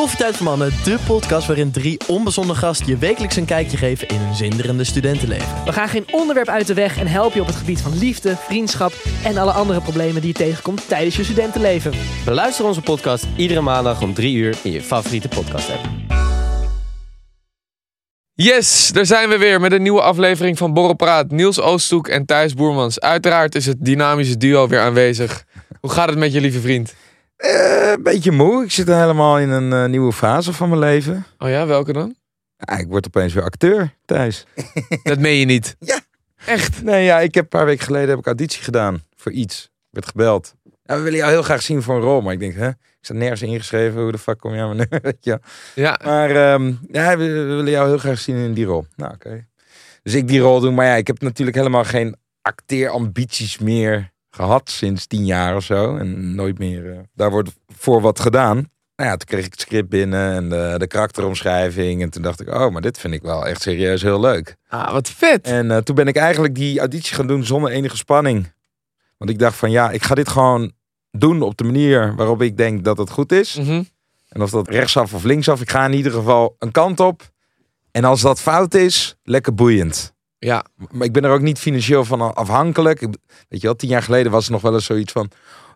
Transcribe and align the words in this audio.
Koffietijd 0.00 0.36
voor 0.36 0.46
Mannen, 0.46 0.72
de 0.84 0.98
podcast 1.06 1.46
waarin 1.46 1.70
drie 1.70 2.00
onbezonnen 2.06 2.56
gasten 2.56 2.86
je 2.86 2.96
wekelijks 2.96 3.36
een 3.36 3.44
kijkje 3.44 3.76
geven 3.76 4.08
in 4.08 4.16
hun 4.16 4.34
zinderende 4.34 4.84
studentenleven. 4.84 5.64
We 5.64 5.72
gaan 5.72 5.88
geen 5.88 6.06
onderwerp 6.10 6.48
uit 6.48 6.66
de 6.66 6.74
weg 6.74 6.98
en 6.98 7.06
helpen 7.06 7.34
je 7.34 7.40
op 7.40 7.46
het 7.46 7.56
gebied 7.56 7.80
van 7.80 7.98
liefde, 7.98 8.36
vriendschap 8.36 8.92
en 9.24 9.36
alle 9.36 9.50
andere 9.52 9.80
problemen 9.80 10.20
die 10.20 10.30
je 10.30 10.36
tegenkomt 10.36 10.88
tijdens 10.88 11.16
je 11.16 11.24
studentenleven. 11.24 11.92
Beluister 12.24 12.64
onze 12.64 12.80
podcast 12.80 13.26
iedere 13.36 13.60
maandag 13.60 14.02
om 14.02 14.14
3 14.14 14.36
uur 14.36 14.58
in 14.62 14.72
je 14.72 14.82
favoriete 14.82 15.28
podcast 15.28 15.70
app. 15.70 15.88
Yes, 18.32 18.90
daar 18.92 19.06
zijn 19.06 19.28
we 19.28 19.38
weer 19.38 19.60
met 19.60 19.72
een 19.72 19.82
nieuwe 19.82 20.02
aflevering 20.02 20.58
van 20.58 20.72
Borrelpraat. 20.72 21.30
Niels 21.30 21.60
Oosthoek 21.60 22.08
en 22.08 22.26
Thijs 22.26 22.54
Boermans. 22.54 23.00
Uiteraard 23.00 23.54
is 23.54 23.66
het 23.66 23.76
dynamische 23.80 24.36
duo 24.36 24.68
weer 24.68 24.80
aanwezig. 24.80 25.44
Hoe 25.80 25.90
gaat 25.90 26.08
het 26.08 26.18
met 26.18 26.32
je 26.32 26.40
lieve 26.40 26.60
vriend? 26.60 26.94
Eh, 27.40 27.90
een 27.90 28.02
beetje 28.02 28.30
moe. 28.30 28.64
Ik 28.64 28.70
zit 28.70 28.86
helemaal 28.86 29.38
in 29.38 29.48
een 29.48 29.72
eh, 29.72 29.88
nieuwe 29.88 30.12
fase 30.12 30.52
van 30.52 30.68
mijn 30.68 30.80
leven. 30.80 31.26
Oh 31.38 31.48
ja, 31.48 31.66
welke 31.66 31.92
dan? 31.92 32.14
Ja, 32.56 32.78
ik 32.78 32.88
word 32.88 33.06
opeens 33.06 33.32
weer 33.32 33.42
acteur, 33.42 33.94
Thijs. 34.04 34.44
Dat 35.02 35.18
meen 35.18 35.36
je 35.36 35.44
niet. 35.44 35.76
Ja. 35.78 36.00
Echt? 36.46 36.82
Nee, 36.82 37.04
ja, 37.04 37.20
ik 37.20 37.34
heb 37.34 37.44
een 37.44 37.58
paar 37.58 37.64
weken 37.64 37.84
geleden 37.84 38.08
heb 38.08 38.18
ik 38.18 38.26
auditie 38.26 38.62
gedaan 38.62 39.02
voor 39.16 39.32
iets. 39.32 39.64
Ik 39.64 39.88
werd 39.90 40.06
gebeld. 40.06 40.54
Ja, 40.82 40.96
we 40.96 41.02
willen 41.02 41.18
jou 41.18 41.30
heel 41.30 41.42
graag 41.42 41.62
zien 41.62 41.82
voor 41.82 41.94
een 41.94 42.00
rol. 42.00 42.20
Maar 42.20 42.32
ik 42.32 42.40
denk, 42.40 42.54
hè, 42.54 42.68
ik 42.68 42.76
sta 43.00 43.14
nergens 43.14 43.42
ingeschreven. 43.42 44.02
Hoe 44.02 44.12
de 44.12 44.18
fuck 44.18 44.38
kom 44.38 44.54
je 44.54 44.60
aan 44.60 44.76
mijn 44.76 45.16
je? 45.20 45.40
Ja. 45.74 46.00
Maar 46.04 46.30
ehm, 46.30 46.72
ja, 46.90 47.16
we, 47.16 47.24
we 47.24 47.44
willen 47.44 47.70
jou 47.70 47.88
heel 47.88 47.98
graag 47.98 48.18
zien 48.18 48.36
in 48.36 48.54
die 48.54 48.64
rol. 48.64 48.86
Nou, 48.96 49.14
oké. 49.14 49.46
Dus 50.02 50.14
ik 50.14 50.28
die 50.28 50.40
rol 50.40 50.60
doen. 50.60 50.74
Maar 50.74 50.86
ja, 50.86 50.94
ik 50.94 51.06
heb 51.06 51.20
natuurlijk 51.20 51.56
helemaal 51.56 51.84
geen 51.84 52.16
acteerambities 52.42 53.58
meer 53.58 54.12
gehad 54.30 54.70
sinds 54.70 55.06
tien 55.06 55.24
jaar 55.24 55.56
of 55.56 55.64
zo. 55.64 55.96
En 55.96 56.34
nooit 56.34 56.58
meer. 56.58 56.92
eh, 56.92 56.98
daar 57.14 57.30
wordt 57.30 57.50
voor 57.76 58.00
wat 58.00 58.20
gedaan. 58.20 58.56
Nou 58.96 59.10
ja, 59.12 59.16
toen 59.16 59.28
kreeg 59.28 59.44
ik 59.44 59.50
het 59.52 59.60
script 59.60 59.88
binnen 59.88 60.32
en 60.32 60.48
de, 60.48 60.74
de 60.78 60.86
karakteromschrijving. 60.86 62.02
En 62.02 62.10
toen 62.10 62.22
dacht 62.22 62.40
ik, 62.40 62.54
oh, 62.54 62.70
maar 62.70 62.82
dit 62.82 62.98
vind 62.98 63.14
ik 63.14 63.22
wel 63.22 63.46
echt 63.46 63.62
serieus 63.62 64.02
heel 64.02 64.20
leuk. 64.20 64.56
Ah, 64.68 64.92
wat 64.92 65.08
vet. 65.10 65.46
En 65.46 65.70
eh, 65.70 65.76
toen 65.76 65.94
ben 65.94 66.06
ik 66.06 66.16
eigenlijk 66.16 66.54
die 66.54 66.78
auditie 66.78 67.14
gaan 67.14 67.26
doen 67.26 67.44
zonder 67.44 67.70
enige 67.70 67.96
spanning. 67.96 68.52
Want 69.16 69.30
ik 69.30 69.38
dacht 69.38 69.56
van 69.56 69.70
ja, 69.70 69.90
ik 69.90 70.02
ga 70.02 70.14
dit 70.14 70.28
gewoon 70.28 70.72
doen 71.10 71.42
op 71.42 71.56
de 71.56 71.64
manier 71.64 72.14
waarop 72.16 72.42
ik 72.42 72.56
denk 72.56 72.84
dat 72.84 72.98
het 72.98 73.10
goed 73.10 73.32
is. 73.32 73.54
Mhm. 73.56 73.82
En 74.28 74.42
of 74.42 74.50
dat 74.50 74.68
rechtsaf 74.68 75.14
of 75.14 75.24
linksaf, 75.24 75.60
ik 75.60 75.70
ga 75.70 75.84
in 75.86 75.92
ieder 75.92 76.12
geval 76.12 76.56
een 76.58 76.70
kant 76.70 77.00
op. 77.00 77.30
En 77.90 78.04
als 78.04 78.20
dat 78.20 78.40
fout 78.40 78.74
is, 78.74 79.16
lekker 79.22 79.54
boeiend. 79.54 80.14
Ja, 80.46 80.64
Maar 80.90 81.06
ik 81.06 81.12
ben 81.12 81.24
er 81.24 81.30
ook 81.30 81.40
niet 81.40 81.58
financieel 81.58 82.04
van 82.04 82.34
afhankelijk. 82.34 83.00
Ik- 83.00 83.16
Weet 83.48 83.60
je 83.60 83.66
wel, 83.66 83.76
tien 83.76 83.88
jaar 83.88 84.02
geleden 84.02 84.32
was 84.32 84.42
het 84.42 84.52
nog 84.52 84.62
wel 84.62 84.74
eens 84.74 84.84
zoiets 84.84 85.12
van... 85.12 85.30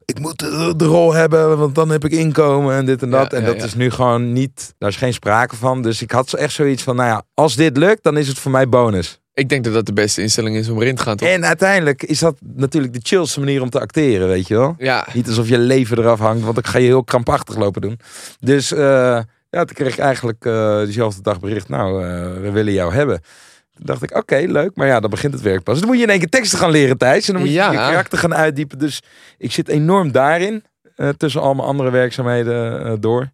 Ik 0.04 0.18
moet 0.18 0.38
de, 0.38 0.74
de 0.76 0.84
rol 0.84 1.12
hebben, 1.12 1.58
want 1.58 1.74
dan 1.74 1.90
heb 1.90 2.04
ik 2.04 2.12
inkomen 2.12 2.74
en 2.76 2.84
dit 2.86 3.02
en 3.02 3.10
Ja, 3.10 3.18
dat. 3.22 3.32
en 3.32 3.40
ja, 3.40 3.46
dat 3.46 3.56
ja. 3.56 3.64
is 3.64 3.74
nu 3.74 3.90
gewoon 3.90 4.32
niet... 4.32 4.74
Daar 4.78 4.88
is 4.88 4.96
geen 4.96 5.12
sprake 5.12 5.56
van. 5.56 5.82
Dus 5.82 6.02
ik 6.02 6.10
had 6.10 6.28
zo 6.28 6.36
echt 6.36 6.52
zoiets 6.52 6.82
van, 6.82 6.96
nou 6.96 7.08
ja, 7.08 7.22
als 7.34 7.56
dit 7.56 7.76
lukt, 7.76 8.02
dan 8.02 8.16
is 8.16 8.28
het 8.28 8.38
voor 8.38 8.50
mij 8.50 8.68
bonus. 8.68 9.20
ik 9.34 9.48
denk 9.48 9.64
dat 9.64 9.72
dat 9.72 9.86
de 9.86 9.92
beste 9.92 10.22
instelling 10.22 10.56
is 10.56 10.68
om 10.68 10.80
erin 10.80 10.94
te 10.96 11.02
gaan, 11.02 11.16
toch? 11.16 11.28
En 11.28 11.44
uiteindelijk 11.44 12.02
is 12.02 12.18
dat 12.18 12.36
natuurlijk 12.54 12.92
de 12.92 13.00
chillste 13.02 13.40
manier 13.40 13.62
om 13.62 13.70
te 13.70 13.80
acteren, 13.80 14.28
weet 14.28 14.48
je 14.48 14.54
wel. 14.54 14.74
Ja, 14.78 15.06
Niet 15.12 15.26
alsof 15.28 15.48
je 15.48 15.58
leven 15.58 15.98
eraf 15.98 16.18
hangt, 16.18 16.42
want 16.42 16.54
dan 16.54 16.64
ga 16.64 16.78
je 16.78 16.86
heel 16.86 17.04
krampachtig 17.04 17.56
lopen 17.56 17.80
doen. 17.80 17.98
Dus 18.40 18.72
eh, 18.72 18.78
ja, 19.50 19.64
toen 19.64 19.74
kreeg 19.76 19.92
ik 19.92 19.98
eigenlijk 19.98 20.44
eh 20.44 20.78
diezelfde 20.82 21.22
dag 21.22 21.40
bericht, 21.40 21.68
nou, 21.68 22.04
eh, 22.04 22.40
we 22.40 22.50
willen 22.50 22.72
jou 22.72 22.94
hebben. 22.94 23.20
Toen 23.74 23.86
dacht 23.86 24.02
ik, 24.02 24.16
oké, 24.16 24.36
leuk, 24.36 24.76
maar 24.76 24.86
ja, 24.86 25.00
dan 25.00 25.10
begint 25.10 25.32
het 25.32 25.42
werk 25.42 25.62
pas. 25.62 25.78
Dan 25.78 25.88
moet 25.88 25.96
je 25.96 26.02
in 26.02 26.10
één 26.10 26.18
keer 26.18 26.28
teksten 26.28 26.58
gaan 26.58 26.70
leren, 26.70 26.98
Thijs. 26.98 27.26
En 27.26 27.32
dan 27.32 27.42
moet 27.42 27.50
je 27.50 27.56
Ja. 27.56 27.70
je 27.70 27.76
karakter 27.76 28.18
gaan 28.18 28.34
uitdiepen. 28.34 28.78
Dus 28.78 29.02
ik 29.38 29.52
zit 29.52 29.68
enorm 29.68 30.12
daarin, 30.12 30.64
eh, 30.96 31.08
tussen 31.08 31.40
al 31.40 31.54
mijn 31.54 31.68
andere 31.68 31.90
werkzaamheden 31.90 32.84
eh, 32.84 32.92
door. 33.00 33.30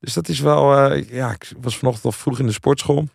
Dus 0.00 0.14
dat 0.14 0.28
is 0.28 0.40
wel, 0.40 0.76
eh, 0.90 1.08
ja, 1.10 1.30
ik 1.32 1.52
was 1.60 1.76
vanochtend 1.78 2.04
al 2.04 2.12
vroeg 2.12 2.38
in 2.38 2.46
de 2.46 2.52
sportschool. 2.52 3.08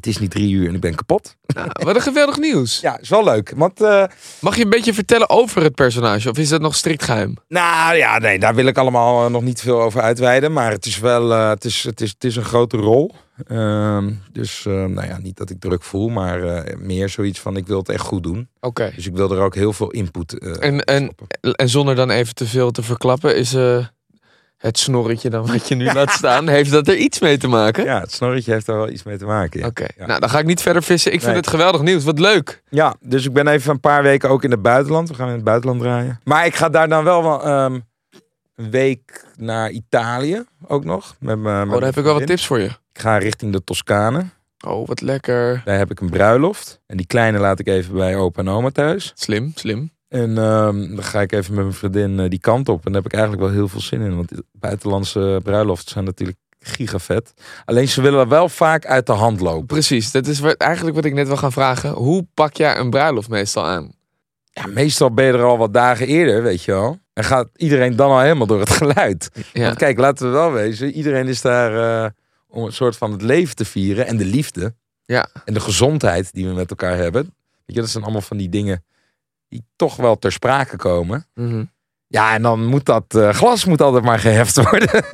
Het 0.00 0.08
is 0.08 0.18
niet 0.18 0.30
drie 0.30 0.52
uur 0.52 0.68
en 0.68 0.74
ik 0.74 0.80
ben 0.80 0.94
kapot. 0.94 1.36
nou, 1.54 1.68
wat 1.72 1.94
een 1.94 2.00
geweldig 2.02 2.38
nieuws. 2.38 2.80
Ja, 2.80 2.98
is 3.00 3.08
wel 3.08 3.24
leuk. 3.24 3.52
Want 3.56 3.80
eh, 3.80 4.04
Mag 4.40 4.56
je 4.56 4.62
een 4.64 4.70
beetje 4.70 4.94
vertellen 4.94 5.30
over 5.30 5.62
het 5.62 5.74
personage? 5.74 6.30
Of 6.30 6.38
is 6.38 6.48
dat 6.48 6.60
nog 6.60 6.74
strikt 6.74 7.02
geheim? 7.02 7.36
Nou 7.48 7.96
ja, 7.96 8.18
nee, 8.18 8.38
daar 8.38 8.54
wil 8.54 8.66
ik 8.66 8.78
allemaal 8.78 9.24
eh, 9.24 9.30
nog 9.30 9.42
niet 9.42 9.60
veel 9.60 9.82
over 9.82 10.00
uitweiden. 10.00 10.52
Maar 10.52 10.70
het 10.70 10.86
is 10.86 10.98
wel, 10.98 11.32
eh, 11.32 11.48
het, 11.48 11.64
is, 11.64 11.82
het, 11.84 12.00
is, 12.00 12.10
het 12.10 12.24
is 12.24 12.36
een 12.36 12.44
grote 12.44 12.76
rol. 12.76 13.14
Ehm, 13.46 14.12
dus 14.32 14.62
nou 14.64 15.06
ja, 15.06 15.18
niet 15.18 15.36
dat 15.36 15.50
ik 15.50 15.60
druk 15.60 15.82
voel, 15.82 16.08
maar 16.08 16.64
meer 16.78 17.08
zoiets 17.08 17.40
van 17.40 17.56
ik 17.56 17.66
wil 17.66 17.78
het 17.78 17.88
echt 17.88 18.04
goed 18.04 18.22
doen. 18.22 18.48
Oké. 18.60 18.92
Dus 18.94 19.06
ik 19.06 19.14
wil 19.16 19.30
er 19.32 19.40
ook 19.40 19.54
heel 19.54 19.72
veel 19.72 19.90
input 19.90 20.38
En- 20.58 20.84
en-. 20.84 21.14
En 21.40 21.68
zonder 21.68 21.94
dan 21.94 22.10
even 22.10 22.34
te 22.34 22.46
veel 22.46 22.70
te 22.70 22.82
verklappen, 22.82 23.36
is 23.36 23.52
het 24.60 24.78
snorretje 24.78 25.30
dan 25.30 25.46
wat 25.46 25.68
je 25.68 25.74
nu 25.74 25.84
laat 25.92 26.10
staan, 26.10 26.48
heeft 26.48 26.70
dat 26.70 26.88
er 26.88 26.96
iets 26.96 27.18
mee 27.20 27.38
te 27.38 27.48
maken? 27.48 27.84
Ja, 27.84 28.00
het 28.00 28.12
snorretje 28.12 28.52
heeft 28.52 28.66
daar 28.66 28.76
wel 28.76 28.88
iets 28.88 29.02
mee 29.02 29.16
te 29.18 29.24
maken. 29.24 29.60
Ja. 29.60 29.66
Oké, 29.66 29.86
Ja. 29.96 30.06
nou 30.06 30.20
dan 30.20 30.30
ga 30.30 30.38
ik 30.38 30.46
niet 30.46 30.62
verder 30.62 30.82
vissen. 30.82 31.12
Ik 31.12 31.18
vind 31.18 31.32
Nee. 31.32 31.40
het 31.40 31.50
geweldig 31.50 31.82
nieuws. 31.82 32.04
Wat 32.04 32.18
leuk. 32.18 32.62
ja, 32.68 32.94
dus 33.00 33.24
ik 33.26 33.32
ben 33.32 33.46
even 33.48 33.70
een 33.70 33.80
paar 33.80 34.02
weken 34.02 34.28
ook 34.28 34.44
in 34.44 34.50
het 34.50 34.62
buitenland. 34.62 35.08
We 35.08 35.14
gaan 35.14 35.28
in 35.28 35.34
het 35.34 35.44
buitenland 35.44 35.80
draaien. 35.80 36.20
Maar 36.24 36.46
ik 36.46 36.54
ga 36.54 36.68
daar 36.68 36.88
dan 36.88 37.04
wel 37.04 37.22
wel, 37.22 37.42
ehm, 37.44 37.78
een 38.54 38.70
week 38.70 39.24
naar 39.36 39.70
Italië 39.70 40.44
ook 40.66 40.84
nog. 40.84 41.16
Met 41.20 41.36
Oh, 41.36 41.44
daar 41.70 41.82
heb 41.82 41.96
ik 41.96 42.04
wel 42.04 42.14
wat 42.14 42.26
tips 42.26 42.46
voor 42.46 42.58
je. 42.60 42.66
Ik 42.92 43.00
ga 43.00 43.16
richting 43.18 43.52
de 43.52 43.64
Toscane. 43.64 44.24
Oh, 44.66 44.86
wat 44.88 45.00
lekker. 45.00 45.62
Daar 45.64 45.78
heb 45.78 45.90
ik 45.90 46.00
een 46.00 46.10
bruiloft. 46.10 46.80
En 46.86 46.96
die 46.96 47.06
kleine 47.06 47.38
laat 47.38 47.58
ik 47.58 47.66
even 47.66 47.94
bij 47.94 48.16
opa 48.16 48.40
en 48.40 48.48
oma 48.48 48.70
thuis. 48.70 49.12
Slim, 49.14 49.52
slim. 49.54 49.90
En 50.10 50.38
ehm, 50.38 50.94
dan 50.94 51.02
ga 51.02 51.20
ik 51.20 51.32
even 51.32 51.54
met 51.54 51.64
mijn 51.64 51.76
vriendin 51.76 52.20
eh, 52.20 52.28
die 52.28 52.38
kant 52.38 52.68
op. 52.68 52.86
En 52.86 52.92
daar 52.92 53.02
heb 53.02 53.12
ik 53.12 53.18
eigenlijk 53.18 53.42
wel 53.42 53.52
heel 53.52 53.68
veel 53.68 53.80
zin 53.80 54.00
in. 54.00 54.16
Want 54.16 54.32
buitenlandse 54.52 55.40
bruiloften 55.42 55.90
zijn 55.90 56.04
natuurlijk 56.04 56.38
gigavet. 56.58 57.32
Alleen 57.64 57.88
ze 57.88 58.02
willen 58.02 58.28
wel 58.28 58.48
vaak 58.48 58.86
uit 58.86 59.06
de 59.06 59.12
hand 59.12 59.40
lopen. 59.40 59.66
Precies, 59.66 60.10
dat 60.10 60.26
is 60.26 60.38
wat, 60.38 60.56
eigenlijk 60.56 60.96
wat 60.96 61.04
ik 61.04 61.14
net 61.14 61.26
wil 61.26 61.36
gaan 61.36 61.52
vragen. 61.52 61.90
Hoe 61.90 62.26
pak 62.34 62.56
jij 62.56 62.76
een 62.76 62.90
bruiloft 62.90 63.28
meestal 63.28 63.66
aan? 63.66 63.92
Ja, 64.52 64.66
meestal 64.66 65.14
ben 65.14 65.24
je 65.24 65.32
er 65.32 65.42
al 65.42 65.58
wat 65.58 65.74
dagen 65.74 66.06
eerder, 66.06 66.42
weet 66.42 66.62
je 66.62 66.72
wel. 66.72 66.98
En 67.12 67.24
gaat 67.24 67.48
iedereen 67.56 67.96
dan 67.96 68.10
al 68.10 68.20
helemaal 68.20 68.46
door 68.46 68.60
het 68.60 68.70
geluid. 68.82 69.30
Ja, 69.52 69.64
Want 69.64 69.76
kijk, 69.76 69.98
laten 69.98 70.26
we 70.26 70.32
wel 70.32 70.52
wezen. 70.52 70.92
Iedereen 70.92 71.28
is 71.28 71.40
daar 71.40 72.04
eh, 72.04 72.10
om 72.48 72.64
een 72.64 72.72
soort 72.72 72.96
van 72.96 73.12
het 73.12 73.22
leven 73.22 73.56
te 73.56 73.64
vieren. 73.64 74.06
En 74.06 74.16
de 74.16 74.24
liefde. 74.24 74.74
Ja. 75.04 75.28
En 75.44 75.54
de 75.54 75.60
gezondheid 75.60 76.32
die 76.32 76.46
we 76.46 76.54
met 76.54 76.70
elkaar 76.70 76.96
hebben. 76.96 77.22
Weet 77.66 77.76
je, 77.76 77.80
dat 77.80 77.90
zijn 77.90 78.04
allemaal 78.04 78.20
van 78.20 78.36
die 78.36 78.48
dingen 78.48 78.84
die 79.50 79.64
toch 79.76 79.96
wel 79.96 80.18
ter 80.18 80.32
sprake 80.32 80.76
komen. 80.76 81.26
Mhm. 81.34 81.64
Ja, 82.06 82.34
en 82.34 82.42
dan 82.42 82.66
moet 82.66 82.84
dat 82.84 83.04
eh, 83.08 83.28
glas 83.28 83.64
moet 83.64 83.82
altijd 83.82 84.04
maar 84.04 84.18
geheft 84.18 84.56
worden. 84.70 84.88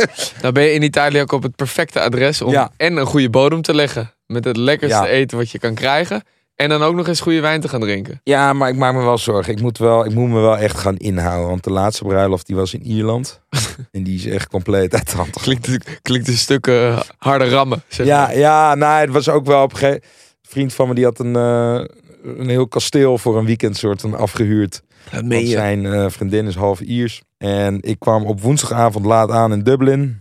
Nou 0.43 0.53
ben 0.53 0.63
je 0.65 0.73
in 0.73 0.83
Italië 0.83 1.21
ook 1.21 1.33
op 1.33 1.43
het 1.43 1.57
perfecte 1.57 2.01
adres 2.01 2.43
om 2.43 2.53
Ja. 2.53 2.71
en 2.77 2.97
een 2.97 3.07
goede 3.07 3.31
bodem 3.31 3.63
te 3.63 3.75
leggen. 3.75 4.13
Met 4.27 4.45
het 4.45 4.57
lekkerste 4.57 4.97
Ja. 4.99 5.07
eten 5.07 5.39
wat 5.39 5.51
je 5.51 5.59
kan 5.59 5.75
krijgen. 5.75 6.23
En 6.55 6.69
dan 6.69 6.83
ook 6.83 6.95
nog 6.95 7.09
eens 7.09 7.21
goede 7.21 7.41
wijn 7.41 7.61
te 7.61 7.69
gaan 7.69 7.81
drinken. 7.81 8.21
Ja, 8.25 8.53
maar 8.53 8.69
ik 8.69 8.77
maak 8.77 8.95
me 8.95 9.03
wel 9.03 9.19
zorgen. 9.19 9.53
Ik 9.53 9.61
moet, 9.61 9.79
wel, 9.79 10.05
ik 10.05 10.15
moet 10.15 10.29
me 10.29 10.41
wel 10.41 10.57
echt 10.59 10.79
gaan 10.79 10.97
inhouden. 10.97 11.49
Want 11.49 11.65
de 11.65 11.71
laatste 11.71 12.05
bruiloft 12.05 12.47
die 12.47 12.57
was 12.57 12.75
in 12.75 12.83
Ierland. 12.83 13.41
en 13.93 14.03
die 14.03 14.15
is 14.15 14.27
echt 14.27 14.49
compleet 14.49 14.95
uit 14.95 15.11
de 15.11 15.17
hand. 15.17 15.41
Klinkt, 15.41 15.69
klinkt 16.03 16.29
een 16.29 16.37
stuk 16.37 16.67
eh, 16.67 17.01
harde 17.19 17.49
rammen. 17.49 17.83
Zeg 17.89 18.07
Ja, 18.07 18.21
maar. 18.27 18.37
ja, 18.39 18.75
nou, 18.75 19.01
het 19.01 19.11
was 19.11 19.29
ook 19.29 19.47
wel 19.47 19.63
op 19.63 19.73
een 19.73 19.79
gegeven 19.79 20.03
Een 20.03 20.49
vriend 20.53 20.75
van 20.75 20.89
me 20.89 20.95
die 20.95 21.05
had 21.05 21.19
een, 21.19 21.37
eh, 21.37 21.81
een 22.22 22.49
heel 22.49 22.69
kasteel 22.69 23.19
voor 23.19 23.38
een 23.38 23.44
weekend 23.44 23.77
soort 23.77 24.00
van 24.00 24.15
afgehuurd. 24.15 24.82
dat 25.10 25.47
zijn 25.47 25.87
eh, 25.87 26.06
vriendin 26.09 26.47
is 26.47 26.54
half 26.54 26.81
Iers. 26.81 27.22
En 27.38 27.82
ik 27.82 27.99
kwam 27.99 28.25
op 28.25 28.41
woensdagavond 28.41 29.04
laat 29.04 29.31
aan 29.31 29.53
in 29.53 29.62
Dublin. 29.62 30.21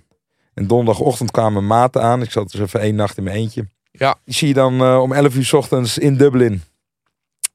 En 0.53 0.67
donderdagochtend 0.67 1.31
kwamen 1.31 1.67
maten 1.67 2.01
aan. 2.01 2.22
Ik 2.22 2.31
zat 2.31 2.51
dus 2.51 2.61
even 2.61 2.79
één 2.79 2.95
nacht 2.95 3.17
in 3.17 3.23
mijn 3.23 3.35
eentje. 3.35 3.67
Ja. 3.91 4.16
Die 4.25 4.33
zie 4.33 4.47
je 4.47 4.53
dan 4.53 4.81
eh, 4.81 5.01
om 5.01 5.13
11 5.13 5.35
uur 5.35 5.45
's 5.45 5.53
ochtends 5.53 5.97
in 5.97 6.17
Dublin. 6.17 6.61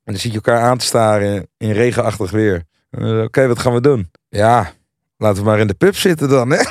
En 0.05 0.13
dan 0.13 0.17
zie 0.17 0.31
je 0.31 0.37
elkaar 0.37 0.61
aan 0.61 0.79
te 0.79 0.85
staren 0.85 1.49
in 1.57 1.71
regenachtig 1.71 2.31
weer. 2.31 2.65
Eh, 2.91 3.23
Oké, 3.23 3.47
wat 3.47 3.59
gaan 3.59 3.73
we 3.73 3.81
doen? 3.81 4.11
Ja, 4.29 4.73
laten 5.17 5.43
we 5.43 5.49
maar 5.49 5.59
in 5.59 5.67
de 5.67 5.75
pub 5.75 5.97
zitten 5.97 6.29
dan. 6.29 6.51
Hè? 6.51 6.63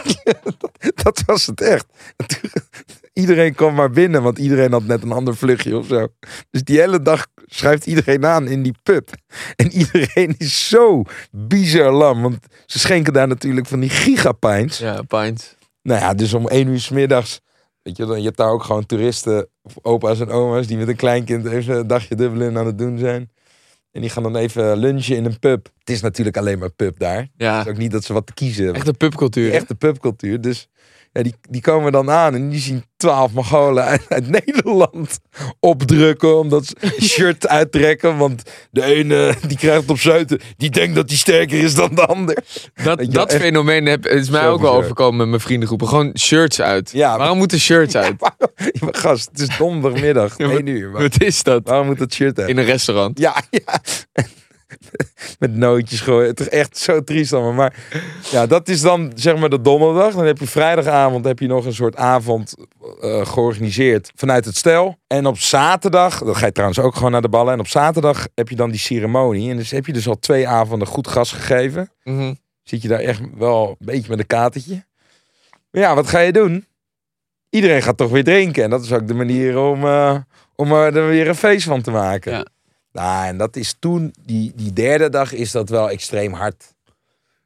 dat, 0.57 0.72
dat 1.04 1.24
was 1.25 1.45
het 1.45 1.62
echt. 1.62 1.86
Iedereen 3.13 3.56
kwam 3.56 3.75
maar 3.75 3.89
binnen, 3.89 4.24
want 4.24 4.38
iedereen 4.38 4.72
had 4.72 4.83
net 4.83 5.04
een 5.04 5.12
ander 5.12 5.36
vluchtje 5.36 5.77
of 5.77 5.88
zo. 5.88 6.07
Dus 6.50 6.63
die 6.63 6.80
hele 6.80 7.01
dag 7.01 7.27
schrijft 7.50 7.86
iedereen 7.86 8.25
aan 8.25 8.48
in 8.48 8.63
die 8.63 8.75
pub. 8.84 9.10
En 9.56 9.72
iedereen 9.72 10.36
is 10.38 10.68
zo 10.69 11.04
bizar 11.31 11.92
lam. 11.92 12.22
Want 12.22 12.38
ze 12.66 12.80
schenken 12.80 13.13
daar 13.13 13.28
natuurlijk 13.28 13.68
van 13.68 13.80
die 13.80 13.90
gigapints. 13.90 14.78
Ja, 14.78 15.01
pint. 15.01 15.57
Nou 15.81 16.00
ja, 16.01 16.13
dus 16.13 16.34
om 16.34 16.48
één 16.48 16.68
uur 16.68 16.80
's 16.80 16.90
middags. 16.90 17.40
Weet 17.81 17.98
je, 17.98 18.06
dan, 18.06 18.18
je 18.19 18.25
hebt 18.25 18.38
daar 18.38 18.50
ook 18.51 18.63
gewoon 18.63 18.86
toeristen, 18.86 19.48
opa's 19.81 20.19
en 20.19 20.30
oma's, 20.30 20.68
die 20.68 20.78
met 20.78 20.88
een 20.88 20.96
kleinkind 20.96 21.46
even 21.46 21.78
een 21.78 21.88
dagje 21.88 22.16
Dublin 22.16 22.57
aan 22.57 22.66
het 22.66 22.78
doen 22.78 22.98
zijn. 22.98 23.30
En 23.92 24.01
die 24.01 24.10
gaan 24.10 24.24
dan 24.24 24.36
even 24.36 24.78
lunchen 24.78 25.16
in 25.16 25.25
een 25.25 25.40
pub. 25.40 25.69
het 25.80 25.90
is 25.90 26.01
natuurlijk 26.01 26.38
alleen 26.38 26.60
maar 26.60 26.69
pub 26.72 27.00
daar. 27.00 27.28
Ja, 27.38 27.57
Het 27.57 27.66
is 27.66 27.72
ook 27.72 27.78
niet 27.78 27.92
dat 27.92 28.04
ze 28.04 28.13
wat 28.13 28.25
te 28.28 28.34
kiezen 28.34 28.63
hebben. 28.63 28.75
echt 28.81 28.88
een 28.88 28.98
pubcultuur. 28.98 29.54
Echte 29.54 29.75
pubcultuur. 29.75 30.42
Dus 30.42 30.68
ja, 31.12 31.24
die, 31.24 31.34
die 31.50 31.62
komen 31.62 31.92
dan 31.92 32.12
aan 32.12 32.34
en 32.36 32.50
die 32.50 32.60
zien 32.60 32.84
twaalf 32.98 33.32
Mongolen 33.34 33.84
uit, 33.84 34.06
uit 34.10 34.30
Nederland 34.46 35.20
opdrukken. 35.60 36.38
Omdat 36.38 36.66
ze 36.66 37.02
shirt 37.02 37.48
uittrekken. 37.48 38.18
Want 38.18 38.44
de 38.72 38.84
ene 38.84 39.34
die 39.48 39.58
krijgt 39.58 39.82
het 39.82 39.90
op 39.90 40.00
zuiden. 40.00 40.40
Die 40.58 40.70
denkt 40.70 40.96
dat 40.96 41.10
hij 41.10 41.18
sterker 41.18 41.60
is 41.60 41.76
dan 41.76 41.96
de 41.96 42.06
ander. 42.06 42.38
Dat, 42.84 43.06
dat 43.12 43.34
fenomeen 43.34 43.86
heb, 43.86 44.06
is 44.08 44.30
mij 44.30 44.48
ook 44.48 44.62
wel 44.62 44.74
overkomen 44.74 45.18
met 45.18 45.28
mijn 45.28 45.42
vriendengroepen. 45.42 45.88
Gewoon 45.88 46.18
shirts 46.20 46.62
uit. 46.62 46.92
Ja, 46.92 47.18
Waarom 47.18 47.38
moeten 47.38 47.60
shirts 47.60 47.96
uit? 47.96 48.16
Ja, 48.56 48.88
gast, 48.92 49.30
het 49.32 49.40
is 49.40 49.58
donderdagmiddag. 49.58 50.38
Ja, 50.38 50.48
maar- 50.48 50.56
één 50.56 50.68
uur. 50.68 50.92
Waar- 50.92 51.02
Wat 51.02 51.22
is 51.24 51.44
dat? 51.44 51.62
Waarom 51.64 51.86
moet 51.88 51.98
dat 51.98 52.14
shirt 52.14 52.40
uit? 52.40 52.50
In 52.50 52.58
een 52.58 52.66
restaurant. 52.66 53.20
Ja, 53.20 53.42
ja. 53.50 53.82
Met 55.39 55.56
nootjes 55.56 56.01
gooien. 56.01 56.27
Het 56.27 56.39
is 56.39 56.50
echt 56.50 56.77
zo 56.77 57.04
triest 57.04 57.33
allemaal. 57.33 57.54
Maar 57.54 57.75
ja, 58.31 58.45
dat 58.45 58.68
is 58.68 58.81
dan 58.81 59.12
zeg 59.16 59.38
maar 59.38 59.50
de 59.50 59.62
donderdag. 59.62 60.13
Dan 60.13 60.25
heb 60.25 60.38
je 60.38 60.48
vrijdagavond 60.48 61.25
heb 61.25 61.39
je 61.39 61.48
nog 61.48 61.66
een 61.66 61.74
soort 61.74 61.95
avond 61.95 62.56
eh, 63.01 63.25
georganiseerd 63.25 64.12
vanuit 64.16 64.45
het 64.45 64.56
stel. 64.56 64.98
En 65.07 65.25
op 65.25 65.38
zaterdag, 65.38 66.24
dat 66.24 66.38
ga 66.38 66.45
je 66.45 66.51
trouwens 66.51 66.80
ook 66.80 66.95
gewoon 66.95 67.12
naar 67.12 67.21
de 67.21 67.30
ballen. 67.30 67.54
En 67.54 67.60
op 67.60 67.68
zaterdag 67.68 68.27
heb 68.36 68.50
je 68.50 68.56
dan 68.56 68.69
die 68.69 68.80
ceremonie. 68.80 69.50
En 69.51 69.57
dus 69.57 69.71
heb 69.71 69.86
je 69.86 69.94
dus 69.94 70.07
al 70.07 70.19
twee 70.19 70.48
avonden 70.48 70.88
goed 70.88 71.07
gas 71.07 71.31
gegeven. 71.31 71.92
Mhm. 72.04 72.33
Zit 72.63 72.81
je 72.81 72.88
daar 72.88 73.00
echt 73.00 73.22
wel 73.38 73.68
een 73.68 73.86
beetje 73.86 74.10
met 74.10 74.19
een 74.19 74.27
katertje. 74.27 74.86
Maar 75.72 75.81
ja, 75.81 75.95
wat 75.95 76.07
ga 76.07 76.19
je 76.19 76.31
doen? 76.31 76.68
Iedereen 77.50 77.81
gaat 77.81 77.98
toch 77.98 78.12
weer 78.12 78.24
drinken. 78.24 78.63
En 78.63 78.69
dat 78.69 78.83
is 78.83 78.94
ook 78.94 79.07
de 79.07 79.13
manier 79.13 79.60
om, 79.60 79.83
eh, 79.83 80.15
om 80.56 80.72
er 80.72 81.07
weer 81.07 81.27
een 81.27 81.36
feest 81.36 81.65
van 81.65 81.81
te 81.81 81.92
maken. 81.92 82.31
Ja. 82.31 82.45
Nou, 82.91 83.27
en 83.27 83.38
dat 83.38 83.56
is 83.56 83.75
toen, 83.80 84.13
die, 84.25 84.51
die 84.56 84.74
derde 84.74 85.09
dag 85.09 85.33
is 85.33 85.51
dat 85.51 85.69
wel 85.69 85.89
extreem 85.89 86.33
hard 86.33 86.75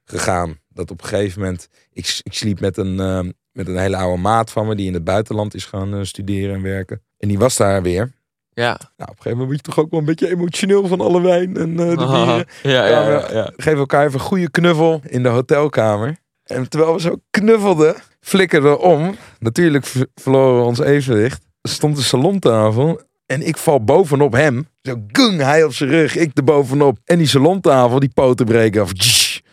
gegaan. 0.03 0.59
Dat 0.69 0.91
op 0.91 1.01
een 1.01 1.07
gegeven 1.07 1.41
moment, 1.41 1.67
ik, 1.91 2.19
ik 2.23 2.33
sliep 2.33 2.59
met 2.59 2.77
een, 2.77 2.99
eh, 2.99 3.19
met 3.51 3.67
een 3.67 3.77
hele 3.77 3.97
oude 3.97 4.21
maat 4.21 4.51
van 4.51 4.67
me 4.67 4.75
die 4.75 4.87
in 4.87 4.93
het 4.93 5.03
buitenland 5.03 5.53
is 5.53 5.65
gaan 5.65 5.93
eh, 5.93 6.03
studeren 6.03 6.55
en 6.55 6.61
werken. 6.61 7.01
En 7.17 7.27
die 7.27 7.39
was 7.39 7.57
daar 7.57 7.81
weer. 7.81 8.11
Ja. 8.53 8.79
Nou, 8.97 9.09
op 9.09 9.09
een 9.09 9.15
gegeven 9.15 9.29
moment 9.31 9.47
word 9.47 9.65
je 9.65 9.71
toch 9.71 9.79
ook 9.79 9.91
wel 9.91 9.99
een 9.99 10.05
beetje 10.05 10.29
emotioneel 10.29 10.87
van 10.87 11.01
alle 11.01 11.21
wijn 11.21 11.57
en 11.57 11.79
eh, 11.79 11.97
de 11.97 12.03
Aha. 12.03 12.25
bieren. 12.25 12.45
Ja, 12.63 12.87
Ja, 12.87 13.31
ja, 13.31 13.51
geven 13.55 13.79
elkaar 13.79 14.05
even 14.05 14.19
een 14.19 14.25
goede 14.25 14.49
knuffel 14.49 15.01
in 15.07 15.23
de 15.23 15.29
hotelkamer. 15.29 16.17
En 16.43 16.69
terwijl 16.69 16.93
we 16.93 16.99
zo 17.01 17.15
knuffelden, 17.29 17.95
flikkerden 18.21 18.71
we 18.71 18.79
om. 18.79 19.15
Natuurlijk 19.39 19.85
verloren 20.15 20.57
we 20.57 20.65
ons 20.65 20.79
evenwicht. 20.79 21.45
Er 21.61 21.69
stond 21.69 21.97
een 21.97 22.03
salontafel 22.03 23.01
en 23.25 23.47
ik 23.47 23.57
val 23.57 23.83
bovenop 23.83 24.33
hem. 24.33 24.67
Zo 24.81 25.03
gung, 25.11 25.41
hij 25.41 25.63
op 25.63 25.73
zijn 25.73 25.89
rug, 25.89 26.15
ik 26.15 26.37
er 26.37 26.43
bovenop. 26.43 26.97
En 27.05 27.17
die 27.17 27.27
salontafel, 27.27 27.99
die 27.99 28.11
poten 28.13 28.45
breken 28.45 28.81
af. 28.81 28.91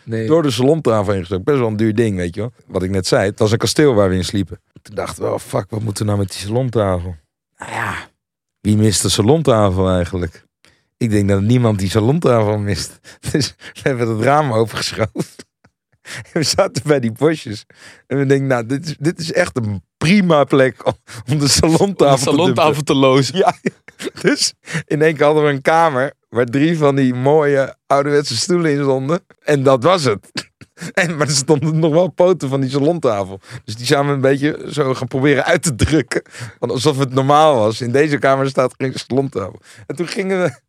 Nee. 0.03 0.27
Door 0.27 0.41
de 0.41 0.51
salontafel 0.51 1.11
heen 1.11 1.19
gestoken. 1.19 1.45
Best 1.45 1.57
wel 1.57 1.67
een 1.67 1.75
duur 1.75 1.95
ding, 1.95 2.15
weet 2.15 2.35
je 2.35 2.41
wel. 2.41 2.51
Wat 2.67 2.83
ik 2.83 2.89
net 2.89 3.07
zei, 3.07 3.29
het 3.29 3.39
was 3.39 3.51
een 3.51 3.57
kasteel 3.57 3.93
waar 3.93 4.09
we 4.09 4.15
in 4.15 4.25
sliepen. 4.25 4.61
Toen 4.81 4.95
dachten 4.95 5.23
we, 5.23 5.29
oh 5.29 5.39
fuck, 5.39 5.69
wat 5.69 5.81
moeten 5.81 6.03
we 6.05 6.11
nou 6.11 6.23
met 6.23 6.31
die 6.31 6.39
salontafel? 6.39 7.15
Nou 7.57 7.71
ja, 7.71 7.95
wie 8.61 8.77
mist 8.77 9.01
de 9.01 9.09
salontafel 9.09 9.89
eigenlijk? 9.89 10.45
Ik 10.97 11.09
denk 11.09 11.29
dat 11.29 11.41
niemand 11.41 11.79
die 11.79 11.89
salontafel 11.89 12.57
mist. 12.57 12.99
Dus 13.31 13.55
we 13.57 13.79
hebben 13.81 14.09
het 14.09 14.21
raam 14.21 14.51
opengeschoven. 14.51 15.25
En 16.01 16.31
we 16.41 16.43
zaten 16.43 16.81
bij 16.85 16.99
die 16.99 17.11
bosjes. 17.11 17.65
En 18.07 18.17
we 18.17 18.25
denken, 18.25 18.47
nou, 18.47 18.65
dit 18.65 18.85
is, 18.85 18.95
dit 18.99 19.19
is 19.19 19.31
echt 19.31 19.57
een 19.57 19.83
prima 19.97 20.43
plek 20.43 20.85
om, 20.85 20.93
om 21.31 21.39
de 21.39 21.47
salontafel, 21.47 22.11
Een 22.11 22.37
salontafel 22.37 22.81
te 22.81 22.95
lozen. 22.95 23.37
Ja, 23.37 23.55
dus 24.21 24.53
in 24.85 25.01
één 25.01 25.15
keer 25.15 25.25
hadden 25.25 25.43
we 25.43 25.49
een 25.49 25.61
kamer 25.61 26.13
waar 26.29 26.45
drie 26.45 26.77
van 26.77 26.95
die 26.95 27.13
mooie 27.13 27.75
ouderwetse 27.87 28.37
stoelen 28.37 28.71
in 28.71 28.81
stonden. 28.81 29.19
En 29.43 29.63
dat 29.63 29.83
was 29.83 30.03
het. 30.03 30.29
En, 30.93 31.17
maar 31.17 31.27
er 31.27 31.33
stonden 31.33 31.79
nog 31.79 31.93
wel 31.93 32.07
poten 32.07 32.49
van 32.49 32.61
die 32.61 32.69
salontafel. 32.69 33.39
Dus 33.63 33.75
die 33.75 33.85
zijn 33.85 34.07
we 34.07 34.11
een 34.11 34.21
beetje 34.21 34.65
zo 34.69 34.93
gaan 34.93 35.07
proberen 35.07 35.45
uit 35.45 35.63
te 35.63 35.75
drukken. 35.75 36.21
Want 36.59 36.71
alsof 36.71 36.97
het 36.97 37.13
normaal 37.13 37.55
was. 37.55 37.81
In 37.81 37.91
deze 37.91 38.17
kamer 38.17 38.49
staat 38.49 38.73
geen 38.77 38.93
salontafel. 38.93 39.59
En 39.87 39.95
toen 39.95 40.07
gingen 40.07 40.41
we 40.41 40.59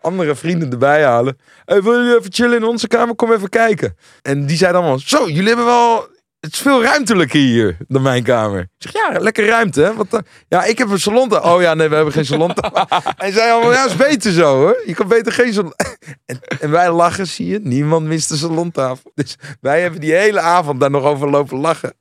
andere 0.00 0.34
vrienden 0.34 0.70
erbij 0.70 1.04
halen. 1.04 1.38
Hey, 1.64 1.82
willen 1.82 2.04
jullie 2.04 2.18
even 2.18 2.32
chillen 2.32 2.56
in 2.56 2.64
onze 2.64 2.86
kamer? 2.86 3.14
Kom 3.14 3.32
even 3.32 3.48
kijken. 3.48 3.96
En 4.22 4.46
die 4.46 4.56
zeiden 4.56 4.80
allemaal, 4.80 4.98
zo, 4.98 5.28
jullie 5.28 5.48
hebben 5.48 5.64
wel... 5.64 6.08
Het 6.40 6.52
is 6.52 6.58
veel 6.58 6.82
ruimtelijker 6.82 7.40
hier 7.40 7.76
dan 7.88 8.02
mijn 8.02 8.22
kamer. 8.22 8.60
Ik 8.60 8.68
zeg, 8.78 8.92
ja, 8.92 9.20
lekker 9.20 9.46
ruimte, 9.46 9.80
hè? 9.80 9.90
Eh, 9.90 10.20
ja, 10.48 10.64
ik 10.64 10.78
heb 10.78 10.90
een 10.90 11.00
salontafel. 11.00 11.54
Oh 11.54 11.60
ja, 11.60 11.74
nee, 11.74 11.88
we 11.88 11.94
hebben 11.94 12.12
geen 12.12 12.24
salontafel. 12.24 12.86
en 13.26 13.32
zij 13.32 13.52
allemaal, 13.52 13.72
ja, 13.72 13.86
is 13.86 13.96
beter 13.96 14.32
zo, 14.32 14.56
hoor. 14.56 14.82
Je 14.86 14.94
kan 14.94 15.08
beter 15.08 15.32
geen 15.32 15.52
salon... 15.52 15.72
En, 16.26 16.40
en 16.60 16.70
wij 16.70 16.92
lachen, 16.92 17.26
zie 17.26 17.46
je. 17.46 17.60
Niemand 17.62 18.06
mist 18.06 18.28
de 18.28 18.36
salontafel. 18.36 19.10
Dus 19.14 19.36
wij 19.60 19.80
hebben 19.80 20.00
die 20.00 20.12
hele 20.12 20.40
avond 20.40 20.80
daar 20.80 20.90
nog 20.90 21.04
over 21.04 21.30
lopen 21.30 21.58
lachen. 21.58 21.94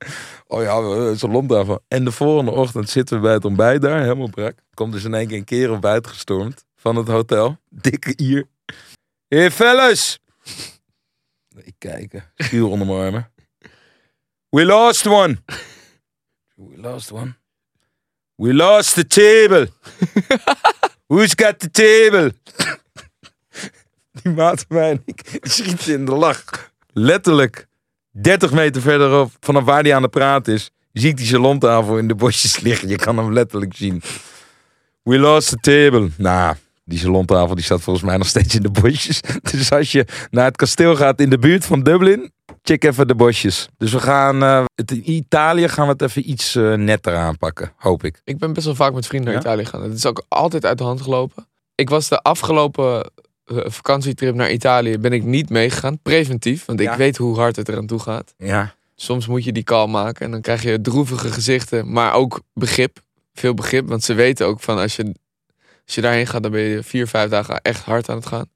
Oh 0.48 0.62
ja, 0.62 0.75
een 0.75 1.19
salontafel. 1.19 1.80
En 1.88 2.04
de 2.06 2.12
volgende 2.12 2.51
ochtend 2.51 2.89
zitten 2.89 3.16
we 3.16 3.22
bij 3.22 3.34
het 3.34 3.45
ontbijt 3.45 3.81
daar, 3.81 4.01
helemaal 4.01 4.30
brak. 4.30 4.54
Komt 4.74 4.94
dus 4.94 5.04
in 5.04 5.13
één 5.13 5.28
keer 5.28 5.38
een 5.38 5.44
kerel 5.44 5.80
buiten 5.80 6.12
gestormd 6.12 6.66
van 6.88 6.95
het 6.95 7.07
hotel. 7.07 7.57
Dikke 7.69 8.13
ier. 8.16 8.48
Hey 9.28 9.51
fellas! 9.51 10.19
Ik 11.56 11.75
kijken. 11.78 12.24
Schuur 12.36 12.66
onder 12.66 12.88
mijn 12.88 13.00
armen. 13.00 13.31
We 14.50 14.66
lost 14.66 15.07
one. 15.07 15.38
We 16.56 16.78
lost 16.78 17.12
one. 17.12 17.36
We 18.36 18.54
lost 18.54 18.94
the 18.94 19.07
table. 19.07 19.68
Who's 21.07 21.34
got 21.36 21.60
the 21.60 21.72
table? 21.72 22.34
Die 24.12 24.34
maat 24.34 24.66
van 24.68 24.78
mij 24.78 24.89
en 24.89 25.01
ik 25.06 25.31
die 25.31 25.51
schieten 25.51 25.94
in 25.94 26.06
de 26.06 26.16
lach. 26.16 26.72
Letterlijk 26.94 27.68
30 28.12 28.51
meter 28.51 28.81
verderop, 28.81 29.31
vanaf 29.39 29.63
waar 29.63 29.84
hij 29.84 29.95
aan 29.95 30.01
het 30.01 30.12
praten 30.12 30.54
is, 30.54 30.72
zie 30.94 31.10
ik 31.10 31.18
die 31.18 31.25
salontafel 31.25 31.98
in 31.98 32.07
de 32.07 32.16
bosjes 32.16 32.60
liggen. 32.60 32.88
Je 32.88 32.95
kan 32.95 33.18
hem 33.18 33.34
letterlijk 33.34 33.75
zien. 33.75 34.01
We 35.04 35.19
lost 35.19 35.50
the 35.50 35.57
table. 35.57 36.10
Nou, 36.18 36.56
die 36.88 37.00
salontafel 37.00 37.56
die 37.56 37.63
staat 37.63 37.81
volgens 37.81 38.06
mij 38.06 38.18
nog 38.18 38.28
steeds 38.28 38.56
in 38.56 38.62
de 38.62 38.69
bosjes. 38.69 39.22
Dus 39.51 39.72
als 39.72 39.92
je 39.92 40.06
naar 40.31 40.45
het 40.45 40.56
kasteel 40.56 40.95
gaat 40.95 41.19
in 41.19 41.30
de 41.30 41.38
buurt 41.38 41.66
van 41.66 41.84
Dublin, 41.84 42.31
check 42.62 42.84
even 42.84 43.07
de 43.07 43.16
bosjes. 43.16 43.69
Dus 43.78 43.92
we 43.92 44.00
gaan, 44.00 44.44
eh, 44.44 44.63
het, 44.75 44.92
in 44.92 45.12
Italië 45.12 45.68
gaan 45.68 45.86
we 45.86 45.92
het 45.92 46.01
even 46.01 46.30
iets 46.30 46.56
eh, 46.56 46.74
netter 46.74 47.16
aanpakken, 47.16 47.74
hoop 47.75 48.04
ik. 48.04 48.22
Ik 48.24 48.38
ben 48.38 48.54
best 48.54 48.66
wel 48.66 48.75
vaak 48.75 48.94
met 48.94 49.07
vrienden 49.07 49.34
naar 49.34 49.42
Ja? 49.44 49.48
Italië 49.50 49.66
gegaan. 49.66 49.84
Het 49.84 49.98
is 49.98 50.06
ook 50.06 50.25
altijd 50.28 50.66
uit 50.66 50.78
de 50.78 50.84
hand 50.84 51.01
gelopen. 51.01 51.48
Ik 51.75 51.89
was 51.89 52.10
de 52.10 52.22
afgelopen 52.22 53.12
eh, 53.45 53.57
vakantietrip 53.66 54.36
naar 54.36 54.51
Italië 54.51 54.98
ben 54.98 55.12
ik 55.13 55.24
niet 55.24 55.50
meegegaan. 55.50 56.00
Preventief, 56.00 56.66
want 56.66 56.80
ik 56.80 56.92
weet 56.92 57.18
hoe 57.18 57.36
hard 57.36 57.56
het 57.56 57.69
eraan 57.69 57.88
toe 57.88 58.00
gaat. 58.00 58.34
Ja, 58.38 58.75
Soms 59.00 59.28
moet 59.28 59.44
je 59.44 59.51
die 59.51 59.63
call 59.63 59.88
maken 59.88 60.25
en 60.25 60.31
dan 60.31 60.42
krijg 60.42 60.63
je 60.63 60.81
droevige 60.81 61.31
gezichten, 61.31 61.92
maar 61.92 62.13
ook 62.13 62.42
begrip. 62.54 63.00
Veel 63.34 63.54
begrip, 63.54 63.88
want 63.88 64.04
ze 64.04 64.13
weten 64.13 64.45
ook 64.45 64.60
van 64.60 64.78
als 64.78 64.95
je, 64.95 65.16
als 65.88 65.95
je 65.95 66.01
daarheen 66.01 66.28
gaat, 66.28 66.44
dan 66.44 66.51
ben 66.51 66.62
je 66.62 66.84
vier, 66.84 67.07
vijf 67.07 67.30
dagen 67.30 67.62
echt 67.62 67.84
hard 67.84 68.10
aan 68.10 68.16
het 68.16 68.25
gaan. 68.25 68.50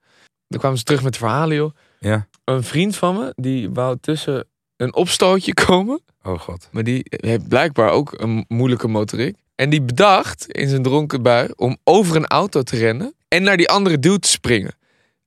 Dan 0.47 0.59
kwamen 0.59 0.77
ze 0.77 0.83
terug 0.83 1.03
met 1.03 1.17
verhalen, 1.17 1.55
joh. 1.55 1.71
ja. 1.99 2.27
Een 2.43 2.63
vriend 2.63 2.95
van 2.95 3.15
me, 3.15 3.33
die 3.35 3.69
wou 3.69 3.97
tussen 4.01 4.47
een 4.77 4.95
opstootje 4.95 5.53
komen. 5.53 6.01
Oh 6.23 6.39
god. 6.39 6.67
Maar 6.71 6.83
die 6.83 7.05
heeft 7.09 7.47
blijkbaar 7.47 7.89
ook 7.89 8.21
een 8.21 8.45
moeilijke 8.47 8.87
motoriek. 8.87 9.37
En 9.55 9.69
die 9.69 9.81
bedacht 9.81 10.45
in 10.47 10.69
zijn 10.69 10.83
dronken 10.83 11.21
bui 11.21 11.49
om 11.55 11.77
over 11.83 12.15
een 12.15 12.27
auto 12.27 12.61
te 12.61 12.77
rennen 12.77 13.15
en 13.27 13.43
naar 13.43 13.57
die 13.57 13.69
andere 13.69 13.99
dude 13.99 14.19
te 14.19 14.29
springen. 14.29 14.75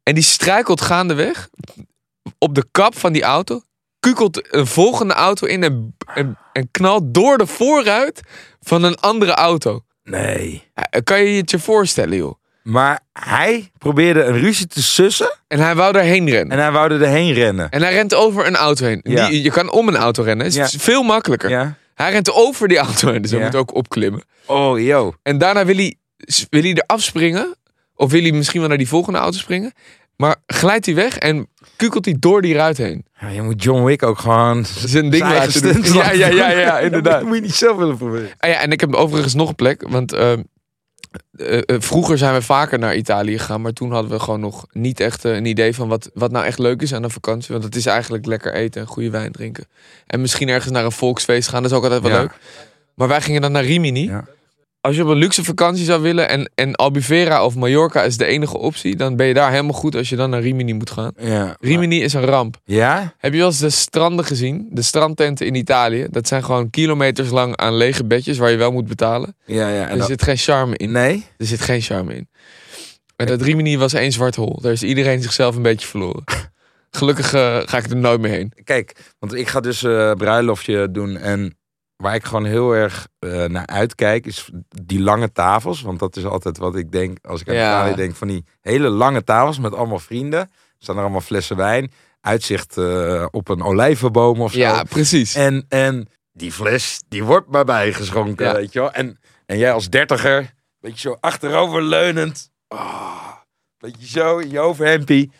En 0.03 0.15
die 0.15 0.23
struikelt 0.23 0.81
gaandeweg 0.81 1.49
op 2.39 2.55
de 2.55 2.67
kap 2.71 2.99
van 2.99 3.13
die 3.13 3.23
auto, 3.23 3.61
kukelt 4.01 4.55
een 4.55 4.67
volgende 4.67 5.15
auto 5.15 5.47
in 5.47 5.63
en, 5.63 5.97
en, 6.15 6.39
en 6.53 6.69
knalt 6.71 7.15
door 7.15 7.39
de 7.39 7.47
voorruit 7.47 8.21
van 8.61 8.83
een 8.83 8.97
andere 8.97 9.33
auto. 9.33 9.85
Nee. 10.05 10.63
Ja, 10.75 11.01
Kan 11.05 11.25
je 11.25 11.37
het 11.41 11.51
je 11.51 11.59
voorstellen, 11.59 12.17
joh? 12.17 12.35
Maar 12.63 13.01
hij 13.13 13.71
probeerde 13.79 14.23
een 14.25 14.39
ruzie 14.39 14.67
te 14.67 14.83
sussen 14.83 15.37
En 15.49 15.59
hij 15.61 15.75
wou 15.75 15.93
daarheen 15.93 16.31
rennen. 16.31 16.57
en 16.57 16.63
hij 16.63 16.73
wou 16.73 16.93
erheen 16.93 17.33
rennen. 17.33 17.71
En 17.71 17.83
hij 17.83 17.93
rent 17.93 18.15
over 18.15 18.47
een 18.47 18.57
auto 18.57 18.87
heen. 18.87 19.01
Ja. 19.03 19.29
Die, 19.29 19.43
je 19.43 19.51
kan 19.51 19.71
om 19.71 19.89
een 19.89 19.97
auto 19.97 20.23
rennen. 20.23 20.47
Het 20.47 20.55
is 20.57 20.73
Ja. 20.73 20.79
veel 20.79 21.03
makkelijker. 21.03 21.51
Ja. 21.51 21.77
Hij 21.95 22.11
rent 22.11 22.33
over 22.33 22.69
die 22.69 22.79
auto 22.79 23.11
heen, 23.11 23.23
dus 23.23 23.31
hij 23.31 23.41
moet 23.41 23.55
ook 23.55 23.75
opklimmen. 23.75 24.23
Oh, 24.47 24.81
yo. 24.81 25.15
En 25.23 25.39
daarna 25.39 25.65
wil 25.65 25.77
hij, 25.77 25.95
wil 26.51 26.63
hij 26.63 26.75
er 26.75 26.85
afspringen. 26.87 27.55
Of 27.95 28.11
wil 28.11 28.23
hij 28.23 28.33
misschien 28.33 28.61
wel 28.61 28.69
naar 28.69 28.79
die 28.79 28.89
volgende 28.89 29.19
auto 29.19 29.39
springen. 29.39 29.73
Maar 30.17 30.37
glijdt 30.47 30.87
hij 30.87 30.95
weg 30.95 31.19
en 31.19 31.49
kukelt 31.77 32.05
hij 32.05 32.17
door 32.19 32.43
die 32.43 32.55
ruit 32.55 32.77
heen. 32.77 33.07
Ja, 33.21 33.29
je 33.29 33.43
moet 33.43 33.63
John 33.63 33.85
Wick 33.85 34.03
ook 34.03 34.19
gewoon 34.19 34.65
Zijn 34.87 35.11
ding 35.11 35.27
zijn 35.27 35.35
laten 35.35 35.63
doen. 35.63 35.93
Ja, 35.95 36.11
ja, 36.13 36.27
ja, 36.43 36.51
ja, 36.51 36.79
inderdaad. 36.79 37.13
Dat 37.19 37.29
moet 37.29 37.37
je 37.37 37.43
niet 37.43 37.55
zelf 37.55 37.77
willen 37.77 37.97
proberen. 37.97 38.31
Ah 38.39 38.51
ja, 38.51 38.61
en 38.61 38.71
ik 38.73 38.81
heb 38.81 38.95
overigens 38.95 39.35
nog 39.35 39.49
een 39.49 39.55
plek. 39.55 39.89
Want 39.89 40.13
ehm, 40.13 40.43
eh, 41.37 41.59
eh, 41.59 41.63
vroeger 41.81 42.19
zijn 42.19 42.35
we 42.35 42.43
vaker 42.43 42.79
naar 42.79 42.97
Italië 42.97 43.39
gegaan. 43.39 43.61
Maar 43.61 43.73
toen 43.73 43.93
hadden 43.93 44.11
we 44.11 44.19
gewoon 44.19 44.41
nog 44.41 44.67
niet 44.73 45.01
echt 45.01 45.25
eh, 45.25 45.35
een 45.35 45.45
idee 45.47 45.75
van 45.75 45.89
wat, 45.89 46.11
wat 46.15 46.31
nou 46.31 46.45
echt 46.45 46.59
leuk 46.59 46.83
is 46.83 46.95
aan 46.95 47.03
een 47.03 47.11
vakantie. 47.11 47.53
Want 47.53 47.65
het 47.65 47.77
is 47.77 47.87
eigenlijk 47.87 48.27
lekker 48.27 48.55
eten 48.55 48.81
en 48.81 48.87
goede 48.87 49.11
wijn 49.11 49.33
drinken. 49.33 49.67
En 50.07 50.21
misschien 50.21 50.49
ergens 50.49 50.73
naar 50.73 50.85
een 50.85 50.93
volksfeest 50.93 51.49
gaan. 51.49 51.63
Dat 51.63 51.71
is 51.71 51.77
ook 51.77 51.83
altijd 51.83 52.03
wel 52.03 52.11
Ja. 52.11 52.21
leuk. 52.21 52.33
Maar 52.95 53.09
wij 53.09 53.21
gingen 53.21 53.41
dan 53.41 53.53
naar 53.53 53.65
Rimini. 53.65 54.09
Ja. 54.09 54.25
Als 54.85 54.97
je 54.97 55.03
op 55.03 55.09
een 55.09 55.17
luxe 55.17 55.45
vakantie 55.45 55.85
zou 55.85 56.03
willen 56.03 56.29
en, 56.29 56.51
en 56.55 56.75
Albufeira 56.75 57.45
of 57.45 57.55
Mallorca 57.55 58.03
is 58.03 58.17
de 58.17 58.25
enige 58.25 58.59
optie, 58.59 58.97
dan 58.97 59.17
ben 59.17 59.27
je 59.27 59.35
daar 59.35 59.51
helemaal 59.51 59.73
goed 59.73 59.97
als 59.97 60.09
je 60.09 60.17
dan 60.17 60.31
naar 60.31 60.41
Rimini 60.41 60.73
moet 60.73 60.91
gaan. 60.91 61.13
Ja. 61.19 61.57
Rimini 61.61 62.03
is 62.03 62.13
een 62.13 62.25
ramp. 62.25 62.61
Ja? 62.65 63.15
Heb 63.19 63.33
je 63.33 63.39
wel 63.39 63.47
eens 63.47 63.59
de 63.59 63.71
stranden 63.71 64.25
gezien? 64.25 64.69
De 64.71 64.83
strandtenten 64.83 65.47
in 65.47 65.55
Italië. 65.55 66.07
Dat 66.11 66.29
zijn 66.29 66.45
gewoon 66.45 66.71
kilometers 66.71 67.31
lang 67.31 67.57
aan 67.57 67.77
lege 67.77 68.05
bedjes 68.05 68.39
waar 68.39 68.51
je 68.51 68.57
wel 68.57 68.73
moet 68.73 68.89
betalen. 68.89 69.37
Ja, 69.45 69.69
ja. 69.69 69.89
En 69.89 69.99
Er 69.99 70.05
zit 70.05 70.23
geen 70.23 70.37
charme 70.37 70.77
in. 70.77 70.93
Nee? 70.93 71.27
Er 71.37 71.47
zit 71.47 71.61
geen 71.61 71.81
charme 71.81 72.15
in. 72.15 72.29
En 73.17 73.27
dat 73.27 73.43
Rimini 73.43 73.79
was 73.79 73.93
één 73.93 74.13
zwart 74.13 74.37
hol. 74.37 74.59
Daar 74.61 74.73
is 74.73 74.83
iedereen 74.83 75.23
zichzelf 75.23 75.57
een 75.57 75.63
beetje 75.63 75.87
verloren. 75.87 76.25
Gelukkig 76.99 77.33
eh, 77.33 77.61
ga 77.65 77.79
ik 77.79 77.91
er 77.91 77.97
nooit 77.97 78.21
meer 78.21 78.31
heen. 78.31 78.53
Kijk, 78.65 78.93
want 79.19 79.35
ik 79.35 79.49
ga 79.49 79.61
dus 79.61 79.83
eh 79.83 80.13
bruiloftje 80.13 80.91
doen 80.91 81.17
en 81.17 81.57
waar 81.97 82.15
ik 82.15 82.25
gewoon 82.25 82.45
heel 82.45 82.73
erg 82.73 83.09
eh, 83.19 83.45
naar 83.45 83.67
uitkijk 83.67 84.27
is 84.27 84.51
die 84.69 85.01
lange 85.01 85.33
tafels. 85.33 85.83
Want 85.83 85.99
dat 85.99 86.17
is 86.17 86.25
altijd 86.25 86.59
wat 86.59 86.77
ik 86.77 86.93
denk 86.93 87.19
als 87.27 87.41
ik 87.41 87.49
aan 87.49 87.55
Ja. 87.55 87.79
Italië 87.81 87.95
denk 87.97 88.15
van 88.15 88.29
die 88.29 88.45
hele 88.61 88.89
lange 88.89 89.25
tafels 89.25 89.59
met 89.59 89.75
allemaal 89.75 89.99
vrienden. 89.99 90.41
Er 90.41 90.51
staan 90.79 90.97
er 90.97 91.03
allemaal 91.03 91.21
flessen 91.21 91.57
wijn, 91.57 91.93
uitzicht 92.21 92.77
eh, 92.79 93.27
op 93.31 93.49
een 93.49 93.63
olijvenboom 93.63 94.41
of 94.41 94.53
zo. 94.53 94.59
Ja, 94.59 94.83
precies. 94.85 95.35
En, 95.35 95.65
en 95.69 96.09
die 96.33 96.53
fles, 96.53 97.03
die 97.09 97.25
wordt 97.25 97.49
maar 97.51 97.65
bijgeschonken, 97.65 98.47
Ja. 98.47 98.55
weet 98.55 98.73
je 98.73 98.79
wel. 98.79 98.93
En, 98.93 99.19
en 99.47 99.59
jij 99.59 99.73
als 99.73 99.91
dertiger, 99.91 100.55
beetje 100.81 101.09
zo 101.09 101.17
achteroverleunend. 101.21 102.51
Oh, 102.69 103.33
beetje 103.79 104.07
zo, 104.07 104.39
in 104.39 104.51
je 104.51 104.61
overhempie. 104.61 105.31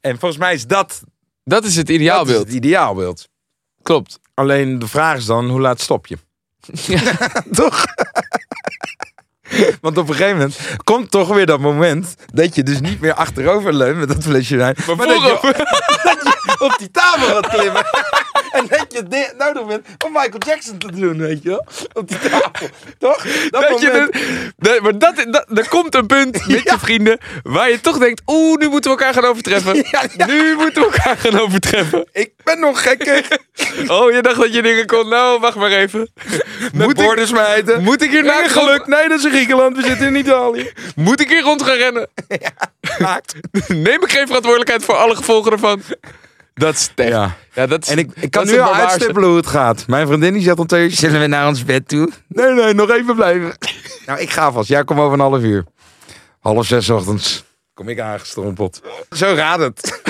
En 0.00 0.18
volgens 0.18 0.40
mij 0.40 0.54
is 0.54 0.66
dat, 0.66 1.02
Dat 1.44 1.64
is 1.64 1.76
het 1.76 1.86
dat 1.86 1.94
is 1.94 2.00
ideaalbeeld. 2.00 2.44
het 2.46 2.54
ideaalbeeld. 2.54 3.28
Klopt. 3.82 4.20
Alleen 4.34 4.78
de 4.78 4.88
vraag 4.88 5.16
is 5.16 5.24
dan, 5.24 5.48
hoe 5.48 5.60
laat 5.60 5.80
stop 5.80 6.06
je? 6.06 6.18
toch? 7.52 7.84
Want 9.80 9.98
op 9.98 10.08
een 10.08 10.14
gegeven 10.14 10.36
moment 10.36 10.58
komt 10.84 11.10
toch 11.10 11.28
weer 11.28 11.46
dat 11.46 11.60
moment 11.60 12.14
dat 12.32 12.54
je 12.54 12.62
dus 12.62 12.80
niet 12.80 13.00
meer 13.00 13.14
achterover 13.14 13.74
leunt 13.74 13.98
met 13.98 14.08
dat 14.08 14.22
flesje 14.22 14.56
wijn. 14.56 14.76
Maar, 14.86 15.06
dat, 15.06 15.22
je, 15.22 15.38
dat 16.02 16.21
op 16.62 16.74
die 16.78 16.90
tafel 16.90 17.26
gaat 17.34 17.48
klimmen. 17.48 17.84
en 18.56 18.66
dat 18.68 18.86
je 18.88 19.02
di- 19.08 19.32
nodig 19.38 19.66
bent 19.66 19.86
om 20.04 20.12
Michael 20.12 20.38
Jackson 20.46 20.78
te 20.78 20.92
doen, 20.92 21.18
weet 21.18 21.42
je 21.42 21.48
wel? 21.48 21.66
Op 21.92 22.08
die 22.08 22.18
tafel. 22.18 22.68
Toch? 22.98 23.22
Dat, 23.50 23.68
Dat 23.68 23.80
je 23.80 23.86
moment. 23.86 24.12
de- 24.12 24.50
de- 24.56 24.78
maar 24.82 24.98
dat, 24.98 25.26
dat, 25.30 25.46
er 25.58 25.68
komt 25.68 25.94
een 25.94 26.06
punt 26.06 26.32
met 26.46 26.62
je 26.62 26.76
vrienden 26.78 27.18
waar 27.42 27.70
je 27.70 27.80
toch 27.80 27.98
denkt, 27.98 28.22
oeh, 28.26 28.58
nu 28.58 28.68
moeten 28.68 28.90
we 28.90 28.96
elkaar 28.98 29.14
gaan 29.14 29.30
overtreffen. 29.30 29.74
Ja, 29.90 30.02
ja. 30.16 30.26
Nu 30.26 30.54
moeten 30.54 30.82
we 30.82 30.88
elkaar 30.90 31.16
gaan 31.16 31.40
overtreffen. 31.40 32.06
Ik 32.12 32.32
ben 32.44 32.60
nog 32.60 32.82
gekker. 32.82 33.24
Oh, 33.88 34.12
je 34.12 34.22
dacht 34.22 34.36
dat 34.36 34.54
je 34.54 34.62
dingen 34.62 34.86
kon. 34.86 35.08
Nou, 35.08 35.40
wacht 35.40 35.56
maar 35.56 35.70
even. 35.70 36.10
Met 36.58 36.72
Moet 36.72 36.98
ik, 37.00 37.04
borden 37.06 37.26
smijten. 37.26 37.82
moet 37.82 38.02
ik 38.02 38.10
hier 38.10 38.24
naakt 38.24 38.52
geluk. 38.52 38.86
Nee, 38.86 39.08
dat 39.08 39.18
is 39.18 39.24
in 39.24 39.30
Griekenland. 39.30 39.76
We 39.76 39.82
zitten 39.82 40.06
in 40.06 40.16
Italië. 40.16 40.72
moet 40.96 41.20
ik 41.20 41.28
hier 41.28 41.42
rond 41.42 41.62
gaan 41.62 41.76
rennen? 41.76 42.08
Neem 43.68 44.02
ik 44.02 44.10
geen 44.12 44.26
verantwoordelijkheid 44.26 44.84
voor 44.84 44.94
alle 44.96 45.16
gevolgen 45.16 45.52
ervan? 45.52 45.82
Dat 46.54 46.74
is 46.74 46.90
echt. 46.94 47.08
Ja. 47.08 47.36
Ja. 47.54 47.66
dat 47.66 47.82
is, 47.82 47.88
En 47.88 47.98
ik, 47.98 48.10
ik 48.14 48.30
kan 48.30 48.46
nu 48.46 48.52
het 48.52 48.60
al 48.60 48.74
uitstippelen 48.74 49.28
hoe 49.28 49.36
het 49.36 49.46
gaat. 49.46 49.86
Mijn 49.86 50.06
vriendin 50.06 50.32
die 50.32 50.42
zegt 50.42 50.58
om 50.58 50.66
twee 50.66 50.84
uur, 50.84 50.90
zullen 50.90 51.20
we 51.20 51.26
naar 51.26 51.46
ons 51.46 51.64
bed 51.64 51.88
toe? 51.88 52.10
Nee, 52.28 52.52
nee, 52.52 52.74
nog 52.74 52.90
even 52.90 53.14
blijven. 53.14 53.52
nou, 54.06 54.20
ik 54.20 54.30
ga 54.30 54.52
vast. 54.52 54.68
Jij 54.68 54.84
komt 54.84 55.00
over 55.00 55.12
een 55.12 55.20
half 55.20 55.42
uur. 55.42 55.64
Half 56.40 56.66
zes 56.66 56.90
ochtends 56.90 57.44
kom 57.74 57.88
ik 57.88 58.00
aangestrompeld. 58.00 58.80
Zo 59.10 59.34
gaat 59.34 59.58
het. 59.58 60.00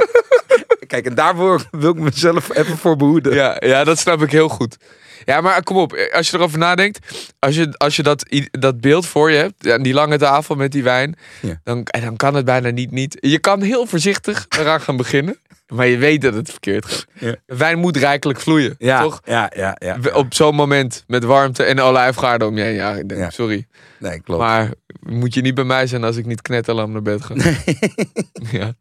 Kijk, 0.86 1.06
en 1.06 1.14
daarvoor 1.14 1.62
wil 1.70 1.90
ik 1.90 1.96
mezelf 1.98 2.56
even 2.56 2.76
voor 2.78 2.96
behoeden. 2.96 3.34
Ja, 3.34 3.56
ja, 3.60 3.84
dat 3.84 3.98
snap 3.98 4.22
ik 4.22 4.30
heel 4.30 4.48
goed. 4.48 4.76
Ja, 5.24 5.40
maar 5.40 5.62
kom 5.62 5.76
op, 5.76 6.08
als 6.12 6.30
je 6.30 6.36
erover 6.36 6.58
nadenkt, 6.58 6.98
als 7.38 7.54
je, 7.54 7.74
als 7.76 7.96
je 7.96 8.02
dat, 8.02 8.24
dat 8.50 8.80
beeld 8.80 9.06
voor 9.06 9.30
je 9.30 9.36
hebt, 9.36 9.54
ja, 9.58 9.78
die 9.78 9.92
lange 9.94 10.18
tafel 10.18 10.54
met 10.54 10.72
die 10.72 10.82
wijn, 10.82 11.16
Ja. 11.40 11.60
dan, 11.64 11.82
en 11.84 12.00
dan 12.00 12.16
kan 12.16 12.34
het 12.34 12.44
bijna 12.44 12.70
niet, 12.70 12.90
niet. 12.90 13.16
Je 13.20 13.38
kan 13.38 13.62
heel 13.62 13.86
voorzichtig 13.86 14.46
eraan 14.48 14.80
gaan 14.80 14.96
beginnen, 14.96 15.38
maar 15.70 15.86
je 15.86 15.96
weet 15.98 16.20
dat 16.22 16.34
het 16.34 16.50
verkeerd 16.50 16.86
gaat. 16.86 17.06
Ja. 17.14 17.34
Wijn 17.46 17.78
moet 17.78 17.96
rijkelijk 17.96 18.40
vloeien, 18.40 18.74
Ja, 18.78 19.02
toch? 19.02 19.20
ja, 19.24 19.50
ja. 19.56 19.76
ja. 19.78 19.98
Op 20.12 20.34
zo'n 20.34 20.54
moment 20.54 21.04
met 21.06 21.24
warmte 21.24 21.62
en 21.64 21.80
olijfgaarden 21.80 22.48
om 22.48 22.56
je 22.56 22.62
heen. 22.62 22.74
Ja, 22.74 22.92
ik 22.92 23.08
denk, 23.08 23.20
Ja. 23.20 23.30
sorry. 23.30 23.66
Nee, 23.98 24.20
klopt. 24.22 24.40
Maar 24.42 24.70
moet 25.00 25.34
je 25.34 25.40
niet 25.40 25.54
bij 25.54 25.64
mij 25.64 25.86
zijn 25.86 26.04
als 26.04 26.16
ik 26.16 26.26
niet 26.26 26.42
knetterlam 26.42 26.92
naar 26.92 27.02
bed 27.02 27.24
ga. 27.24 27.34
Ja, 28.58 28.72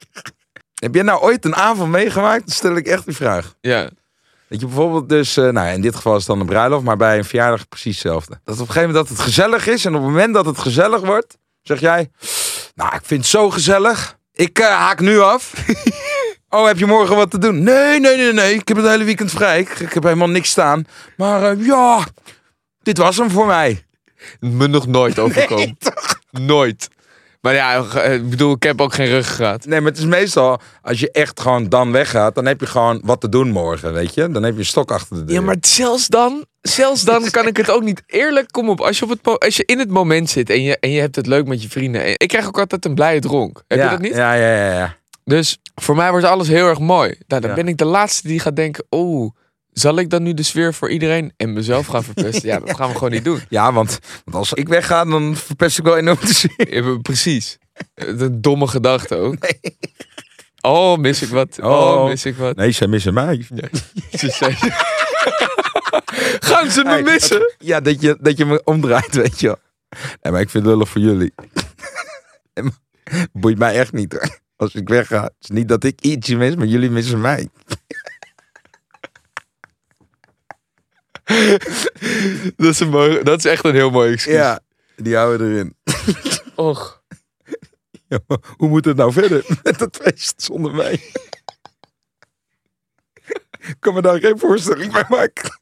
Heb 0.79 0.93
jij 0.96 1.03
nou 1.03 1.22
ooit 1.22 1.46
een 1.46 1.55
avond 1.55 1.91
meegemaakt? 1.91 2.46
Dan 2.46 2.55
stel 2.55 2.75
ik 2.75 2.88
echt 2.88 3.05
die 3.05 3.15
vraag. 3.15 3.53
ja. 3.62 3.89
Dat 4.50 4.60
je 4.60 4.65
bijvoorbeeld 4.65 5.10
dus, 5.10 5.38
eh, 5.38 5.50
nou 5.50 5.74
in 5.74 5.81
dit 5.81 5.96
geval 5.96 6.12
is 6.13 6.17
het 6.19 6.27
dan 6.27 6.39
een 6.39 6.46
bruiloft, 6.46 6.84
maar 6.84 6.98
bij 6.98 7.17
een 7.17 7.25
verjaardag 7.25 7.67
precies 7.67 7.93
hetzelfde. 7.93 8.39
Dat 8.43 8.53
op 8.55 8.60
een 8.67 8.74
gegeven 8.74 8.88
moment 8.89 9.08
dat 9.08 9.17
het 9.17 9.25
gezellig 9.25 9.67
is 9.67 9.86
en 9.86 9.96
op 9.96 10.01
het 10.01 10.10
moment 10.10 10.34
dat 10.34 10.46
het 10.46 10.58
gezellig 10.58 11.01
wordt, 11.01 11.38
zeg 11.62 11.79
jij, 11.79 12.10
nou 12.75 12.96
ik 12.96 13.01
vind 13.03 13.22
het 13.22 13.29
zo 13.29 13.50
gezellig, 13.50 14.17
ik 14.34 14.60
eh, 14.60 14.67
haak 14.67 15.00
nu 15.00 15.19
af. 15.19 15.53
oh, 16.50 16.65
heb 16.65 16.77
je 16.77 16.86
morgen 16.86 17.15
wat 17.15 17.32
te 17.32 17.38
doen? 17.38 17.63
Nee, 17.63 18.00
nee, 18.00 18.18
nee, 18.18 18.34
nee, 18.34 18.53
ik 18.53 18.68
heb 18.68 18.77
het 18.77 18.86
hele 18.88 19.03
weekend 19.03 19.32
vrij, 19.32 19.60
ik, 19.60 19.70
ik 19.79 19.94
heb 19.94 20.03
helemaal 20.03 20.29
niks 20.29 20.50
staan. 20.50 20.84
Maar 21.18 21.44
eh, 21.51 21.65
ja, 21.65 22.06
dit 22.82 22.98
was 22.98 23.18
hem 23.18 23.29
voor 23.29 23.46
mij. 23.48 23.84
Me 24.39 24.68
nog 24.68 24.88
nooit 24.88 25.20
overkomen. 25.25 25.77
Nooit. 26.32 26.88
Maar 27.41 27.53
ja, 27.53 27.75
ik 28.03 28.29
bedoel, 28.29 28.53
ik 28.56 28.63
heb 28.63 28.82
ook 28.82 28.94
geen 28.94 29.06
ruggengraat. 29.08 29.65
Nee, 29.65 29.82
maar 29.82 29.89
het 29.91 30.00
is 30.00 30.06
meestal, 30.06 30.60
als 30.82 31.00
je 31.00 31.12
echt 31.12 31.39
gewoon 31.39 31.70
dan 31.70 31.91
weggaat, 31.91 32.36
dan 32.36 32.46
heb 32.46 32.60
je 32.60 32.65
gewoon 32.65 33.01
wat 33.03 33.22
te 33.22 33.29
doen 33.29 33.51
morgen, 33.51 33.94
weet 33.94 34.13
je. 34.13 34.29
Dan 34.32 34.44
heb 34.44 34.53
je 34.53 34.60
een 34.60 34.65
stok 34.65 34.91
achter 34.91 35.15
de 35.15 35.24
deur. 35.24 35.36
Ja, 35.36 35.41
maar 35.41 35.56
zelfs 35.62 36.08
dan, 36.08 36.46
zelfs 36.62 37.01
dan 37.03 37.29
kan 37.29 37.48
ik 37.48 37.58
het 37.58 37.70
ook 37.70 37.84
niet. 37.84 38.03
Eerlijk, 38.06 38.51
kom 38.51 38.70
op. 38.70 38.82
Als 38.82 39.00
je, 39.00 39.03
op 39.06 39.10
het, 39.10 39.39
als 39.39 39.56
je 39.58 39.63
in 39.65 39.79
het 39.79 39.89
moment 39.89 40.29
zit 40.29 40.50
en 40.50 40.63
je, 40.63 40.77
en 40.79 40.91
je 40.91 41.00
hebt 41.00 41.15
het 41.15 41.27
leuk 41.27 41.48
met 41.48 41.62
je 41.63 41.70
vrienden. 41.70 42.03
en- 42.03 42.13
Ik 42.18 42.27
krijg 42.27 42.48
ook 42.48 42.60
altijd 42.60 42.86
een 42.86 42.96
blije 42.96 43.20
dronk. 43.20 43.63
Heb 43.68 43.77
ja, 43.77 43.84
je 43.84 43.89
dat 43.89 44.00
niet? 44.01 44.15
Ja, 44.15 44.34
ja, 44.34 44.56
ja, 44.56 44.74
ja. 44.74 44.98
Dus 45.30 45.58
voor 45.76 45.96
mij 45.96 46.10
wordt 46.12 46.26
alles 46.26 46.48
heel 46.48 46.68
erg 46.68 46.80
mooi. 46.80 47.16
Nou, 47.28 47.42
dan 47.42 47.50
Ja. 47.50 47.56
ben 47.56 47.68
ik 47.68 47.78
de 47.78 47.86
laatste 47.86 48.28
die 48.28 48.40
gaat 48.40 48.56
denken... 48.56 48.86
Oh, 48.90 49.36
zal 49.72 49.98
ik 50.00 50.10
dan 50.10 50.24
nu 50.24 50.34
de 50.34 50.44
sfeer 50.44 50.74
voor 50.74 50.90
iedereen 50.90 51.34
en 51.38 51.54
mezelf 51.54 51.88
gaan 51.88 52.04
verpesten? 52.04 52.50
Ja, 52.50 52.60
dat 52.60 52.76
gaan 52.76 52.88
we 52.90 52.94
gewoon 52.94 53.12
niet 53.12 53.24
doen. 53.24 53.42
Ja, 53.50 53.74
want, 53.74 54.00
want 54.24 54.38
als 54.38 54.54
ik 54.54 54.68
wegga, 54.68 55.06
dan 55.06 55.36
verpest 55.36 55.78
ik 55.78 55.84
wel 55.84 55.98
enorm 55.98 56.18
de 56.22 56.34
sfeer. 56.34 56.84
Ja, 56.84 56.98
Precies. 57.02 57.58
Een 57.96 58.42
domme 58.42 58.68
gedachte 58.68 59.16
ook. 59.16 59.36
Oh, 60.62 60.98
mis 60.98 61.22
ik 61.22 61.30
wat. 61.30 61.60
Oh, 61.62 61.72
Oh. 61.72 62.06
mis 62.08 62.26
ik 62.26 62.36
wat. 62.36 62.56
Nee, 62.56 62.72
zij 62.72 62.88
missen 62.88 63.14
mij. 63.14 63.46
Ja. 63.56 63.68
Ze 64.18 64.32
Gaan 66.40 66.72
ze 66.72 66.84
me 66.84 66.90
Hey, 66.90 67.02
missen? 67.04 67.54
Ja, 67.58 67.80
dat 67.80 68.02
je, 68.02 68.18
dat 68.22 68.38
je 68.38 68.46
me 68.46 68.62
omdraait, 68.64 69.16
weet 69.16 69.40
je 69.40 69.48
wel. 69.48 69.58
Nee, 70.22 70.32
maar 70.32 70.42
ik 70.42 70.50
vind 70.50 70.64
het 70.66 70.74
lullig 70.74 70.90
voor 70.90 71.02
jullie. 71.02 71.34
Boeit 73.34 73.58
mij 73.58 73.74
echt 73.80 73.94
niet 73.94 74.12
hoor. 74.14 74.40
Als 74.60 74.75
ik 74.75 74.89
wegga, 74.89 75.24
het 75.24 75.34
is 75.39 75.50
niet 75.50 75.68
dat 75.68 75.84
ik 75.84 76.01
ietsje 76.01 76.36
mis, 76.36 76.56
maar 76.56 76.66
jullie 76.66 76.89
missen 76.89 77.22
mij. 77.22 77.50
Dat 82.56 82.70
is, 82.70 82.80
een 82.80 82.89
mooi, 82.89 83.24
dat 83.24 83.38
is 83.38 83.46
echt 83.46 83.63
een 83.63 83.74
heel 83.74 83.89
mooi 83.89 84.13
excuus. 84.13 84.34
Ja, 84.34 84.60
die 84.96 85.16
houden 85.16 85.51
erin. 85.51 85.75
Och. 86.56 87.04
Ja, 88.08 88.20
hoe 88.58 88.70
moet 88.70 88.86
het 88.86 88.98
nou 88.98 89.12
verder 89.12 89.46
met 89.63 89.80
het 89.80 89.98
feest 90.01 90.42
zonder 90.42 90.75
mij? 90.75 90.94
Ik 93.60 93.75
kan 93.80 93.94
me 93.94 94.01
daar 94.01 94.20
geen 94.20 94.39
voorstelling 94.39 94.92
bij 94.92 95.06
maken. 95.10 95.60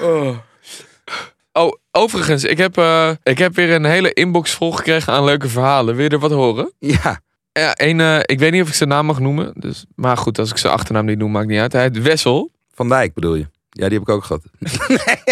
Oh. 0.00 0.38
Oh, 1.56 1.72
overigens, 1.90 2.44
ik 2.44 2.58
heb, 2.58 2.78
eh, 2.78 3.10
ik 3.22 3.38
heb 3.38 3.54
weer 3.54 3.70
een 3.70 3.84
hele 3.84 4.12
inbox 4.12 4.50
vol 4.54 4.72
gekregen 4.72 5.12
aan 5.12 5.24
leuke 5.24 5.48
verhalen. 5.48 5.94
Wil 5.94 6.04
je 6.04 6.10
er 6.10 6.18
wat 6.18 6.30
horen? 6.30 6.72
Ja, 6.78 7.20
Ja, 7.52 7.72
een, 7.74 8.00
eh, 8.00 8.18
ik 8.22 8.38
weet 8.38 8.52
niet 8.52 8.62
of 8.62 8.68
ik 8.68 8.74
zijn 8.74 8.88
naam 8.88 9.06
mag 9.06 9.20
noemen. 9.20 9.52
Dus, 9.54 9.84
maar 9.94 10.16
goed, 10.16 10.38
als 10.38 10.50
ik 10.50 10.56
zijn 10.56 10.72
achternaam 10.72 11.04
niet 11.04 11.18
noem, 11.18 11.30
maakt 11.30 11.46
niet 11.46 11.60
uit. 11.60 11.72
Hij 11.72 11.82
heet 11.82 12.02
Wessel. 12.02 12.50
Van 12.74 12.88
Dijk 12.88 13.14
bedoel 13.14 13.34
je? 13.34 13.46
Ja, 13.70 13.88
die 13.88 13.98
heb 13.98 14.08
ik 14.08 14.14
ook 14.14 14.24
gehad. 14.24 14.42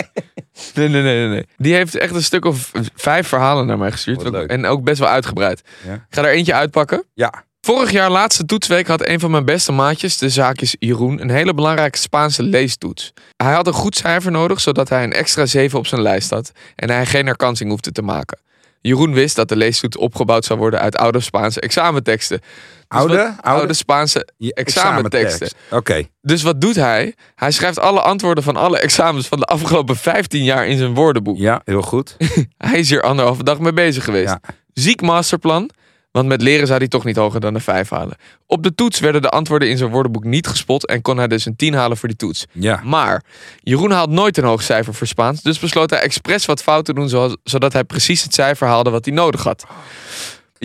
Nee, 0.75 0.89
nee, 0.89 1.03
nee, 1.03 1.19
nee, 1.19 1.29
nee. 1.29 1.47
Die 1.57 1.75
heeft 1.75 1.95
echt 1.95 2.15
een 2.15 2.23
stuk 2.23 2.45
of 2.45 2.71
vijf 2.95 3.29
verhalen 3.29 3.67
naar 3.67 3.79
mij 3.79 3.91
gestuurd. 3.91 4.23
Wat 4.23 4.33
leuk. 4.33 4.51
En 4.51 4.67
ook 4.67 4.83
best 4.83 4.99
wel 4.99 5.09
uitgebreid. 5.09 5.63
Ja. 5.87 5.95
Ik 5.95 6.01
ga 6.09 6.23
er 6.23 6.31
eentje 6.31 6.55
uitpakken. 6.55 7.05
Ja. 7.15 7.45
Vorig 7.65 7.91
jaar 7.91 8.11
laatste 8.11 8.45
toetsweek 8.45 8.87
had 8.87 9.07
een 9.07 9.21
van 9.21 9.31
mijn 9.31 9.45
beste 9.45 9.73
maatjes, 9.73 10.19
de 10.19 10.29
zaakjes 10.29 10.77
Jeroen, 10.79 11.21
een 11.21 11.31
hele 11.31 11.55
belangrijke 11.55 11.99
Spaanse 11.99 12.43
leestoets. 12.43 13.13
Hij 13.37 13.53
had 13.53 13.67
een 13.67 13.73
goed 13.73 13.97
cijfer 13.97 14.31
nodig, 14.31 14.61
zodat 14.61 14.89
hij 14.89 15.03
een 15.05 15.13
extra 15.13 15.47
7 15.47 15.79
op 15.79 15.87
zijn 15.87 16.03
lijst 16.03 16.31
had 16.31 16.53
en 16.77 16.91
hij 16.91 17.07
geen 17.07 17.27
herkansing 17.27 17.71
hoefde 17.71 17.93
te 17.93 18.03
maken. 18.03 18.39
Jeroen 18.81 19.13
wist 19.15 19.37
dat 19.37 19.49
de 19.49 19.57
leestoets 19.57 19.97
opgebouwd 19.97 20.45
zou 20.45 20.59
worden 20.59 20.81
uit 20.81 20.97
oude 20.97 21.21
Spaanse 21.21 21.61
examenteksten. 21.61 22.39
Dus 22.41 22.51
Oude? 22.89 23.17
wat- 23.17 23.27
Oude? 23.27 23.43
oude 23.43 23.73
Spaanse 23.75 24.29
examenteksten. 24.39 25.49
Oké. 25.71 26.03
Dus 26.23 26.43
wat 26.43 26.61
doet 26.61 26.77
hij? 26.77 27.15
Hij 27.35 27.51
schrijft 27.51 27.79
alle 27.79 28.01
antwoorden 28.01 28.45
van 28.45 28.57
alle 28.57 28.79
examens 28.79 29.27
van 29.27 29.39
de 29.39 29.45
afgelopen 29.45 29.97
15 29.97 30.45
jaar 30.45 30.67
in 30.67 30.79
zijn 30.79 30.95
woordenboek. 30.95 31.39
Ja, 31.39 31.61
heel 31.65 31.83
goed. 31.83 32.17
Hij 32.71 32.79
is 32.79 32.89
hier 32.91 33.03
anderhalve 33.03 33.45
dag 33.45 33.59
mee 33.59 33.73
bezig 33.73 34.05
geweest. 34.05 34.29
Ja. 34.29 34.41
Ziek 34.73 35.01
masterplan. 35.01 35.71
Want 36.15 36.27
met 36.27 36.43
leren 36.43 36.67
zou 36.67 36.79
hij 36.79 36.89
toch 36.89 37.05
niet 37.05 37.17
hoger 37.17 37.41
dan 37.41 37.55
een 37.55 37.61
5 37.61 37.89
halen. 37.89 38.17
Op 38.47 38.63
de 38.63 38.75
toets 38.75 39.01
werden 39.01 39.23
de 39.23 39.29
antwoorden 39.29 39.69
in 39.69 39.77
zijn 39.77 39.91
woordenboek 39.91 40.25
niet 40.25 40.47
gespot 40.47 40.87
en 40.87 41.03
kon 41.03 41.17
hij 41.17 41.29
dus 41.29 41.47
een 41.47 41.57
10 41.57 41.75
halen 41.75 41.97
voor 41.97 42.09
die 42.09 42.17
toets. 42.17 42.47
Ja. 42.53 42.81
Maar 42.85 43.23
Jeroen 43.61 43.91
haalt 43.91 44.11
nooit 44.11 44.37
een 44.37 44.45
hoog 44.45 44.63
cijfer 44.63 44.95
voor 44.95 45.07
Spaans, 45.07 45.43
dus 45.43 45.59
besloot 45.59 45.91
hij 45.91 46.01
expres 46.01 46.47
wat 46.47 46.63
fout 46.63 46.85
te 46.85 46.95
doen, 46.95 47.37
zodat 47.45 47.73
hij 47.73 47.85
precies 47.85 48.23
het 48.23 48.35
cijfer 48.35 48.67
haalde 48.67 48.91
wat 48.91 49.05
hij 49.05 49.15
nodig 49.15 49.43
had. 49.43 49.67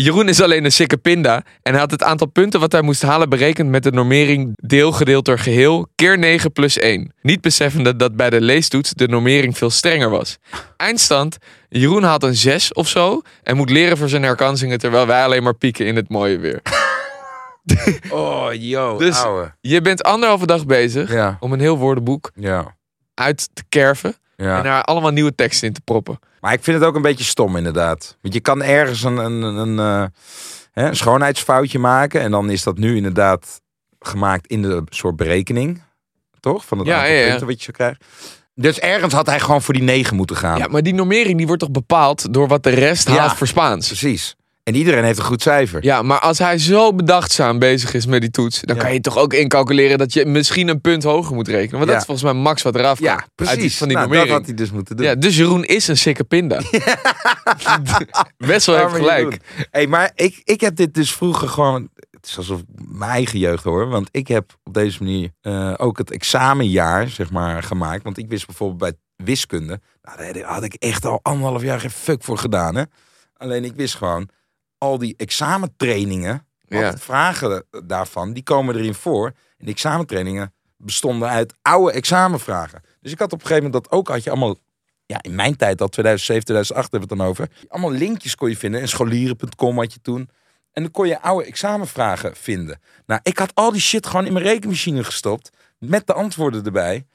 Jeroen 0.02 0.28
is 0.30 0.42
alleen 0.42 0.66
een 0.66 0.72
sikke 0.72 0.98
pinda 0.98 1.44
en 1.62 1.72
hij 1.72 1.80
had 1.80 1.92
het 1.92 2.04
aantal 2.04 2.28
punten 2.28 2.60
wat 2.60 2.72
hij 2.72 2.82
moest 2.82 3.02
halen 3.02 3.30
berekend 3.30 3.70
met 3.70 3.84
de 3.84 3.92
normering 3.92 4.52
deel 4.56 4.92
gedeeld 4.92 5.26
door 5.26 5.40
geheel 5.40 5.88
keer 5.96 6.18
9 6.18 6.52
plus 6.52 6.78
1. 6.78 7.14
Niet 7.22 7.42
beseffende 7.42 7.96
dat 7.96 8.16
bij 8.16 8.30
de 8.30 8.42
leestoets 8.42 8.94
de 8.94 9.08
normering 9.08 9.58
veel 9.58 9.70
strenger 9.70 10.10
was. 10.10 10.38
Eindstand, 10.78 11.38
Jeroen 11.70 12.04
haalt 12.04 12.24
een 12.24 12.36
6 12.36 12.74
of 12.74 12.88
zo 12.88 13.22
en 13.44 13.56
moet 13.58 13.70
leren 13.70 13.98
voor 13.98 14.10
zijn 14.10 14.24
herkansingen 14.24 14.80
terwijl 14.80 15.08
wij 15.08 15.24
alleen 15.24 15.44
maar 15.44 15.56
pieken 15.56 15.86
in 15.86 15.96
het 15.96 16.10
mooie 16.10 16.38
weer. 16.38 16.62
Oh, 18.10 18.48
yo, 18.52 18.98
Dus- 18.98 19.24
ouwe. 19.24 19.54
Je 19.62 19.82
bent 19.82 20.04
anderhalve 20.04 20.46
dag 20.46 20.66
bezig 20.66 21.12
Ja, 21.12 21.38
om 21.40 21.54
een 21.54 21.60
heel 21.60 21.78
woordenboek 21.78 22.32
ja, 22.36 22.76
uit 23.14 23.50
te 23.54 23.64
kerven 23.70 24.16
en 24.36 24.64
daar 24.64 24.84
allemaal 24.84 25.12
nieuwe 25.12 25.36
teksten 25.36 25.68
in 25.68 25.74
te 25.74 25.82
proppen. 25.82 26.20
Maar 26.42 26.54
ik 26.54 26.64
vind 26.64 26.78
het 26.80 26.88
ook 26.88 26.96
een 26.96 27.02
beetje 27.02 27.24
stom 27.24 27.56
inderdaad. 27.56 28.18
Want 28.22 28.34
je 28.34 28.40
kan 28.40 28.64
ergens 28.64 29.04
een, 29.04 29.18
een, 29.18 29.42
een, 29.44 29.80
eh, 29.80 30.06
hè, 30.72 30.88
een 30.88 30.96
schoonheidsfoutje 30.96 31.80
maken. 31.80 32.22
En 32.22 32.32
dan 32.32 32.50
is 32.50 32.64
dat 32.64 32.78
nu 32.78 32.96
inderdaad 32.96 33.62
gemaakt 34.00 34.48
in 34.48 34.62
de 34.62 34.84
soort 34.90 35.16
berekening. 35.16 35.82
Toch? 36.40 36.66
Van 36.66 36.78
het 36.78 36.88
Ja, 36.88 36.96
aantal 36.98 37.14
ja, 37.16 37.28
punten 37.30 37.48
wat 37.48 37.58
je 37.58 37.64
zou 37.64 37.78
krijgen. 37.78 37.98
Dus 38.56 38.80
ergens 38.80 39.14
had 39.14 39.26
hij 39.26 39.40
gewoon 39.40 39.62
voor 39.62 39.74
die 39.74 39.84
negen 39.84 40.16
moeten 40.16 40.36
gaan. 40.36 40.58
Ja, 40.58 40.68
maar 40.68 40.84
die 40.84 40.94
normering 40.94 41.38
die 41.38 41.48
wordt 41.48 41.62
toch 41.62 41.72
bepaald 41.72 42.34
door 42.34 42.48
wat 42.48 42.64
de 42.64 42.70
rest 42.70 43.08
Ja. 43.10 43.16
haalt 43.18 43.34
voor 43.38 43.48
Spaans? 43.48 43.88
Precies. 43.88 44.36
En 44.70 44.76
iedereen 44.76 45.04
heeft 45.04 45.20
een 45.20 45.26
goed 45.26 45.42
cijfer. 45.42 45.84
Ja, 45.84 46.02
maar 46.02 46.20
als 46.20 46.38
hij 46.38 46.58
zo 46.58 46.94
bedachtzaam 46.94 47.60
bezig 47.60 47.94
is 47.94 48.06
met 48.06 48.22
die 48.22 48.30
toets, 48.32 48.62
dan 48.62 48.76
Ja. 48.76 48.82
kan 48.82 48.94
je 48.94 49.02
toch 49.02 49.18
ook 49.18 49.34
incalculeren 49.34 49.98
dat 49.98 50.14
je 50.14 50.26
misschien 50.26 50.68
een 50.68 50.82
punt 50.82 51.04
hoger 51.04 51.36
moet 51.36 51.48
rekenen. 51.48 51.72
Want 51.78 51.84
Ja. 51.86 51.90
dat 51.92 52.00
is 52.00 52.06
volgens 52.06 52.32
mij 52.32 52.42
max 52.42 52.62
wat 52.62 52.76
eraf 52.76 52.98
kan. 52.98 53.08
Ja, 53.08 53.14
Uit 53.14 53.24
die- 53.36 53.46
precies. 53.46 53.78
van 53.78 53.88
die 53.88 53.98
nou, 53.98 54.14
dat 54.14 54.28
had 54.28 54.46
hij 54.46 54.54
dus 54.54 54.72
moeten 54.72 54.96
doen. 54.98 55.06
Ja, 55.06 55.16
dus 55.16 55.38
Jeroen 55.38 55.64
is 55.66 55.88
een 55.88 55.98
sikke 55.98 56.24
pinda. 56.24 56.62
Best 58.38 58.66
wel 58.66 58.78
heeft 58.78 58.96
gelijk. 58.96 59.38
Hey, 59.72 59.88
maar 59.88 60.12
ik, 60.16 60.42
ik 60.44 60.62
heb 60.62 60.76
dit 60.76 60.94
dus 60.94 61.14
vroeger 61.14 61.48
gewoon... 61.50 61.90
Het 62.12 62.26
is 62.30 62.38
alsof 62.38 62.62
mijn 62.76 63.12
eigen 63.12 63.40
jeugd 63.40 63.64
hoor. 63.64 63.88
Want 63.90 64.08
ik 64.12 64.28
heb 64.28 64.54
op 64.64 64.74
deze 64.74 65.04
manier 65.04 65.30
eh, 65.42 65.74
ook 65.78 65.98
het 65.98 66.12
examenjaar 66.12 67.08
zeg 67.10 67.32
maar, 67.32 67.64
gemaakt. 67.64 68.04
Want 68.04 68.18
ik 68.18 68.30
wist 68.30 68.46
bijvoorbeeld 68.46 68.80
bij 68.80 68.94
wiskunde... 69.26 69.80
Nou, 70.02 70.34
daar 70.34 70.44
had 70.44 70.64
ik 70.64 70.74
echt 70.74 71.06
al 71.06 71.20
anderhalf 71.22 71.62
jaar 71.62 71.80
geen 71.80 71.92
fuck 71.92 72.24
voor 72.24 72.38
gedaan. 72.38 72.76
Hè? 72.76 72.84
Alleen 73.38 73.64
ik 73.64 73.74
wist 73.76 73.96
gewoon... 73.96 74.30
Al 74.80 74.98
die 74.98 75.14
examentrainingen... 75.18 76.44
Ja. 76.68 76.98
Vragen 76.98 77.66
daarvan, 77.86 78.34
die 78.34 78.44
komen 78.44 78.76
erin 78.76 78.94
voor. 78.94 79.26
En 79.26 79.66
die 79.66 79.74
examentrainingen 79.74 80.54
bestonden 80.78 81.30
uit 81.30 81.54
oude 81.62 81.92
examenvragen. 81.92 82.82
Dus 83.02 83.12
ik 83.12 83.20
had 83.20 83.34
op 83.34 83.40
een 83.40 83.48
gegeven 83.48 83.64
moment 83.64 83.84
dat 83.84 83.94
ook, 83.94 84.08
had 84.08 84.24
je 84.24 84.30
allemaal, 84.30 84.58
ja, 85.06 85.22
in 85.22 85.36
mijn 85.36 85.56
tijd 85.56 85.82
al, 85.82 85.88
2007, 85.88 86.44
2008 86.44 86.92
hebben 86.92 87.10
we 87.10 87.16
het 87.16 87.24
dan 87.24 87.32
over. 87.32 87.68
Allemaal 87.68 87.92
linkjes 87.92 88.36
kon 88.36 88.50
je 88.50 88.58
vinden. 88.58 88.82
En 88.82 88.88
scholieren.com 88.88 89.78
had 89.78 89.94
je 89.94 90.02
toen. 90.02 90.30
En 90.72 90.82
dan 90.82 90.92
kon 90.92 91.08
je 91.08 91.22
oude 91.22 91.46
examenvragen 91.46 92.36
vinden. 92.36 92.82
Nou, 93.06 93.20
ik 93.24 93.38
had 93.38 93.52
al 93.54 93.72
die 93.72 93.82
shit 93.82 94.08
gewoon 94.08 94.26
in 94.26 94.34
mijn 94.34 94.46
rekenmachine 94.46 95.04
gestopt. 95.04 95.50
Met 95.78 96.08
de 96.08 96.14
antwoorden 96.14 96.66
erbij. 96.66 97.06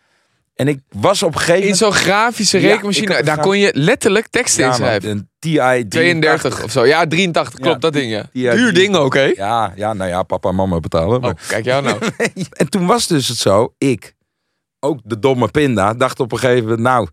En 0.54 0.68
ik 0.68 0.80
was 0.88 1.22
op 1.22 1.34
een 1.34 1.40
gegeven 1.40 1.54
In 1.54 1.60
moment... 1.60 1.78
zo'n 1.78 1.92
grafische 1.92 2.58
rekenmachine, 2.58 3.22
daar 3.22 3.40
kon 3.40 3.58
je 3.58 3.70
letterlijk 3.74 4.26
teksten 4.26 4.64
Ja, 4.64 4.68
in 4.68 4.74
schrijven. 4.74 5.30
Een 5.44 5.50
TI 5.82 5.88
32 5.88 6.62
of 6.64 6.70
zo. 6.70 6.86
Ja, 6.86 7.06
83, 7.06 7.54
klopt 7.54 7.66
Ja, 7.74 7.78
dat 7.78 7.92
ding, 7.92 8.10
ja. 8.32 8.54
Duur 8.54 8.74
ding 8.74 8.96
ook, 8.96 9.14
hè? 9.14 9.24
Ja, 9.24 9.72
ja, 9.76 9.92
nou 9.92 10.10
ja, 10.10 10.22
papa 10.22 10.48
en 10.48 10.54
mama 10.54 10.80
betalen. 10.80 11.20
maar- 11.20 11.30
Oh, 11.30 11.48
kijk 11.48 11.64
jou 11.64 11.82
nou. 11.82 11.98
En 12.50 12.68
toen 12.68 12.86
was 12.86 13.06
dus 13.06 13.28
het 13.28 13.38
zo, 13.38 13.74
ik, 13.78 14.14
ook 14.80 14.98
de 15.04 15.18
domme 15.18 15.48
pinda, 15.48 15.94
dacht 15.94 16.20
op 16.20 16.32
een 16.32 16.38
gegeven 16.38 16.62
moment, 16.62 16.80
nou, 16.80 17.08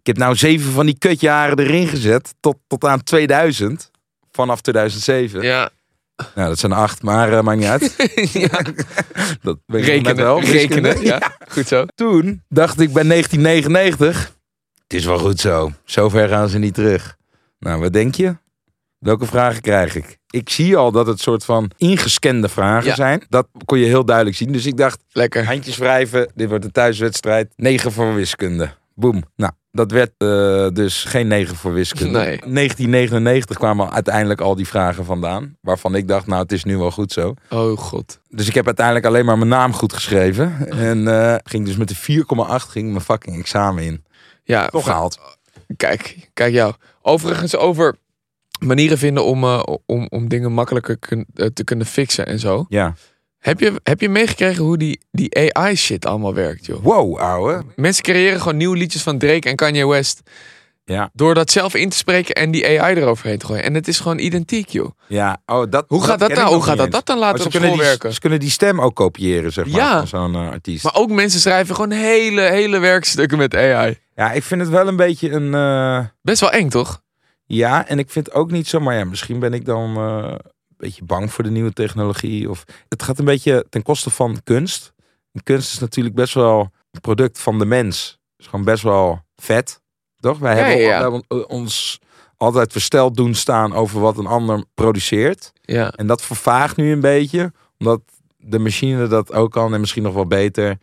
ik 0.00 0.06
heb 0.06 0.16
nou 0.16 0.36
zeven 0.36 0.72
van 0.72 0.86
die 0.86 0.98
kutjaren 0.98 1.58
erin 1.58 1.88
gezet 1.88 2.34
tot, 2.40 2.56
tot 2.66 2.84
aan 2.84 3.02
2000, 3.02 3.90
vanaf 4.32 4.60
2007. 4.60 5.42
Ja, 5.42 5.70
Nou, 6.34 6.48
dat 6.48 6.58
zijn 6.58 6.72
acht, 6.72 7.02
maar 7.02 7.32
uh, 7.32 7.40
maakt 7.40 7.58
niet 7.58 7.68
uit. 7.68 7.94
ja. 8.32 8.60
Dat 9.42 9.58
rekenen, 9.66 10.16
wel. 10.16 10.40
rekenen. 10.40 11.00
Ja, 11.02 11.36
goed 11.48 11.66
zo. 11.68 11.84
Toen 11.94 12.42
dacht 12.48 12.80
ik 12.80 12.92
bij 12.92 13.02
1999, 13.02 14.32
het 14.82 14.94
is 14.98 15.04
wel 15.04 15.18
goed 15.18 15.40
zo, 15.40 15.72
zover 15.84 16.28
gaan 16.28 16.48
ze 16.48 16.58
niet 16.58 16.74
terug. 16.74 17.16
Nou, 17.58 17.80
wat 17.80 17.92
denk 17.92 18.14
je? 18.14 18.36
Welke 18.98 19.26
vragen 19.26 19.60
krijg 19.60 19.94
ik? 19.96 20.18
Ik 20.30 20.48
zie 20.50 20.76
al 20.76 20.92
dat 20.92 21.06
het 21.06 21.20
soort 21.20 21.44
van 21.44 21.70
ingescande 21.76 22.48
vragen 22.48 22.88
Ja. 22.88 22.94
zijn. 22.94 23.22
Dat 23.28 23.48
kon 23.64 23.78
je 23.78 23.84
heel 23.86 24.04
duidelijk 24.04 24.36
zien. 24.36 24.52
Dus 24.52 24.66
ik 24.66 24.76
dacht, 24.76 25.04
Lekker. 25.12 25.46
Handjes 25.46 25.76
wrijven, 25.76 26.30
dit 26.34 26.48
wordt 26.48 26.64
een 26.64 26.70
thuiswedstrijd. 26.70 27.52
9 27.56 27.92
voor 27.92 28.14
wiskunde. 28.14 28.70
Boom. 28.94 29.22
Nou, 29.36 29.52
dat 29.70 29.90
werd 29.90 30.10
eh, 30.18 30.68
dus 30.72 31.04
geen 31.04 31.26
9 31.26 31.56
voor 31.56 31.72
wiskunde. 31.72 32.18
Nee. 32.18 32.38
1999 32.38 33.56
kwamen 33.56 33.92
uiteindelijk 33.92 34.40
al 34.40 34.54
die 34.54 34.66
vragen 34.68 35.04
vandaan. 35.04 35.56
Waarvan 35.60 35.94
ik 35.94 36.08
dacht, 36.08 36.26
nou, 36.26 36.42
het 36.42 36.52
is 36.52 36.64
nu 36.64 36.76
wel 36.78 36.90
goed 36.90 37.12
zo. 37.12 37.34
Oh 37.50 37.78
god. 37.78 38.20
Dus 38.28 38.48
ik 38.48 38.54
heb 38.54 38.66
uiteindelijk 38.66 39.06
alleen 39.06 39.24
maar 39.24 39.38
mijn 39.38 39.50
naam 39.50 39.72
goed 39.72 39.92
geschreven. 39.92 40.68
En 40.70 41.08
eh, 41.08 41.34
ging 41.44 41.64
dus 41.66 41.76
met 41.76 41.88
de 41.88 41.96
4,8 41.96 42.68
ging 42.68 42.90
mijn 42.90 43.04
fucking 43.04 43.38
examen 43.38 43.82
in. 43.84 44.04
Ja, 44.44 44.66
Toch 44.66 44.84
gehaald. 44.84 45.18
Kijk, 45.76 46.28
kijk 46.34 46.52
jou. 46.52 46.74
Overigens 47.02 47.56
over 47.56 47.96
manieren 48.60 48.98
vinden 48.98 49.24
om, 49.24 49.44
eh, 49.44 49.62
om, 49.86 50.06
om 50.10 50.28
dingen 50.28 50.52
makkelijker 50.52 50.98
kun- 50.98 51.26
eh, 51.34 51.46
te 51.46 51.64
kunnen 51.64 51.86
fixen 51.86 52.26
en 52.26 52.38
zo. 52.38 52.66
Ja. 52.68 52.94
Heb 53.38 53.60
je, 53.60 53.80
heb 53.82 54.00
je 54.00 54.08
meegekregen 54.08 54.64
hoe 54.64 54.76
die, 54.78 55.00
die 55.10 55.52
AI 55.54 55.76
shit 55.76 56.06
allemaal 56.06 56.34
werkt, 56.34 56.66
joh? 56.66 56.82
Wow, 56.82 57.16
ouwe. 57.18 57.62
Mensen 57.76 58.02
creëren 58.02 58.40
gewoon 58.40 58.56
nieuwe 58.56 58.76
liedjes 58.76 59.02
van 59.02 59.18
Drake 59.18 59.48
en 59.48 59.56
Kanye 59.56 59.86
West. 59.86 60.20
Ja. 60.84 61.10
Door 61.12 61.34
dat 61.34 61.50
zelf 61.50 61.74
in 61.74 61.88
te 61.88 61.96
spreken 61.96 62.34
en 62.34 62.50
die 62.50 62.80
AI 62.80 62.94
eroverheen 62.94 63.38
te 63.38 63.46
gooien. 63.46 63.62
En 63.62 63.74
het 63.74 63.88
is 63.88 64.00
gewoon 64.00 64.18
identiek, 64.18 64.68
joh. 64.68 64.90
Ja, 65.08 65.42
oh, 65.46 65.70
dat, 65.70 65.84
Hoe 65.88 66.02
gaat 66.04 66.18
dat 66.18 66.30
ik 66.30 66.36
nou? 66.36 66.54
Hoe 66.54 66.62
gaat 66.62 66.76
dat, 66.76 66.90
dat 66.90 67.06
dan 67.06 67.18
later 67.18 67.38
ze, 67.38 67.44
op 67.44 67.50
kunnen 67.50 67.68
school 67.68 67.80
die, 67.82 67.90
werken? 67.90 68.12
ze 68.12 68.20
kunnen 68.20 68.40
die 68.40 68.50
stem 68.50 68.80
ook 68.80 68.94
kopiëren, 68.94 69.52
zeg 69.52 69.66
maar, 69.66 69.80
Ja. 69.80 69.98
van 69.98 70.06
zo'n 70.06 70.34
eh, 70.34 70.50
artiest. 70.50 70.84
Maar 70.84 70.94
ook 70.96 71.10
mensen 71.10 71.40
schrijven 71.40 71.74
gewoon 71.74 71.90
hele, 71.90 72.40
hele 72.40 72.78
werkstukken 72.78 73.38
met 73.38 73.54
AI. 73.54 73.98
Ja, 74.18 74.32
ik 74.32 74.42
vind 74.42 74.60
het 74.60 74.70
wel 74.70 74.88
een 74.88 74.96
beetje 74.96 75.30
een... 75.30 75.54
eh, 75.54 76.06
Best 76.22 76.40
wel 76.40 76.50
eng, 76.50 76.68
toch? 76.68 77.02
Ja, 77.44 77.86
en 77.86 77.98
ik 77.98 78.10
vind 78.10 78.32
ook 78.32 78.50
niet 78.50 78.68
zo, 78.68 78.80
maar 78.80 78.94
ja, 78.94 79.04
misschien 79.04 79.38
ben 79.38 79.52
ik 79.52 79.64
dan 79.64 79.96
eh, 79.96 80.30
een 80.32 80.76
beetje 80.76 81.04
bang 81.04 81.32
voor 81.32 81.44
de 81.44 81.50
nieuwe 81.50 81.72
technologie. 81.72 82.50
Of 82.50 82.64
het 82.88 83.02
gaat 83.02 83.18
een 83.18 83.24
beetje 83.24 83.66
ten 83.68 83.82
koste 83.82 84.10
van 84.10 84.40
kunst. 84.44 84.92
En 85.32 85.42
kunst 85.42 85.72
is 85.72 85.78
natuurlijk 85.78 86.14
best 86.14 86.34
wel 86.34 86.70
een 86.90 87.00
product 87.00 87.38
van 87.38 87.58
de 87.58 87.64
mens. 87.64 88.18
is 88.36 88.46
gewoon 88.46 88.64
best 88.64 88.82
wel 88.82 89.20
vet, 89.36 89.80
toch? 90.20 90.38
Wij 90.38 90.54
hebben, 90.54 90.76
ja, 90.76 90.80
ja. 90.80 90.88
wij 90.88 91.00
hebben 91.00 91.48
ons 91.48 92.00
altijd 92.36 92.72
versteld 92.72 93.16
doen 93.16 93.34
staan 93.34 93.74
over 93.74 94.00
wat 94.00 94.18
een 94.18 94.26
ander 94.26 94.64
produceert. 94.74 95.52
Ja. 95.60 95.90
En 95.90 96.06
dat 96.06 96.22
vervaagt 96.22 96.76
nu 96.76 96.92
een 96.92 97.00
beetje, 97.00 97.52
omdat 97.78 98.00
de 98.36 98.58
machine 98.58 99.06
dat 99.06 99.32
ook 99.32 99.50
kan 99.52 99.74
en 99.74 99.80
misschien 99.80 100.02
nog 100.02 100.14
wel 100.14 100.26
beter. 100.26 100.78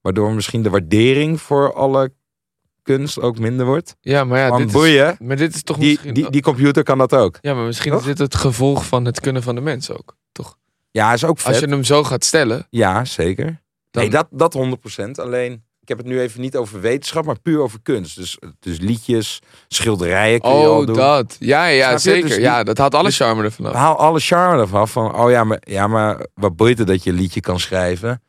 Waardoor 0.00 0.32
misschien 0.32 0.62
de 0.62 0.70
waardering 0.70 1.40
voor 1.40 1.72
alle 1.74 2.12
kunst 2.86 3.20
ook 3.20 3.38
minder 3.38 3.66
wordt. 3.66 3.96
Ja, 4.00 4.24
maar 4.24 4.38
ja, 4.38 4.56
dit 4.56 4.74
is, 4.74 5.18
maar 5.18 5.36
dit 5.36 5.54
is 5.54 5.62
toch 5.62 5.76
die, 5.78 5.90
misschien... 5.90 6.14
die, 6.14 6.30
die 6.30 6.42
computer 6.42 6.82
kan 6.82 6.98
dat 6.98 7.14
ook. 7.14 7.38
ja, 7.40 7.54
maar 7.54 7.64
misschien 7.66 7.90
Toch? 7.92 8.00
is 8.00 8.06
dit 8.06 8.18
het 8.18 8.34
gevolg 8.34 8.86
van 8.86 9.04
het 9.04 9.20
kunnen 9.20 9.42
van 9.42 9.54
de 9.54 9.60
mens 9.60 9.90
ook. 9.90 10.16
Toch? 10.32 10.56
Ja, 10.90 11.12
is 11.12 11.24
ook 11.24 11.38
vet. 11.38 11.46
Als 11.46 11.58
je 11.58 11.66
hem 11.66 11.84
zo 11.84 12.04
gaat 12.04 12.24
stellen, 12.24 12.66
Ja, 12.70 13.04
zeker. 13.04 13.44
dan... 13.90 14.02
Nee, 14.02 14.10
dat, 14.10 14.26
dat 14.30 14.56
100%. 14.98 15.10
Alleen, 15.12 15.52
ik 15.80 15.88
heb 15.88 15.98
het 15.98 16.06
nu 16.06 16.20
even 16.20 16.40
niet 16.40 16.56
over 16.56 16.80
wetenschap, 16.80 17.24
maar 17.24 17.40
puur 17.40 17.60
over 17.60 17.78
kunst. 17.82 18.16
Dus, 18.16 18.38
dus 18.60 18.78
liedjes, 18.78 19.40
schilderijen 19.68 20.40
kun 20.40 20.50
je 20.50 20.66
al 20.66 20.80
Oh, 20.80 20.86
doen. 20.86 20.96
dat. 20.96 21.36
Ja, 21.38 21.66
ja, 21.66 21.98
zeker. 21.98 22.28
Dus 22.28 22.38
ja, 22.38 22.62
dat 22.62 22.78
haalt 22.78 22.94
alle 22.94 23.04
dus- 23.04 23.16
charme 23.16 23.42
ervan 23.42 23.66
af. 23.66 23.72
Haal 23.72 23.96
alle 23.98 24.20
charme 24.20 24.60
ervan. 24.60 24.88
Van, 24.88 25.14
oh 25.14 25.30
ja 25.30 25.44
maar, 25.44 25.58
ja, 25.60 25.86
maar 25.86 26.26
wat 26.34 26.56
boeit 26.56 26.78
het 26.78 26.86
dat 26.86 27.02
je 27.04 27.10
een 27.10 27.16
liedje 27.16 27.40
kan 27.40 27.60
schrijven? 27.60 28.22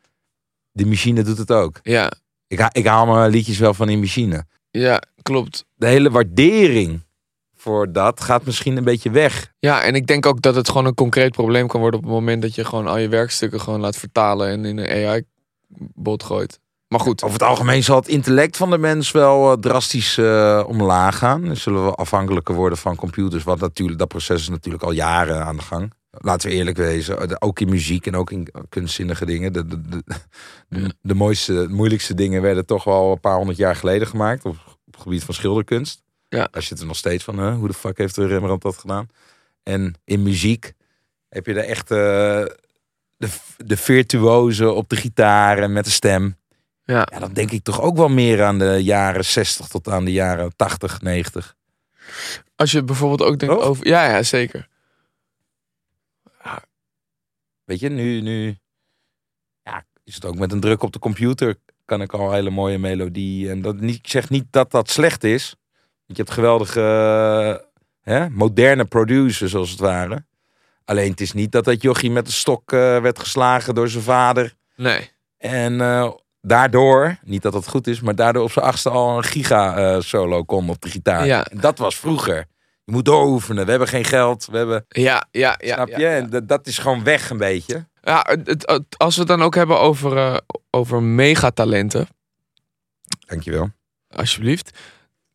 De 0.72 0.86
machine 0.86 1.24
doet 1.24 1.38
het 1.38 1.52
ook. 1.52 1.80
Ja, 1.84 2.12
Ik, 2.48 2.60
ha- 2.60 2.70
ik 2.74 2.86
haal 2.88 3.06
mijn 3.06 3.32
liedjes 3.32 3.58
wel 3.58 3.74
van 3.74 3.88
die 3.88 3.98
machine. 3.98 4.46
ja, 4.72 5.02
klopt. 5.22 5.66
De 5.76 5.88
hele 5.88 6.12
waardering 6.12 7.06
voor 7.56 7.92
dat 7.92 8.22
gaat 8.22 8.46
misschien 8.46 8.78
een 8.78 8.84
beetje 8.84 9.10
weg. 9.10 9.54
Ja, 9.60 9.82
en 9.82 9.96
ik 9.96 10.08
denk 10.08 10.26
ook 10.26 10.42
dat 10.42 10.56
het 10.56 10.68
gewoon 10.68 10.86
een 10.86 10.94
concreet 10.94 11.32
probleem 11.32 11.68
kan 11.68 11.80
worden 11.82 12.00
op 12.00 12.06
het 12.06 12.14
moment 12.16 12.42
dat 12.42 12.56
je 12.56 12.66
gewoon 12.66 12.88
al 12.88 12.98
je 12.98 13.08
werkstukken 13.08 13.62
gewoon 13.62 13.80
laat 13.80 13.96
vertalen 13.96 14.48
en 14.50 14.66
in 14.66 14.78
een 14.78 15.08
AI-bot 15.08 16.24
gooit. 16.24 16.60
Maar 16.88 17.00
goed, 17.00 17.24
Over 17.24 17.40
het 17.40 17.48
algemeen 17.48 17.84
zal 17.84 17.96
het 17.96 18.08
intellect 18.08 18.58
van 18.58 18.70
de 18.70 18.78
mens 18.78 19.12
wel 19.12 19.52
eh, 19.52 19.58
drastisch 19.58 20.18
eh, 20.18 20.64
omlaag 20.68 21.18
gaan. 21.18 21.46
Dan 21.46 21.56
zullen 21.56 21.86
we 21.86 21.92
afhankelijker 21.92 22.56
worden 22.56 22.78
van 22.78 22.96
computers. 22.96 23.44
Want 23.44 23.60
natuurlijk, 23.60 24.00
dat 24.00 24.08
proces 24.08 24.42
is 24.42 24.50
natuurlijk 24.50 24.84
al 24.84 24.92
jaren 24.92 25.46
aan 25.46 25.56
de 25.56 25.62
gang. 25.62 25.94
Laten 26.20 26.50
we 26.50 26.56
eerlijk 26.56 26.78
wezen. 26.78 27.30
eh, 27.30 27.36
Ook 27.40 27.60
in 27.60 27.70
muziek 27.70 28.06
en 28.08 28.16
ook 28.16 28.32
in 28.32 28.48
kunstzinnige 28.70 29.26
dingen. 29.26 29.54
De, 29.54 29.66
de, 29.66 29.82
de, 29.90 30.04
de, 30.70 30.94
de 31.02 31.14
mooiste, 31.14 31.54
de 31.54 31.74
moeilijkste 31.74 32.14
dingen 32.14 32.42
werden 32.42 32.66
toch 32.66 32.84
wel 32.84 33.12
een 33.12 33.20
paar 33.20 33.36
honderd 33.36 33.58
jaar 33.58 33.76
geleden 33.76 34.08
gemaakt. 34.08 34.46
Op, 34.46 34.58
op 34.86 34.94
het 34.94 35.02
gebied 35.02 35.24
van 35.24 35.34
schilderkunst. 35.34 36.04
Ja. 36.30 36.48
Daar 36.52 36.62
zitten 36.62 36.80
we 36.80 36.86
nog 36.86 36.96
steeds 36.98 37.24
van. 37.24 37.38
hè, 37.38 37.52
hoe 37.54 37.68
de 37.68 37.74
fuck 37.74 37.98
heeft 37.98 38.18
Rembrandt 38.18 38.64
dat 38.64 38.78
gedaan? 38.78 39.10
En 39.64 39.94
in 40.04 40.24
muziek 40.24 40.74
heb 41.30 41.46
je 41.46 41.54
de 41.54 41.62
echte, 41.62 41.96
de, 43.18 43.28
de 43.58 43.78
virtuozen 43.78 44.76
op 44.76 44.90
de 44.90 44.96
gitaar 44.96 45.58
en 45.58 45.74
met 45.74 45.86
de 45.86 45.92
stem. 45.92 46.38
Ja. 46.84 47.08
Ja, 47.12 47.20
dan 47.20 47.34
denk 47.34 47.52
ik 47.52 47.64
toch 47.64 47.82
ook 47.82 47.98
wel 47.98 48.10
meer 48.10 48.44
aan 48.44 48.60
de 48.60 48.84
jaren 48.84 49.26
60 49.26 49.68
tot 49.68 49.88
aan 49.90 50.06
de 50.06 50.12
jaren 50.12 50.52
80, 50.56 51.02
90. 51.02 51.56
Als 52.56 52.72
je 52.72 52.84
bijvoorbeeld 52.84 53.30
ook 53.30 53.40
denkt 53.40 53.56
over... 53.56 53.88
Ja, 53.88 54.10
ja, 54.16 54.24
zeker. 54.24 54.68
Weet 57.68 57.80
je, 57.80 57.90
nu, 57.90 58.22
nu 58.22 58.58
ja, 59.64 59.86
is 60.04 60.16
het 60.16 60.26
ook 60.26 60.38
met 60.38 60.52
een 60.52 60.60
druk 60.60 60.84
op 60.84 60.92
de 60.92 61.00
computer. 61.00 61.56
Kan 61.86 62.02
ik 62.02 62.14
al 62.14 62.28
een 62.28 62.34
hele 62.34 62.50
mooie 62.50 62.78
melodie. 62.78 63.50
En 63.50 63.62
dat 63.62 63.80
niet, 63.80 63.96
ik 63.96 64.08
zeg 64.08 64.30
niet 64.30 64.46
dat 64.50 64.72
dat 64.72 64.90
slecht 64.90 65.24
is. 65.24 65.56
Want 66.06 66.18
je 66.18 66.24
hebt 66.24 66.32
geweldige, 66.32 66.82
eh, 66.82 68.14
hè, 68.14 68.30
moderne 68.30 68.86
producers 68.86 69.56
als 69.56 69.70
het 69.70 69.80
ware. 69.80 70.26
Alleen 70.86 71.10
het 71.10 71.22
is 71.22 71.34
niet 71.34 71.52
dat 71.52 71.66
dat 71.66 71.82
jochie 71.82 72.12
met 72.12 72.28
een 72.28 72.34
stok 72.34 72.72
eh, 72.72 72.80
werd 73.02 73.20
geslagen 73.20 73.76
door 73.76 73.90
zijn 73.90 74.04
vader. 74.04 74.54
Nee. 74.76 75.12
En 75.38 75.82
eh, 75.82 76.12
daardoor, 76.42 77.18
niet 77.24 77.42
dat 77.42 77.54
dat 77.54 77.68
goed 77.68 77.88
is, 77.88 78.02
maar 78.02 78.16
daardoor 78.16 78.44
op 78.44 78.52
zijn 78.52 78.66
achtste 78.66 78.90
al 78.90 79.18
een 79.18 79.24
giga 79.24 80.02
solo 80.02 80.44
kon 80.44 80.70
op 80.70 80.82
de 80.82 80.90
gitaar. 80.90 81.26
Ja. 81.26 81.46
En 81.46 81.60
dat 81.60 81.78
was 81.78 81.96
vroeger. 81.96 82.48
Je 82.88 82.94
moet 82.94 83.06
dooroefenen. 83.06 83.64
We 83.64 83.70
hebben 83.70 83.88
geen 83.88 84.06
geld. 84.06 84.46
We 84.52 84.58
hebben, 84.58 84.86
Ja, 84.90 85.28
ja, 85.32 85.56
ja. 85.64 85.74
snap 85.74 85.88
je? 85.88 85.98
ja. 86.00 86.10
En 86.16 86.30
dat, 86.30 86.48
dat 86.48 86.68
is 86.68 86.78
gewoon 86.78 87.04
weg 87.04 87.30
een 87.30 87.38
beetje. 87.38 87.86
Ja, 88.02 88.26
het, 88.44 88.66
als 88.98 89.14
we 89.16 89.20
het 89.20 89.30
dan 89.30 89.42
ook 89.42 89.56
hebben 89.56 89.80
over, 89.80 90.18
eh, 90.18 90.38
over 90.70 91.04
megatalenten, 91.04 92.08
Dankjewel. 93.28 93.70
alsjeblieft. 94.16 94.72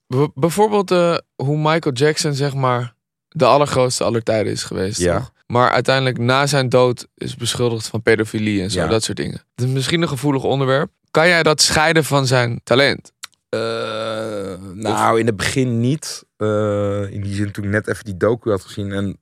B- 0.07 0.31
bijvoorbeeld 0.35 0.91
eh, 0.91 1.17
hoe 1.37 1.57
Michael 1.57 1.95
Jackson, 1.95 2.35
zeg 2.35 2.55
maar, 2.55 2.95
de 3.29 3.45
allergrootste 3.45 4.05
aller 4.05 4.23
tijden 4.23 4.53
is 4.53 4.63
geweest. 4.65 4.99
Ja. 5.01 5.17
toch? 5.19 5.33
Maar 5.47 5.71
uiteindelijk 5.71 6.19
na 6.19 6.47
zijn 6.47 6.69
dood 6.69 7.07
is 7.15 7.37
beschuldigd 7.37 7.87
van 7.87 8.03
pedofilie 8.03 8.63
en 8.63 8.71
zo, 8.71 8.81
Ja. 8.81 8.87
dat 8.87 9.03
soort 9.03 9.17
dingen. 9.17 9.45
Het 9.55 9.65
is 9.67 9.73
misschien 9.73 10.03
een 10.03 10.09
gevoelig 10.09 10.43
onderwerp. 10.43 10.91
Kan 11.11 11.29
jij 11.29 11.43
dat 11.43 11.61
scheiden 11.61 12.05
van 12.05 12.27
zijn 12.27 12.61
talent? 12.65 13.12
Eh, 13.53 14.55
nou, 14.75 15.19
in 15.21 15.27
het 15.27 15.37
begin 15.37 15.81
niet. 15.81 16.25
Eh, 16.37 17.11
in 17.11 17.21
die 17.23 17.35
zin 17.35 17.53
toen 17.53 17.65
ik 17.65 17.71
net 17.71 17.89
even 17.89 18.05
die 18.05 18.17
docu 18.17 18.51
had 18.51 18.63
gezien. 18.63 18.93
En 18.93 19.21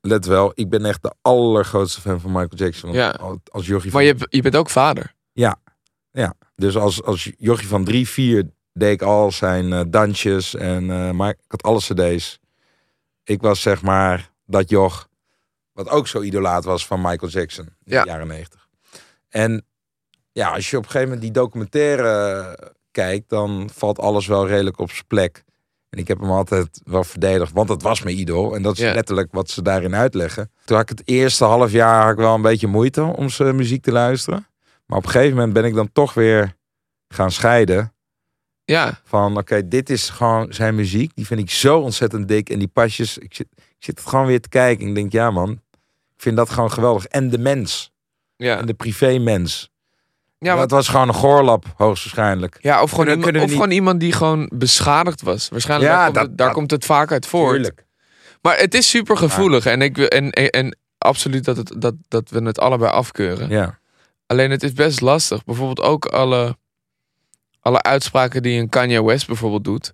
let 0.00 0.24
wel, 0.26 0.52
ik 0.54 0.68
ben 0.70 0.84
echt 0.84 1.02
de 1.02 1.12
allergrootste 1.20 2.00
fan 2.00 2.20
van 2.20 2.30
Michael 2.30 2.54
Jackson. 2.54 2.92
Ja. 2.92 3.10
al- 3.10 3.40
Als 3.50 3.66
jochie 3.66 3.92
Maar 3.92 4.04
van, 4.06 4.16
je, 4.18 4.26
je 4.28 4.42
bent 4.42 4.56
ook 4.56 4.70
vader. 4.70 5.14
Dus 6.54 6.76
als, 6.76 7.02
als 7.02 7.32
jochie 7.38 7.68
van 7.68 7.84
drie, 7.84 8.08
vier 8.08 8.50
deed 8.72 8.92
ik 8.92 9.02
al 9.02 9.30
zijn 9.32 9.72
eh, 9.72 9.80
dansjes. 9.88 10.54
En, 10.54 11.16
maar 11.16 11.28
ik 11.30 11.36
had 11.46 11.62
alle 11.62 11.78
cd's. 11.78 12.38
Ik 13.24 13.40
was 13.40 13.60
zeg 13.60 13.82
maar 13.82 14.30
dat 14.46 14.68
joch. 14.70 15.08
Wat 15.72 15.88
ook 15.88 16.08
zo 16.08 16.22
idolaat 16.22 16.64
was 16.64 16.86
van 16.86 17.00
Michael 17.00 17.30
Jackson. 17.32 17.64
In 17.64 17.72
Ja. 17.92 18.02
de 18.02 18.08
jaren 18.08 18.26
negentig. 18.26 18.68
En 19.28 19.66
ja, 20.32 20.50
als 20.50 20.70
je 20.70 20.76
op 20.76 20.82
een 20.84 20.90
gegeven 20.90 21.12
moment 21.14 21.32
die 21.34 21.42
documentaire 21.42 22.74
kijkt. 22.92 23.28
Dan 23.28 23.70
valt 23.72 23.98
alles 23.98 24.26
wel 24.26 24.46
redelijk 24.46 24.78
op 24.78 24.90
zijn 24.90 25.06
plek. 25.06 25.44
En 25.90 25.98
ik 25.98 26.08
heb 26.08 26.20
hem 26.20 26.30
altijd 26.30 26.80
wel 26.84 27.04
verdedigd. 27.04 27.52
Want 27.52 27.68
dat 27.68 27.82
was 27.82 28.02
mijn 28.02 28.18
idool. 28.18 28.54
En 28.54 28.62
dat 28.62 28.72
is 28.72 28.80
letterlijk 28.94 29.28
wat 29.32 29.50
ze 29.50 29.62
daarin 29.62 29.94
uitleggen. 29.94 30.50
Toen 30.64 30.76
had 30.76 30.90
ik 30.90 30.98
het 30.98 31.08
eerste 31.08 31.44
half 31.44 31.70
jaar 31.72 32.02
had 32.02 32.12
ik 32.12 32.18
wel 32.18 32.34
een 32.34 32.42
beetje 32.42 32.66
moeite 32.66 33.02
om 33.02 33.28
zijn 33.28 33.56
muziek 33.56 33.82
te 33.82 33.92
luisteren. 33.92 34.46
Maar 34.86 34.98
op 34.98 35.04
een 35.04 35.10
gegeven 35.10 35.36
moment 35.36 35.52
ben 35.52 35.64
ik 35.64 35.74
dan 35.74 35.92
toch 35.92 36.14
weer 36.14 36.56
gaan 37.08 37.30
scheiden. 37.30 37.92
Ja, 38.64 39.00
Van 39.04 39.36
oké, 39.36 39.68
dit 39.68 39.90
is 39.90 40.08
gewoon 40.08 40.52
zijn 40.52 40.74
muziek. 40.74 41.10
Die 41.14 41.26
vind 41.26 41.40
ik 41.40 41.50
zo 41.50 41.78
ontzettend 41.80 42.28
dik. 42.28 42.50
En 42.50 42.58
die 42.58 42.68
pasjes, 42.68 43.18
ik 43.18 43.34
zit, 43.34 43.46
ik 43.56 43.84
zit 43.84 43.98
het 43.98 44.08
gewoon 44.08 44.26
weer 44.26 44.40
te 44.40 44.48
kijken. 44.48 44.86
Ik 44.86 44.94
denk, 44.94 45.12
ja 45.12 45.30
man, 45.30 45.50
ik 46.14 46.22
vind 46.22 46.36
dat 46.36 46.50
gewoon 46.50 46.72
geweldig. 46.72 47.06
En 47.06 47.30
de 47.30 47.38
mens. 47.38 47.92
ja. 48.36 48.58
En 48.58 48.66
de 48.66 48.74
privé 48.74 49.18
mens. 49.18 49.70
Ja, 50.42 50.56
dat 50.56 50.70
was 50.70 50.88
gewoon 50.88 51.08
een 51.08 51.14
goorlap, 51.14 51.64
hoogstwaarschijnlijk. 51.76 52.58
ja 52.60 52.82
of, 52.82 52.90
gewoon 52.90 53.04
kunnen- 53.06 53.08
iemand, 53.14 53.24
kunnen 53.24 53.42
of 53.42 53.48
niet- 53.48 53.56
gewoon 53.56 53.70
iemand 53.74 54.00
die 54.00 54.12
gewoon 54.12 54.50
beschadigd 54.54 55.22
was. 55.22 55.48
Waarschijnlijk 55.48 55.90
Ja, 55.90 55.96
daar, 55.96 56.04
komt, 56.04 56.14
dat- 56.16 56.26
het, 56.28 56.36
daar 56.38 56.46
dat- 56.46 56.56
komt 56.56 56.70
het 56.70 56.84
vaak 56.84 57.12
uit 57.12 57.26
voort. 57.26 57.54
Tuurlijk. 57.54 57.84
Maar 58.42 58.56
het 58.58 58.74
is 58.74 58.88
super 58.90 59.16
gevoelig. 59.16 59.66
En, 59.66 59.82
ik, 59.82 59.96
wil- 59.96 60.06
en, 60.08 60.30
en, 60.30 60.50
en 60.50 60.76
absoluut 60.98 61.44
dat, 61.44 61.56
het, 61.56 61.74
dat, 61.78 61.94
dat 62.08 62.30
we 62.30 62.42
het 62.42 62.58
allebei 62.60 62.90
afkeuren. 62.92 63.48
Ja. 63.48 63.78
Alleen 64.26 64.50
het 64.50 64.62
is 64.62 64.72
best 64.72 65.00
lastig. 65.00 65.44
Bijvoorbeeld 65.44 65.80
ook 65.80 66.06
alle, 66.06 66.56
alle 67.60 67.82
uitspraken 67.82 68.42
die 68.42 68.60
een 68.60 68.68
Kanye 68.68 69.04
West 69.04 69.26
bijvoorbeeld 69.26 69.64
doet. 69.64 69.92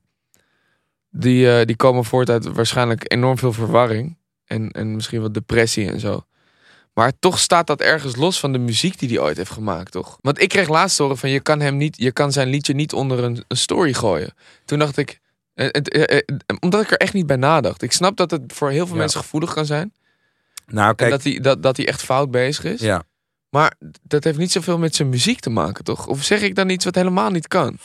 Die, 1.10 1.58
eh, 1.58 1.64
die 1.66 1.76
komen 1.76 2.04
voort 2.04 2.30
uit 2.30 2.52
waarschijnlijk 2.52 3.12
enorm 3.12 3.38
veel 3.38 3.52
verwarring. 3.52 4.16
En, 4.44 4.70
en 4.70 4.94
misschien 4.94 5.20
wat 5.20 5.34
depressie 5.34 5.90
en 5.90 6.00
zo. 6.00 6.26
Maar 6.98 7.12
toch 7.18 7.38
staat 7.38 7.66
dat 7.66 7.80
ergens 7.80 8.16
los 8.16 8.40
van 8.40 8.52
de 8.52 8.58
muziek 8.58 8.98
die 8.98 9.08
hij 9.08 9.18
ooit 9.18 9.36
heeft 9.36 9.50
gemaakt, 9.50 9.92
toch? 9.92 10.18
Want 10.20 10.40
ik 10.40 10.48
kreeg 10.48 10.68
laatst 10.68 10.98
horen 10.98 11.18
van 11.18 11.30
je 11.30 11.40
kan 11.40 11.60
hem 11.60 11.76
niet, 11.76 11.96
je 11.98 12.12
kan 12.12 12.32
zijn 12.32 12.48
liedje 12.48 12.74
niet 12.74 12.92
onder 12.92 13.24
een, 13.24 13.44
een 13.48 13.56
story 13.56 13.92
gooien. 13.92 14.34
Toen 14.64 14.78
dacht 14.78 14.96
ik, 14.96 15.20
eh, 15.54 15.68
eh, 15.72 16.18
eh, 16.18 16.36
omdat 16.60 16.82
ik 16.82 16.90
er 16.90 16.96
echt 16.96 17.12
niet 17.12 17.26
bij 17.26 17.36
nadacht. 17.36 17.82
Ik 17.82 17.92
snap 17.92 18.16
dat 18.16 18.30
het 18.30 18.42
voor 18.52 18.70
heel 18.70 18.86
veel 18.86 18.94
Ja. 18.94 19.00
mensen 19.00 19.20
gevoelig 19.20 19.54
kan 19.54 19.66
zijn. 19.66 19.92
Nou, 20.66 20.88
En 20.88 20.96
kijk. 20.96 21.10
dat 21.10 21.22
hij, 21.22 21.40
dat, 21.40 21.62
dat 21.62 21.76
hij 21.76 21.86
echt 21.86 22.02
fout 22.02 22.30
bezig 22.30 22.64
is. 22.64 22.80
Ja. 22.80 23.02
Maar 23.50 23.74
dat 24.02 24.24
heeft 24.24 24.38
niet 24.38 24.52
zoveel 24.52 24.78
met 24.78 24.94
zijn 24.94 25.08
muziek 25.08 25.40
te 25.40 25.50
maken, 25.50 25.84
toch? 25.84 26.06
Of 26.06 26.24
zeg 26.24 26.42
ik 26.42 26.54
dan 26.54 26.68
iets 26.68 26.84
wat 26.84 26.94
helemaal 26.94 27.30
niet 27.30 27.48
kan? 27.48 27.78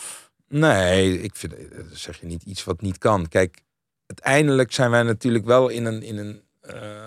Nee, 0.48 1.22
ik 1.22 1.36
vind, 1.36 1.54
zeg 1.92 2.20
je 2.20 2.26
niet 2.26 2.44
iets 2.44 2.64
wat 2.64 2.82
niet 2.82 2.98
kan. 2.98 3.28
Kijk, 3.28 3.62
uiteindelijk 4.06 4.72
zijn 4.72 4.92
wij 4.92 5.04
natuurlijk 5.04 5.46
wel 5.46 5.70
in 5.70 5.86
een, 5.86 6.04
in 6.04 6.18
een 6.18 6.42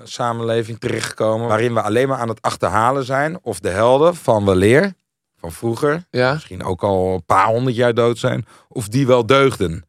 samenleving 0.05 0.79
terechtgekomen 0.79 1.49
waarin 1.49 1.75
we 1.75 1.83
alleen 1.83 2.09
maar 2.09 2.19
aan 2.19 2.29
het 2.29 2.42
achterhalen 2.42 3.05
zijn 3.05 3.38
of 3.42 3.61
de 3.61 3.69
helden 3.69 4.16
van 4.16 4.45
weleer, 4.45 4.95
van 5.37 5.53
vroeger, 5.53 6.07
Ja, 6.11 6.33
misschien 6.33 6.62
ook 6.62 6.83
al 6.83 7.14
een 7.14 7.25
paar 7.25 7.47
honderd 7.47 7.77
jaar 7.77 7.95
dood 7.95 8.19
zijn, 8.19 8.47
of 8.69 8.88
die 8.88 9.07
wel 9.07 9.27
deugden. 9.27 9.85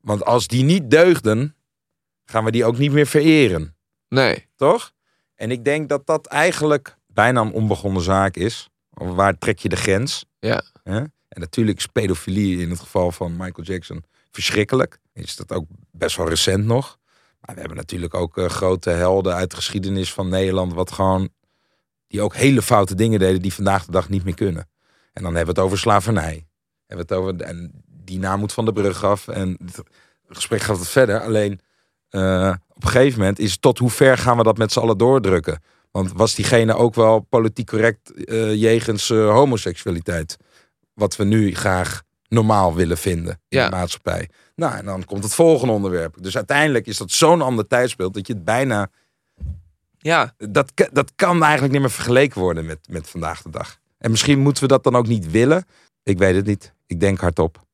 Want 0.00 0.24
als 0.24 0.46
die 0.46 0.64
niet 0.64 0.90
deugden, 0.90 1.56
gaan 2.24 2.44
we 2.44 2.50
die 2.50 2.64
ook 2.64 2.78
niet 2.78 2.92
meer 2.92 3.06
vereren, 3.06 3.76
nee. 4.08 4.48
toch? 4.56 4.92
En 5.34 5.50
ik 5.50 5.64
denk 5.64 5.88
dat 5.88 6.06
dat 6.06 6.26
eigenlijk 6.26 6.96
bijna 7.06 7.40
een 7.40 7.52
onbegonnen 7.52 8.02
zaak 8.02 8.36
is. 8.36 8.70
Waar 8.90 9.38
trek 9.38 9.58
je 9.58 9.68
de 9.68 9.76
grens? 9.76 10.24
Ja. 10.38 10.62
En 10.84 11.40
natuurlijk 11.40 11.78
is 11.78 11.86
pedofilie 11.86 12.60
in 12.60 12.70
het 12.70 12.80
geval 12.80 13.12
van 13.12 13.36
Michael 13.36 13.66
Jackson 13.66 14.04
verschrikkelijk. 14.30 14.98
Is 15.12 15.36
dat 15.36 15.52
ook 15.52 15.64
best 15.90 16.16
wel 16.16 16.28
recent 16.28 16.64
nog. 16.64 16.98
Maar 17.42 17.54
we 17.54 17.60
hebben 17.60 17.78
natuurlijk 17.78 18.14
ook 18.14 18.38
eh, 18.38 18.44
grote 18.44 18.90
helden 18.90 19.34
uit 19.34 19.50
de 19.50 19.56
geschiedenis 19.56 20.12
van 20.12 20.28
Nederland, 20.28 20.72
wat 20.74 20.92
gewoon 20.92 21.28
die 22.06 22.20
ook 22.20 22.34
hele 22.34 22.62
foute 22.62 22.94
dingen 22.94 23.18
deden 23.18 23.42
die 23.42 23.54
vandaag 23.54 23.84
de 23.84 23.92
dag 23.92 24.08
niet 24.08 24.24
meer 24.24 24.34
kunnen. 24.34 24.68
En 25.12 25.22
dan 25.22 25.34
hebben 25.34 25.54
we 25.54 25.60
het 25.60 25.68
over 25.68 25.78
slavernij. 25.78 26.46
Hebben 26.86 27.06
we 27.06 27.14
het 27.14 27.22
over 27.22 27.40
en 27.40 27.84
die 27.86 28.18
naam 28.18 28.38
moet 28.38 28.52
van 28.52 28.64
de 28.64 28.72
brug 28.72 29.04
af. 29.04 29.28
En 29.28 29.56
het 29.64 29.82
gesprek 30.28 30.60
gaat 30.60 30.88
verder. 30.88 31.20
Alleen 31.20 31.60
eh, 32.08 32.54
op 32.68 32.82
een 32.82 32.88
gegeven 32.88 33.18
moment 33.18 33.38
is 33.38 33.58
tot 33.58 33.78
hoe 33.78 33.90
ver 33.90 34.18
gaan 34.18 34.36
we 34.36 34.42
dat 34.42 34.58
met 34.58 34.72
z'n 34.72 34.78
allen 34.78 34.98
doordrukken? 34.98 35.62
Want 35.90 36.12
was 36.12 36.34
diegene 36.34 36.74
ook 36.74 36.94
wel 36.94 37.20
politiek 37.20 37.66
correct 37.66 38.24
eh, 38.24 38.54
jegens 38.54 39.08
homoseksualiteit? 39.08 40.36
Wat 40.94 41.16
we 41.16 41.24
nu 41.24 41.54
graag 41.54 42.02
normaal 42.32 42.74
willen 42.74 42.98
vinden 42.98 43.40
in 43.48 43.58
Ja. 43.58 43.68
de 43.68 43.76
maatschappij. 43.76 44.28
Nou, 44.54 44.74
en 44.76 44.84
dan 44.84 45.04
komt 45.04 45.24
het 45.24 45.34
volgende 45.34 45.72
onderwerp. 45.72 46.16
Dus 46.20 46.36
uiteindelijk 46.36 46.86
is 46.86 46.96
dat 46.96 47.10
zo'n 47.10 47.42
ander 47.42 47.66
tijdsbeeld 47.66 48.14
dat 48.14 48.26
je 48.26 48.32
het 48.32 48.44
bijna. 48.44 48.90
Ja, 49.98 50.34
Dat, 50.36 50.72
dat 50.92 51.12
kan 51.16 51.42
eigenlijk 51.42 51.72
niet 51.72 51.80
meer 51.80 51.90
vergeleken 51.90 52.40
worden 52.40 52.64
met, 52.66 52.78
met 52.90 53.08
vandaag 53.08 53.42
de 53.42 53.50
dag. 53.50 53.78
En 53.98 54.10
misschien 54.10 54.38
moeten 54.40 54.62
we 54.62 54.68
dat 54.68 54.84
dan 54.84 54.96
ook 54.96 55.06
niet 55.06 55.30
willen. 55.30 55.64
Ik 56.02 56.18
weet 56.18 56.34
het 56.34 56.46
niet. 56.46 56.72
Ik 56.86 57.00
denk 57.00 57.20
hardop. 57.20 57.64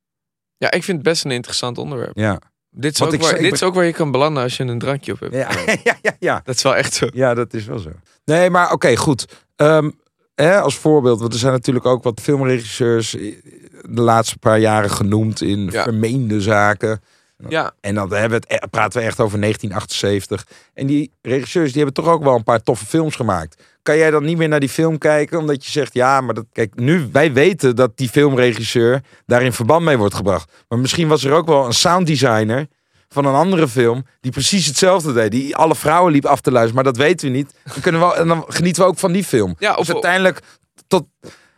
ja, 0.57 0.71
ik 0.71 0.85
vind 0.85 0.97
het 0.99 1.07
best 1.07 1.25
een 1.25 1.31
interessant 1.31 1.79
onderwerp. 1.79 2.17
Ja. 2.17 2.41
Dit 2.71 2.93
is, 2.93 2.99
Want 2.99 3.13
ook 3.13 3.19
ik 3.19 3.25
waar, 3.25 3.35
ik 3.37 3.43
dit 3.43 3.53
is 3.53 3.63
ook 3.63 3.75
waar 3.75 3.85
je 3.85 3.93
kan 3.93 4.11
belanden 4.11 4.43
als 4.43 4.57
je 4.57 4.65
een 4.65 4.79
drankje 4.79 5.13
op 5.13 5.21
hebt. 5.21 5.35
Ja, 5.35 5.49
ja, 5.85 5.97
ja, 6.03 6.17
ja. 6.19 6.41
Dat 6.45 6.55
is 6.55 6.63
wel 6.63 6.77
echt 6.77 6.95
zo. 6.95 7.07
Ja, 7.13 7.35
dat 7.35 7.55
is 7.55 7.65
wel 7.65 7.79
zo. 7.79 7.91
Nee, 8.25 8.51
maar 8.51 8.73
oké, 8.73 8.97
goed. 8.97 9.45
Ehm, 9.57 9.91
hè, 10.43 10.61
als 10.61 10.77
voorbeeld, 10.77 11.21
want 11.21 11.33
er 11.33 11.39
zijn 11.39 11.53
natuurlijk 11.53 11.87
ook 11.87 12.03
wat 12.03 12.21
filmregisseurs 12.21 13.17
eh, 13.17 13.35
de 13.91 14.01
laatste 14.01 14.39
paar 14.39 14.59
jaren 14.59 14.91
genoemd 14.91 15.41
in 15.43 15.69
Ja. 15.71 15.83
vermeende 15.83 16.41
zaken. 16.41 17.01
Ja, 17.49 17.73
En 17.81 17.95
dan 17.95 18.13
hebben 18.13 18.41
we 18.41 18.47
het, 18.49 18.63
eh, 18.63 18.69
praten 18.71 19.01
we 19.01 19.07
echt 19.07 19.21
over 19.21 19.39
1978. 19.39 20.47
En 20.75 20.87
die 20.87 21.13
regisseurs 21.23 21.73
die 21.73 21.83
hebben 21.83 22.05
toch 22.05 22.13
ook 22.15 22.23
wel 22.23 22.35
een 22.35 22.43
paar 22.45 22.63
toffe 22.63 22.87
films 22.87 23.17
gemaakt. 23.17 23.63
Kan 23.83 23.97
jij 23.97 24.11
dan 24.11 24.25
niet 24.25 24.37
meer 24.39 24.49
naar 24.49 24.61
die 24.61 24.69
film 24.69 24.99
kijken 24.99 25.39
omdat 25.39 25.65
je 25.65 25.71
zegt 25.71 25.95
ja, 25.95 26.21
maar 26.21 26.35
dat, 26.35 26.45
kijk, 26.53 26.75
nu 26.75 27.09
wij 27.13 27.33
weten 27.33 27.77
dat 27.77 27.97
die 27.97 28.09
filmregisseur 28.09 29.01
daar 29.27 29.43
in 29.43 29.53
verband 29.53 29.85
mee 29.85 29.97
wordt 29.99 30.15
gebracht. 30.15 30.53
Maar 30.69 30.79
misschien 30.79 31.09
was 31.09 31.25
er 31.25 31.33
ook 31.33 31.47
wel 31.47 31.67
een 31.67 31.73
sounddesigner 31.73 32.67
van 33.09 33.25
een 33.25 33.35
andere 33.35 33.69
film 33.69 34.05
die 34.21 34.33
precies 34.33 34.67
hetzelfde 34.67 35.13
deed, 35.13 35.31
die 35.31 35.57
alle 35.57 35.75
vrouwen 35.75 36.13
liep 36.13 36.25
af 36.27 36.41
te 36.41 36.51
luisteren, 36.51 36.75
maar 36.85 36.93
dat 36.93 37.03
weten 37.03 37.31
we 37.31 37.37
niet. 37.37 37.55
Dan 37.73 37.81
kunnen 37.83 38.01
we, 38.09 38.15
en 38.15 38.29
dan 38.29 38.45
genieten 38.49 38.83
we 38.83 38.89
ook 38.89 38.99
van 38.99 39.13
die 39.13 39.25
film. 39.25 39.55
ja 39.59 39.71
Dus 39.71 39.79
of, 39.79 39.93
uiteindelijk 39.93 40.41
tot, 40.87 41.07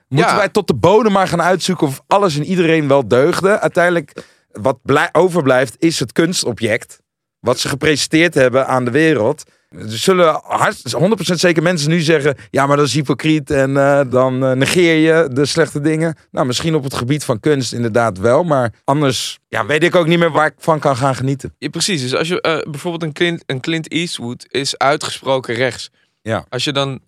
moeten 0.08 0.30
Ja. 0.30 0.36
wij 0.36 0.48
tot 0.48 0.66
de 0.66 0.74
bodem 0.74 1.12
maar 1.12 1.28
gaan 1.28 1.42
uitzoeken 1.42 1.86
of 1.86 2.00
alles 2.06 2.36
en 2.36 2.44
iedereen 2.44 2.88
wel 2.88 3.08
deugde. 3.08 3.60
Uiteindelijk, 3.60 4.24
wat 4.52 4.78
blij- 4.82 5.08
overblijft, 5.12 5.74
is 5.78 6.00
het 6.00 6.12
kunstobject. 6.12 6.98
Wat 7.40 7.58
ze 7.58 7.68
gepresenteerd 7.68 8.34
hebben 8.34 8.66
aan 8.66 8.84
de 8.84 8.90
wereld. 8.90 9.44
Er 9.68 9.98
zullen 9.98 10.40
hard, 10.44 10.96
100% 10.96 11.34
zeker 11.34 11.62
mensen 11.62 11.90
nu 11.90 12.00
zeggen: 12.00 12.36
ja, 12.50 12.66
maar 12.66 12.76
dat 12.76 12.86
is 12.86 12.94
hypocriet 12.94 13.50
en 13.50 13.76
eh, 13.76 14.00
dan 14.10 14.44
eh, 14.44 14.52
negeer 14.52 14.94
je 14.94 15.28
de 15.32 15.46
slechte 15.46 15.80
dingen. 15.80 16.16
Nou, 16.30 16.46
misschien 16.46 16.74
op 16.74 16.84
het 16.84 16.94
gebied 16.94 17.24
van 17.24 17.40
kunst 17.40 17.72
inderdaad 17.72 18.18
wel, 18.18 18.44
maar 18.44 18.72
anders 18.84 19.38
ja, 19.48 19.66
weet 19.66 19.82
ik 19.82 19.94
ook 19.94 20.06
niet 20.06 20.18
meer 20.18 20.30
waar 20.30 20.46
ik 20.46 20.54
van 20.58 20.78
kan 20.78 20.96
gaan 20.96 21.14
genieten. 21.14 21.54
Ja, 21.58 21.68
precies. 21.68 22.02
Dus 22.02 22.14
als 22.14 22.28
je 22.28 22.40
eh, 22.40 22.70
bijvoorbeeld 22.70 23.02
een 23.02 23.12
Clint, 23.12 23.42
een 23.46 23.60
Clint 23.60 23.90
Eastwood 23.90 24.46
is 24.48 24.78
uitgesproken 24.78 25.54
rechts. 25.54 25.90
Ja. 26.22 26.44
Als 26.48 26.64
je 26.64 26.72
dan 26.72 27.00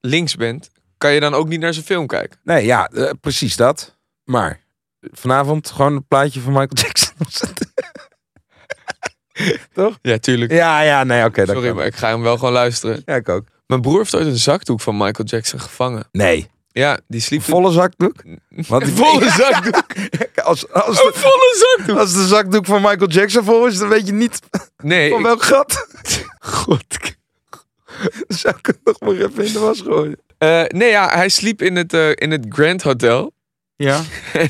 links 0.00 0.36
bent, 0.36 0.70
kan 0.98 1.12
je 1.12 1.20
dan 1.20 1.34
ook 1.34 1.48
niet 1.48 1.60
naar 1.60 1.74
zijn 1.74 1.86
film 1.86 2.06
kijken. 2.06 2.38
Nee, 2.44 2.64
ja, 2.64 2.90
precies 3.20 3.56
dat. 3.56 3.96
Maar 4.24 4.60
vanavond 5.00 5.70
gewoon 5.70 5.94
een 5.94 6.06
plaatje 6.06 6.40
van 6.40 6.52
Michael 6.52 6.72
Jackson. 6.74 7.14
Ja, 10.02 10.18
tuurlijk. 10.18 10.52
ja, 10.52 10.80
ja, 10.80 11.04
nee, 11.04 11.24
oké. 11.24 11.46
Sorry, 11.46 11.66
kan. 11.66 11.76
maar 11.76 11.86
ik 11.86 11.96
ga 11.96 12.08
hem 12.08 12.22
wel 12.22 12.38
gewoon 12.38 12.52
luisteren. 12.52 13.02
Ja, 13.04 13.14
ik 13.14 13.28
ook. 13.28 13.44
Mijn 13.66 13.80
broer 13.80 13.98
heeft 13.98 14.14
ooit 14.14 14.26
een 14.26 14.36
zakdoek 14.38 14.80
van 14.80 14.96
Michael 14.96 15.28
Jackson 15.28 15.60
gevangen. 15.60 16.08
Nee, 16.12 16.50
Ja, 16.72 16.98
die 17.08 17.20
sliep... 17.20 17.42
volle 17.42 17.72
zakdoek. 17.72 18.14
Want 18.48 18.82
Een 18.82 18.88
volle 18.96 19.30
zakdoek. 19.30 19.84
Als, 20.44 20.68
als, 20.72 20.98
Een 21.04 21.10
de, 21.12 21.18
volle 21.18 21.76
zakdoek. 21.76 21.98
als 21.98 22.12
de 22.12 22.26
zakdoek 22.26 22.66
van 22.66 22.82
Michael 22.82 23.08
Jackson 23.10 23.44
vol 23.44 23.66
is, 23.66 23.78
dan 23.78 23.88
weet 23.88 24.06
je 24.06 24.12
niet 24.12 24.40
Nee, 24.82 25.10
van 25.10 25.18
ik- 25.18 25.24
welk 25.26 25.42
gat. 25.42 25.86
God. 26.38 26.84
Zou 28.28 28.54
ik 28.58 28.66
het 28.66 28.78
nog 28.84 29.00
maar 29.00 29.10
even 29.12 29.44
in 29.44 29.52
de 29.52 29.58
was 29.58 29.80
gooien. 29.80 30.18
Eh, 30.38 30.62
nee, 30.66 30.90
ja, 30.90 31.08
hij 31.08 31.28
sliep 31.28 31.62
in 31.62 31.76
het, 31.76 31.92
eh, 31.94 32.10
in 32.14 32.30
het 32.30 32.46
Grand 32.48 32.82
Hotel. 32.82 33.32
Ja. 33.88 34.04
En, 34.32 34.48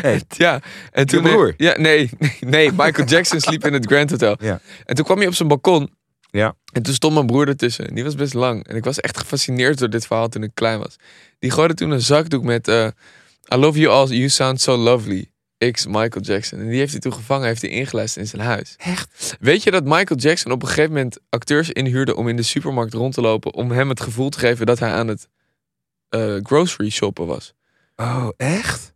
Hey. 0.00 0.22
ja, 0.28 0.60
en 0.90 1.06
toen 1.06 1.22
broer? 1.22 1.54
Ja, 1.56 1.78
nee, 1.78 2.10
nee, 2.18 2.36
nee, 2.40 2.72
Michael 2.72 3.08
Jackson 3.08 3.40
sliep 3.40 3.66
in 3.66 3.72
het 3.72 3.86
Grand 3.86 4.10
Hotel. 4.10 4.36
Ja. 4.40 4.60
En 4.84 4.94
toen 4.94 5.04
kwam 5.04 5.18
hij 5.18 5.26
op 5.26 5.34
zijn 5.34 5.48
balkon. 5.48 5.90
Ja. 6.30 6.56
En 6.72 6.82
toen 6.82 6.94
stond 6.94 7.14
mijn 7.14 7.26
broer 7.26 7.48
ertussen. 7.48 7.88
En 7.88 7.94
die 7.94 8.04
was 8.04 8.14
best 8.14 8.34
lang. 8.34 8.66
En 8.66 8.76
ik 8.76 8.84
was 8.84 9.00
echt 9.00 9.18
gefascineerd 9.18 9.78
door 9.78 9.90
dit 9.90 10.06
verhaal 10.06 10.28
toen 10.28 10.42
ik 10.42 10.50
klein 10.54 10.78
was. 10.78 10.96
Die 11.38 11.50
gooide 11.50 11.74
toen 11.74 11.90
een 11.90 12.00
zakdoek 12.00 12.42
met 12.42 12.68
eh, 12.68 12.86
I 13.54 13.56
love 13.56 13.78
you 13.78 13.94
all, 13.94 14.16
you 14.16 14.28
sound 14.28 14.60
so 14.60 14.76
lovely. 14.76 15.30
X 15.70 15.86
Michael 15.86 16.20
Jackson. 16.24 16.58
En 16.58 16.68
die 16.68 16.78
heeft 16.78 16.92
hij 16.92 17.00
toen 17.00 17.12
gevangen, 17.12 17.46
heeft 17.46 17.62
hij 17.62 17.70
ingeluisterd 17.70 18.24
in 18.24 18.30
zijn 18.30 18.42
huis. 18.42 18.74
Echt? 18.78 19.36
Weet 19.40 19.62
je 19.62 19.70
dat 19.70 19.84
Michael 19.84 20.20
Jackson 20.20 20.52
op 20.52 20.62
een 20.62 20.68
gegeven 20.68 20.92
moment 20.92 21.18
acteurs 21.28 21.70
inhuurde 21.70 22.16
om 22.16 22.28
in 22.28 22.36
de 22.36 22.42
supermarkt 22.42 22.94
rond 22.94 23.14
te 23.14 23.20
lopen. 23.20 23.54
Om 23.54 23.70
hem 23.70 23.88
het 23.88 24.00
gevoel 24.00 24.28
te 24.28 24.38
geven 24.38 24.66
dat 24.66 24.78
hij 24.78 24.90
aan 24.90 25.08
het 25.08 25.28
eh, 26.08 26.36
grocery 26.42 26.90
shoppen 26.90 27.26
was. 27.26 27.54
Oh, 28.02 28.28
echt? 28.36 28.94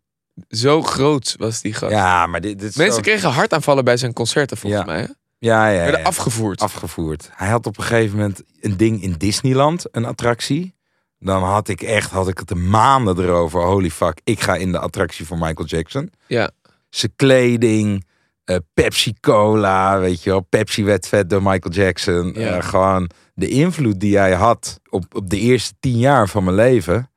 Zo 0.48 0.82
groot 0.82 1.34
was 1.38 1.60
die 1.60 1.74
gast. 1.74 1.92
Ja, 1.92 2.26
maar 2.26 2.40
dit, 2.40 2.58
dit 2.58 2.68
is 2.70 2.76
Mensen 2.76 2.94
zo- 2.94 3.00
kregen 3.00 3.30
hartaanvallen 3.30 3.84
bij 3.84 3.96
zijn 3.96 4.12
concerten 4.12 4.56
volgens 4.56 4.82
Ja. 4.86 4.92
mij. 4.92 5.00
Hè? 5.00 5.06
Ja, 5.38 5.68
ja, 5.68 5.78
Werden 5.82 6.00
ja. 6.00 6.06
afgevoerd. 6.06 6.60
afgevoerd. 6.60 7.30
Hij 7.32 7.48
had 7.48 7.66
op 7.66 7.78
een 7.78 7.84
gegeven 7.84 8.16
moment 8.18 8.42
een 8.60 8.76
ding 8.76 9.02
in 9.02 9.12
Disneyland, 9.12 9.84
een 9.90 10.04
attractie. 10.04 10.74
Dan 11.18 11.42
had 11.42 11.68
ik 11.68 11.82
echt, 11.82 12.10
had 12.10 12.28
ik 12.28 12.38
het 12.38 12.48
de 12.48 12.54
maanden 12.54 13.18
erover. 13.18 13.60
Holy 13.62 13.90
fuck, 13.90 14.20
ik 14.24 14.40
ga 14.40 14.54
in 14.56 14.72
de 14.72 14.78
attractie 14.78 15.26
voor 15.26 15.38
Michael 15.38 15.66
Jackson. 15.66 16.10
Ja. 16.26 16.50
Zijn 16.90 17.12
kleding, 17.16 18.06
eh, 18.44 18.56
Pepsi 18.74 19.14
Cola, 19.20 19.98
weet 19.98 20.22
je 20.22 20.30
wel. 20.30 20.40
Pepsi 20.40 20.84
werd 20.84 21.08
vet 21.08 21.30
door 21.30 21.42
Michael 21.42 21.74
Jackson. 21.74 22.32
Ja. 22.34 22.56
Eh, 22.56 22.64
gewoon 22.68 23.10
de 23.34 23.48
invloed 23.48 24.00
die 24.00 24.16
hij 24.18 24.32
had 24.34 24.80
op, 24.90 25.04
op 25.14 25.30
de 25.30 25.38
eerste 25.38 25.74
tien 25.80 25.98
jaar 25.98 26.28
van 26.28 26.44
mijn 26.44 26.56
leven. 26.56 27.10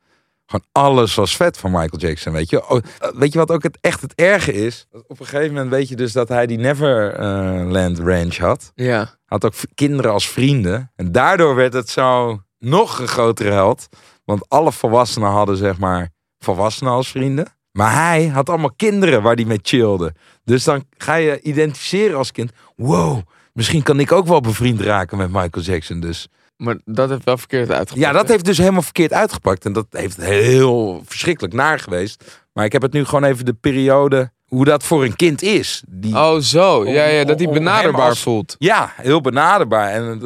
Gewoon 0.45 0.65
alles 0.71 1.15
was 1.15 1.35
vet 1.35 1.57
van 1.57 1.71
Michael 1.71 1.97
Jackson, 1.99 2.33
weet 2.33 2.49
je. 2.49 2.69
Oh, 2.69 2.77
eh, 2.99 3.09
weet 3.13 3.33
je 3.33 3.39
wat 3.39 3.51
ook 3.51 3.63
het, 3.63 3.77
echt 3.81 4.01
het 4.01 4.13
erge 4.15 4.53
is? 4.53 4.87
Op 5.07 5.19
een 5.19 5.25
gegeven 5.25 5.53
moment 5.53 5.69
weet 5.69 5.89
je 5.89 5.95
dus 5.95 6.11
dat 6.11 6.27
hij 6.29 6.45
die 6.47 6.57
Neverland 6.57 7.99
Ranch 7.99 8.37
had 8.37 8.71
Ja. 8.75 9.09
had 9.25 9.45
ook 9.45 9.53
kinderen 9.75 10.11
als 10.11 10.29
vrienden. 10.29 10.91
En 10.95 11.11
daardoor 11.11 11.55
werd 11.55 11.73
het 11.73 11.89
zo 11.89 12.39
nog 12.59 12.99
een 12.99 13.07
grotere 13.07 13.51
held. 13.51 13.87
Want 14.25 14.49
alle 14.49 14.71
volwassenen 14.71 15.29
hadden 15.29 15.57
zeg 15.57 15.77
maar 15.77 16.09
volwassenen 16.39 16.93
als 16.93 17.09
vrienden. 17.11 17.47
Maar 17.71 17.93
hij 17.93 18.27
had 18.27 18.49
allemaal 18.49 18.73
kinderen 18.75 19.21
waar 19.21 19.35
hij 19.35 19.45
mee 19.45 19.59
chillde. 19.61 20.13
Dus 20.43 20.63
dan 20.63 20.85
ga 20.97 21.15
je 21.15 21.41
identificeren 21.41 22.17
als 22.17 22.31
kind. 22.31 22.51
Wow, 22.75 23.21
misschien 23.53 23.83
kan 23.83 23.99
ik 23.99 24.11
ook 24.11 24.27
wel 24.27 24.41
bevriend 24.41 24.81
raken 24.81 25.17
met 25.17 25.31
Michael 25.31 25.65
Jackson. 25.65 25.99
Dus 25.99 26.27
Maar 26.57 26.77
dat 26.85 27.09
heeft 27.09 27.23
wel 27.23 27.37
verkeerd 27.37 27.69
uitgepakt. 27.71 27.99
ja, 28.07 28.11
dat 28.11 28.27
heeft 28.27 28.45
dus 28.45 28.57
helemaal 28.57 28.81
verkeerd 28.81 29.13
uitgepakt. 29.13 29.65
En 29.65 29.73
dat 29.73 29.85
heeft 29.89 30.17
heel 30.17 31.01
verschrikkelijk 31.05 31.53
naar 31.53 31.79
geweest. 31.79 32.43
Maar 32.53 32.65
ik 32.65 32.71
heb 32.71 32.81
het 32.81 32.93
nu 32.93 33.05
gewoon 33.05 33.23
even 33.23 33.45
de 33.45 33.53
periode 33.53 34.31
hoe 34.45 34.65
dat 34.65 34.83
voor 34.83 35.03
een 35.03 35.15
kind 35.15 35.41
is. 35.41 35.83
Die, 35.87 36.15
Oh, 36.15 36.37
zo. 36.39 36.85
Ja, 36.87 37.05
ja, 37.05 37.23
dat 37.23 37.39
hij 37.39 37.49
benaderbaar 37.49 38.09
als- 38.09 38.21
voelt. 38.21 38.55
Ja, 38.57 38.93
heel 38.95 39.21
benaderbaar. 39.21 39.89
En 39.91 40.11
eh, 40.13 40.21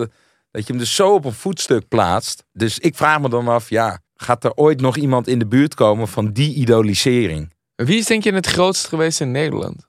dat 0.52 0.62
je 0.68 0.72
hem 0.74 0.78
dus 0.78 0.96
zo 0.96 1.14
op 1.14 1.26
een 1.26 1.34
voetstuk 1.34 1.88
plaatst. 1.88 2.44
Dus 2.54 2.80
ik 2.80 2.96
vraag 2.96 3.20
me 3.22 3.30
dan 3.30 3.48
af, 3.48 3.70
ja, 3.70 4.00
gaat 4.16 4.44
er 4.44 4.54
ooit 4.56 4.82
nog 4.82 4.98
iemand 4.98 5.28
in 5.28 5.40
de 5.40 5.48
buurt 5.48 5.74
komen 5.76 6.08
van 6.08 6.32
die 6.32 6.54
idolisering? 6.56 7.54
Wie 7.76 7.98
is 7.98 8.06
denk 8.06 8.24
je 8.24 8.34
het 8.34 8.48
grootst 8.48 8.88
geweest 8.88 9.22
in 9.22 9.32
Nederland? 9.32 9.88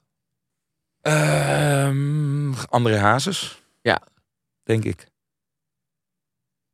Ehm 1.01 2.53
André 2.69 2.97
Hazes. 2.99 3.63
Ja. 3.83 4.03
Denk 4.65 4.85
ik. 4.85 5.09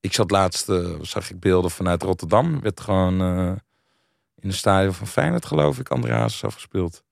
Ik 0.06 0.12
zat 0.12 0.30
laatst, 0.30 0.68
eh, 0.68 0.94
zag 1.00 1.30
ik 1.30 1.40
beelden 1.40 1.70
vanuit 1.70 2.02
Rotterdam. 2.02 2.60
Werd 2.60 2.80
gewoon 2.80 3.20
eh, 3.20 3.52
in 4.40 4.48
de 4.48 4.54
stadion 4.54 4.92
van 4.94 5.06
Feyenoord, 5.06 5.46
geloof 5.46 5.78
ik, 5.78 5.88
André 5.88 6.12
Hazes 6.12 6.44
afgespeeld. 6.44 7.02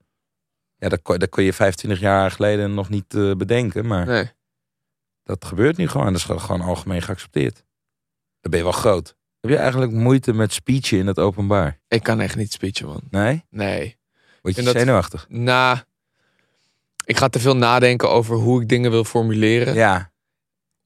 Ja, 0.77 0.89
dat 0.89 1.01
kon, 1.01 1.17
dat 1.17 1.29
kon 1.29 1.43
je 1.43 1.53
25 1.53 1.99
jaar 1.99 2.31
geleden 2.31 2.73
nog 2.73 2.89
niet 2.89 3.13
eh, 3.13 3.31
bedenken. 3.31 3.87
Maar 3.87 4.05
Nee. 4.05 4.31
Dat 5.23 5.45
gebeurt 5.45 5.77
nu 5.77 5.87
gewoon. 5.87 6.05
Dat 6.05 6.15
is 6.15 6.23
gewoon- 6.41 6.61
algemeen 6.61 7.01
geaccepteerd. 7.01 7.55
Dan 8.41 8.51
ben 8.51 8.59
je 8.59 8.63
wel 8.65 8.73
groot. 8.73 9.15
Heb 9.39 9.51
je 9.51 9.57
eigenlijk 9.57 9.91
moeite 9.91 10.33
met 10.33 10.53
speechen 10.53 10.97
in 10.97 11.07
het 11.07 11.19
openbaar? 11.19 11.79
Ik 11.87 12.03
kan 12.03 12.19
echt 12.19 12.35
niet 12.35 12.51
speechen, 12.51 12.87
man. 12.87 13.01
Nee? 13.09 13.43
Nee. 13.49 13.97
Word 14.41 14.55
je 14.55 14.61
dat- 14.61 14.73
zenuwachtig? 14.75 15.25
Nou, 15.29 15.77
ik 17.05 17.17
ga 17.17 17.27
te 17.29 17.39
veel 17.39 17.55
nadenken 17.57 18.09
over 18.09 18.35
hoe 18.35 18.61
ik 18.61 18.69
dingen 18.69 18.91
wil 18.91 19.03
formuleren. 19.03 19.73
Ja. 19.73 20.11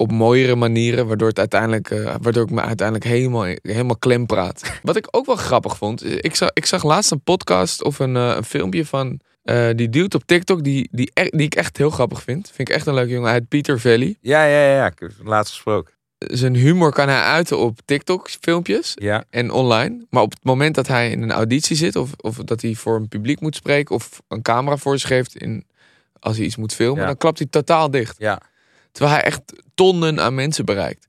Op 0.01 0.11
mooiere 0.11 0.55
manieren, 0.55 1.07
waardoor, 1.07 1.27
het 1.27 1.39
uiteindelijk, 1.39 1.89
eh, 1.89 2.15
waardoor 2.21 2.43
ik 2.43 2.49
me 2.51 2.61
uiteindelijk 2.61 3.07
helemaal, 3.07 3.43
helemaal 3.61 3.97
klem 3.97 4.25
praat. 4.25 4.61
Wat 4.83 4.95
ik 4.95 5.07
ook 5.11 5.25
wel 5.25 5.35
grappig 5.35 5.77
vond. 5.77 6.23
Ik 6.23 6.35
zag, 6.35 6.49
ik 6.53 6.65
zag 6.65 6.83
laatst 6.83 7.11
een 7.11 7.21
podcast 7.21 7.83
of 7.83 7.99
een, 7.99 8.15
eh, 8.15 8.33
een 8.35 8.43
filmpje 8.43 8.85
van 8.85 9.19
eh, 9.43 9.67
die 9.75 9.89
dude 9.89 10.15
op 10.17 10.23
TikTok. 10.25 10.63
Die, 10.63 10.89
die, 10.91 11.11
e- 11.13 11.29
die 11.29 11.45
ik 11.45 11.55
echt 11.55 11.77
heel 11.77 11.89
grappig 11.89 12.21
vind. 12.23 12.51
Vind 12.53 12.69
ik 12.69 12.75
echt 12.75 12.85
een 12.87 12.93
leuke 12.93 13.09
jongen. 13.11 13.27
Hij 13.29 13.37
heet 13.37 13.47
Pieter 13.47 13.79
Valley. 13.79 14.17
Ja, 14.21 14.43
ja, 14.43 14.61
ja. 14.63 14.75
ja. 14.75 14.85
Ik 14.85 14.99
heb 14.99 15.11
laatst 15.23 15.53
gesproken. 15.53 15.93
Zijn 16.17 16.55
humor 16.55 16.91
kan 16.93 17.07
hij 17.07 17.21
uiten 17.21 17.57
op 17.57 17.79
TikTok 17.85 18.29
filmpjes. 18.41 18.91
Ja. 18.95 19.23
en 19.29 19.51
online. 19.51 20.05
Maar 20.09 20.21
op 20.21 20.31
het 20.31 20.43
moment 20.43 20.75
dat 20.75 20.87
hij 20.87 21.11
in 21.11 21.21
een 21.21 21.31
auditie 21.31 21.75
zit, 21.75 21.95
of, 21.95 22.09
of 22.21 22.35
dat 22.35 22.61
hij 22.61 22.75
voor 22.75 22.95
een 22.95 23.07
publiek 23.07 23.39
moet 23.39 23.55
spreken, 23.55 23.95
of 23.95 24.21
een 24.27 24.41
camera 24.41 24.77
voor 24.77 24.97
zich 24.99 25.09
heeft 25.09 25.35
in, 25.37 25.65
als 26.19 26.37
hij 26.37 26.45
iets 26.45 26.55
moet 26.55 26.73
filmen, 26.73 27.01
Ja. 27.01 27.07
dan 27.07 27.17
klapt 27.17 27.37
hij 27.37 27.47
totaal 27.49 27.91
dicht. 27.91 28.15
Ja. 28.19 28.41
Terwijl 28.99 29.17
hij 29.19 29.27
echt 29.27 29.41
tonnen 29.75 30.19
aan 30.19 30.35
mensen 30.35 30.65
bereikt. 30.65 31.07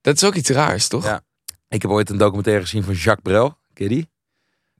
Dat 0.00 0.14
is 0.16 0.24
ook 0.24 0.34
iets 0.34 0.50
raars, 0.50 0.88
toch? 0.88 1.04
Ja. 1.04 1.20
Ik 1.68 1.82
heb 1.82 1.90
ooit 1.90 2.10
een 2.10 2.16
documentaire 2.18 2.62
gezien 2.62 2.82
van 2.84 2.94
Jacques 2.94 3.22
Brel. 3.22 3.58
Ken 3.72 3.88
je 3.88 3.94
die? 3.94 4.08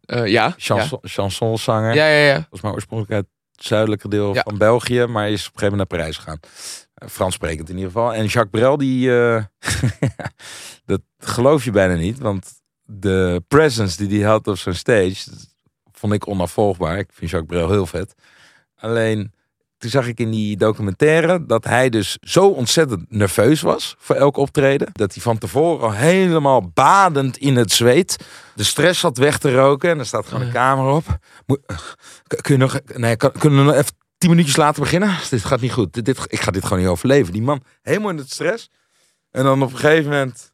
Eh, 0.00 0.26
ja. 0.26 0.54
Chanson, 0.56 0.98
chansonzanger. 1.02 1.94
Ja, 1.94 2.06
ja, 2.06 2.26
ja. 2.26 2.34
Volgens 2.34 2.60
mij 2.60 2.70
oorspronkelijk 2.72 3.14
uit 3.16 3.26
het 3.56 3.64
zuidelijke 3.66 4.08
deel 4.08 4.34
Ja. 4.34 4.42
van 4.42 4.58
België. 4.58 5.06
Maar 5.06 5.30
is 5.30 5.46
op 5.46 5.52
een 5.52 5.58
gegeven 5.58 5.70
moment 5.70 5.90
naar 5.90 5.98
Parijs 5.98 6.16
gegaan. 6.16 6.38
Eh, 6.94 7.08
Frans 7.08 7.34
sprekend 7.34 7.68
in 7.68 7.74
ieder 7.76 7.90
geval. 7.92 8.14
En 8.14 8.24
Jacques 8.26 8.50
Brel, 8.50 8.76
die... 8.76 9.10
eh, 9.20 9.44
dat 10.86 11.00
geloof 11.18 11.64
je 11.64 11.70
bijna 11.70 11.94
niet. 11.94 12.18
Want 12.18 12.52
de 12.82 13.42
presence 13.48 14.06
die 14.06 14.20
hij 14.20 14.30
had 14.30 14.46
op 14.46 14.58
zijn 14.58 14.74
stage... 14.74 15.30
vond 15.92 16.12
ik 16.12 16.28
onafvolgbaar. 16.28 16.98
Ik 16.98 17.08
vind 17.12 17.30
Jacques 17.30 17.58
Brel 17.58 17.70
heel 17.70 17.86
vet. 17.86 18.14
Alleen... 18.76 19.32
Toen 19.84 19.92
zag 19.92 20.06
ik 20.06 20.18
in 20.20 20.30
die 20.30 20.56
documentaire 20.56 21.46
dat 21.46 21.64
hij 21.64 21.88
dus 21.88 22.16
zo 22.20 22.46
ontzettend 22.48 23.04
nerveus 23.08 23.60
was 23.60 23.94
voor 23.98 24.16
elk 24.16 24.36
optreden. 24.36 24.88
Dat 24.92 25.14
hij 25.14 25.22
van 25.22 25.38
tevoren 25.38 25.80
al 25.84 25.92
helemaal 25.92 26.70
badend 26.74 27.36
in 27.36 27.56
het 27.56 27.72
zweet 27.72 28.16
de 28.54 28.64
stress 28.64 29.02
had 29.02 29.16
weg 29.18 29.38
te 29.38 29.54
roken. 29.54 29.90
En 29.90 29.98
er 29.98 30.06
staat 30.06 30.26
gewoon 30.26 30.42
een 30.46 30.52
camera 30.52 30.94
op. 30.94 31.18
Moet, 31.46 31.60
K- 32.26 32.42
Kun 32.42 32.54
je 32.54 32.60
nog, 32.60 32.80
nee, 32.94 33.16
kan, 33.16 33.32
kunnen 33.32 33.58
we 33.58 33.64
nog 33.64 33.74
even 33.74 33.92
tien 34.18 34.30
minuutjes 34.30 34.56
later 34.56 34.82
beginnen? 34.82 35.16
Dit 35.30 35.44
gaat 35.44 35.60
niet 35.60 35.72
goed. 35.72 35.92
Dit, 35.92 36.04
dit, 36.04 36.18
ik 36.26 36.40
ga 36.40 36.50
dit 36.50 36.62
gewoon 36.62 36.78
niet 36.78 36.88
overleven. 36.88 37.32
Die 37.32 37.42
man 37.42 37.62
helemaal 37.82 38.10
in 38.10 38.16
het 38.18 38.30
stress. 38.30 38.70
En 39.30 39.44
dan 39.44 39.62
op 39.62 39.72
een 39.72 39.78
gegeven 39.78 40.10
moment 40.10 40.52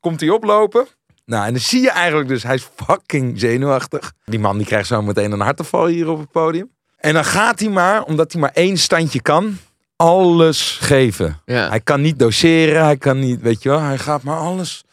komt 0.00 0.20
hij 0.20 0.30
oplopen. 0.30 0.86
Nou, 1.24 1.46
en 1.46 1.52
dan 1.52 1.62
zie 1.62 1.80
je 1.82 1.90
eigenlijk 1.90 2.28
dus, 2.28 2.42
hij 2.42 2.54
is 2.54 2.68
fucking 2.86 3.40
zenuwachtig. 3.40 4.12
Die 4.24 4.38
man 4.38 4.56
die 4.56 4.66
krijgt 4.66 4.88
zo 4.88 5.02
meteen 5.02 5.32
een 5.32 5.40
hartaanval 5.40 5.86
hier 5.86 6.08
op 6.08 6.18
het 6.18 6.30
podium. 6.30 6.70
En 6.98 7.14
dan 7.14 7.24
gaat 7.24 7.60
hij 7.60 7.68
maar, 7.68 8.02
omdat 8.04 8.32
hij 8.32 8.40
maar 8.40 8.52
één 8.54 8.76
standje 8.78 9.22
kan, 9.22 9.56
alles 9.96 10.78
geven. 10.80 11.40
ja. 11.44 11.68
Hij 11.68 11.80
kan 11.80 12.00
niet 12.00 12.18
doseren, 12.18 12.84
hij 12.84 12.96
kan 12.96 13.18
niet, 13.18 13.40
weet 13.40 13.62
je 13.62 13.68
wel, 13.68 13.80
hij 13.80 13.98
gaat 13.98 14.22
maar 14.22 14.38
alles 14.38 14.84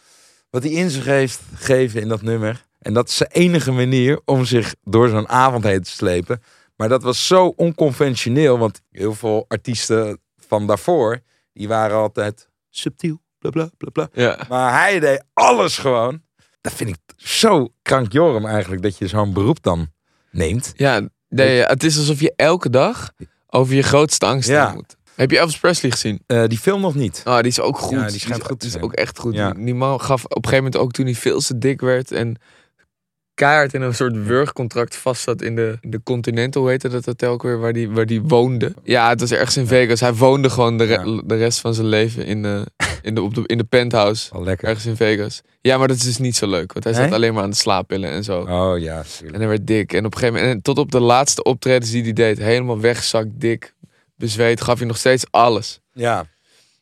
wat 0.49 0.63
hij 0.63 0.71
in 0.71 0.89
zich 0.89 1.05
heeft 1.05 1.39
geven 1.55 2.01
in 2.01 2.07
dat 2.07 2.21
nummer. 2.21 2.65
En 2.79 2.93
dat 2.93 3.07
is 3.07 3.15
zijn 3.15 3.29
enige 3.31 3.71
manier 3.71 4.19
om 4.25 4.45
zich 4.45 4.75
door 4.83 5.09
zo'n 5.09 5.29
avond 5.29 5.63
heen 5.63 5.81
te 5.81 5.89
slepen. 5.89 6.41
Maar 6.75 6.89
dat 6.89 7.03
was 7.03 7.27
zo 7.27 7.53
onconventioneel, 7.55 8.57
want 8.57 8.81
heel 8.91 9.13
veel 9.13 9.45
artiesten 9.47 10.19
van 10.47 10.67
daarvoor, 10.67 11.19
die 11.53 11.67
waren 11.67 11.97
altijd 11.97 12.49
subtiel, 12.69 13.21
bla 13.39 13.49
bla 13.49 13.69
bla 13.77 13.89
bla. 13.89 14.09
Ja. 14.13 14.39
Maar 14.49 14.81
hij 14.81 14.99
deed 14.99 15.23
alles 15.33 15.77
gewoon. 15.77 16.21
Dat 16.61 16.73
vind 16.73 16.89
ik 16.89 16.97
zo 17.15 17.73
krankjorm 17.81 18.45
eigenlijk, 18.45 18.81
dat 18.81 18.97
je 18.97 19.07
zo'n 19.07 19.33
beroep 19.33 19.63
dan 19.63 19.91
neemt. 20.31 20.73
Ja, 20.75 21.07
nee, 21.35 21.61
het 21.61 21.83
is 21.83 21.97
alsof 21.97 22.19
je 22.19 22.33
elke 22.35 22.69
dag 22.69 23.11
over 23.49 23.75
je 23.75 23.81
grootste 23.83 24.25
angst 24.25 24.49
Ja. 24.49 24.73
moet. 24.73 24.95
Heb 25.15 25.31
je 25.31 25.37
Elvis 25.39 25.57
Presley 25.59 25.91
gezien? 25.91 26.19
Eh, 26.27 26.43
die 26.47 26.57
film 26.57 26.81
nog 26.81 26.95
niet. 26.95 27.21
Oh, 27.25 27.37
die 27.37 27.45
is 27.47 27.59
ook 27.59 27.77
goed. 27.77 27.91
Ja, 27.99 28.07
die 28.07 28.19
schijnt 28.19 28.41
is, 28.41 28.47
goed 28.47 28.59
te 28.59 28.67
die 28.67 28.75
is 28.77 28.81
ook 28.83 28.93
echt 28.93 29.19
goed. 29.19 29.35
Ja. 29.35 29.53
Die, 29.53 29.73
man 29.75 30.01
gaf 30.01 30.23
op 30.23 30.35
een 30.35 30.43
gegeven 30.43 30.63
moment 30.63 30.77
ook 30.81 30.91
toen 30.91 31.05
hij 31.05 31.15
veel 31.15 31.39
te 31.39 31.57
dik 31.57 31.81
werd 31.81 32.11
en 32.11 32.35
keihard 33.33 33.73
in 33.73 33.81
een 33.81 33.93
soort 33.95 34.25
wurgcontract 34.25 34.95
vast 34.95 35.21
zat 35.21 35.41
in 35.41 35.55
de, 35.55 35.77
de 35.81 36.03
Continental, 36.03 36.61
hoe 36.61 36.71
heette 36.71 36.89
dat 36.89 37.05
hotel 37.05 37.31
ook 37.31 37.43
weer, 37.43 37.59
waar 37.59 37.73
die, 37.73 37.89
waar 37.89 38.05
die 38.05 38.21
woonde. 38.21 38.73
Ja, 38.83 39.09
het 39.09 39.19
was 39.19 39.31
ergens 39.31 39.57
in 39.57 39.67
Vegas. 39.67 39.99
Hij 39.99 40.13
woonde 40.13 40.49
gewoon 40.49 40.77
de, 40.77 40.83
re- 40.83 41.21
de 41.25 41.35
rest 41.35 41.59
van 41.59 41.73
zijn 41.73 41.87
leven 41.87 42.25
in 42.25 42.41
de, 42.41 42.65
in 43.05 43.15
de, 43.15 43.21
op 43.21 43.33
de, 43.35 43.43
in 43.45 43.57
de 43.57 43.63
penthouse. 43.63 44.31
Al 44.33 44.43
lekker. 44.43 44.67
Ergens 44.67 44.85
in 44.85 44.95
Vegas. 44.95 45.41
Ja, 45.61 45.77
maar 45.77 45.87
dat 45.87 45.97
is 45.97 46.03
dus 46.03 46.17
niet 46.17 46.35
zo 46.35 46.47
leuk. 46.47 46.73
Want 46.73 46.85
hij 46.85 46.93
zat 46.93 47.11
alleen 47.11 47.33
maar 47.33 47.43
aan 47.43 47.49
de 47.49 47.55
slaappillen 47.55 48.09
en 48.09 48.23
zo. 48.23 48.39
Oh 48.39 48.79
ja, 48.79 48.97
En 48.97 49.05
tuurlijk. 49.17 49.37
hij 49.37 49.47
werd 49.47 49.67
dik. 49.67 49.93
En 49.93 50.05
op 50.05 50.13
een 50.13 50.19
gegeven 50.19 50.39
moment, 50.41 50.55
en 50.57 50.61
tot 50.63 50.77
op 50.77 50.91
de 50.91 50.99
laatste 50.99 51.43
optredens 51.43 51.91
die 51.91 52.03
hij 52.03 52.13
deed, 52.13 52.37
helemaal 52.37 52.79
wegzakt, 52.79 53.29
dik, 53.33 53.73
bezweet, 54.15 54.61
gaf 54.61 54.77
hij 54.77 54.87
nog 54.87 54.97
steeds 54.97 55.25
alles. 55.31 55.79
Ja. 55.93 56.25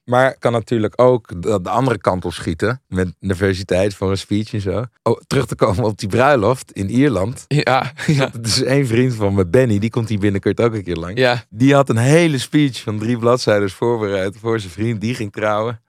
Maar 0.04 0.36
kan 0.40 0.52
natuurlijk 0.52 1.02
ook 1.02 1.42
de, 1.42 1.62
de 1.62 1.70
andere 1.70 1.98
kant 1.98 2.26
op 2.26 2.34
schieten. 2.34 2.82
Met 2.88 3.14
nervositeit 3.20 3.94
voor 3.96 4.10
een 4.12 4.18
speech 4.18 4.54
en 4.54 4.62
zo. 4.62 4.86
Oh, 5.04 5.20
terug 5.28 5.46
te 5.46 5.56
komen 5.56 5.84
op 5.84 5.98
die 5.98 6.10
bruiloft 6.10 6.72
in 6.72 6.90
Ierland. 6.90 7.46
Ja, 7.48 7.92
ja, 8.08 8.30
Het 8.34 8.48
is 8.48 8.62
één 8.64 8.88
vriend 8.88 9.14
van 9.14 9.34
me, 9.34 9.46
Benny. 9.48 9.80
Die 9.80 9.90
komt 9.90 10.10
hier 10.10 10.20
binnenkort 10.20 10.62
ook 10.62 10.74
een 10.74 10.84
keer 10.84 10.96
langs. 10.96 11.20
ja. 11.20 11.44
Die 11.50 11.74
had 11.74 11.90
een 11.90 11.98
hele 11.98 12.38
speech 12.38 12.82
van 12.82 13.00
drie 13.00 13.18
bladzijden 13.18 13.70
voorbereid 13.70 14.36
voor 14.40 14.60
zijn 14.60 14.72
vriend. 14.72 15.02
Die 15.02 15.16
ging 15.16 15.32
trouwen. 15.32 15.82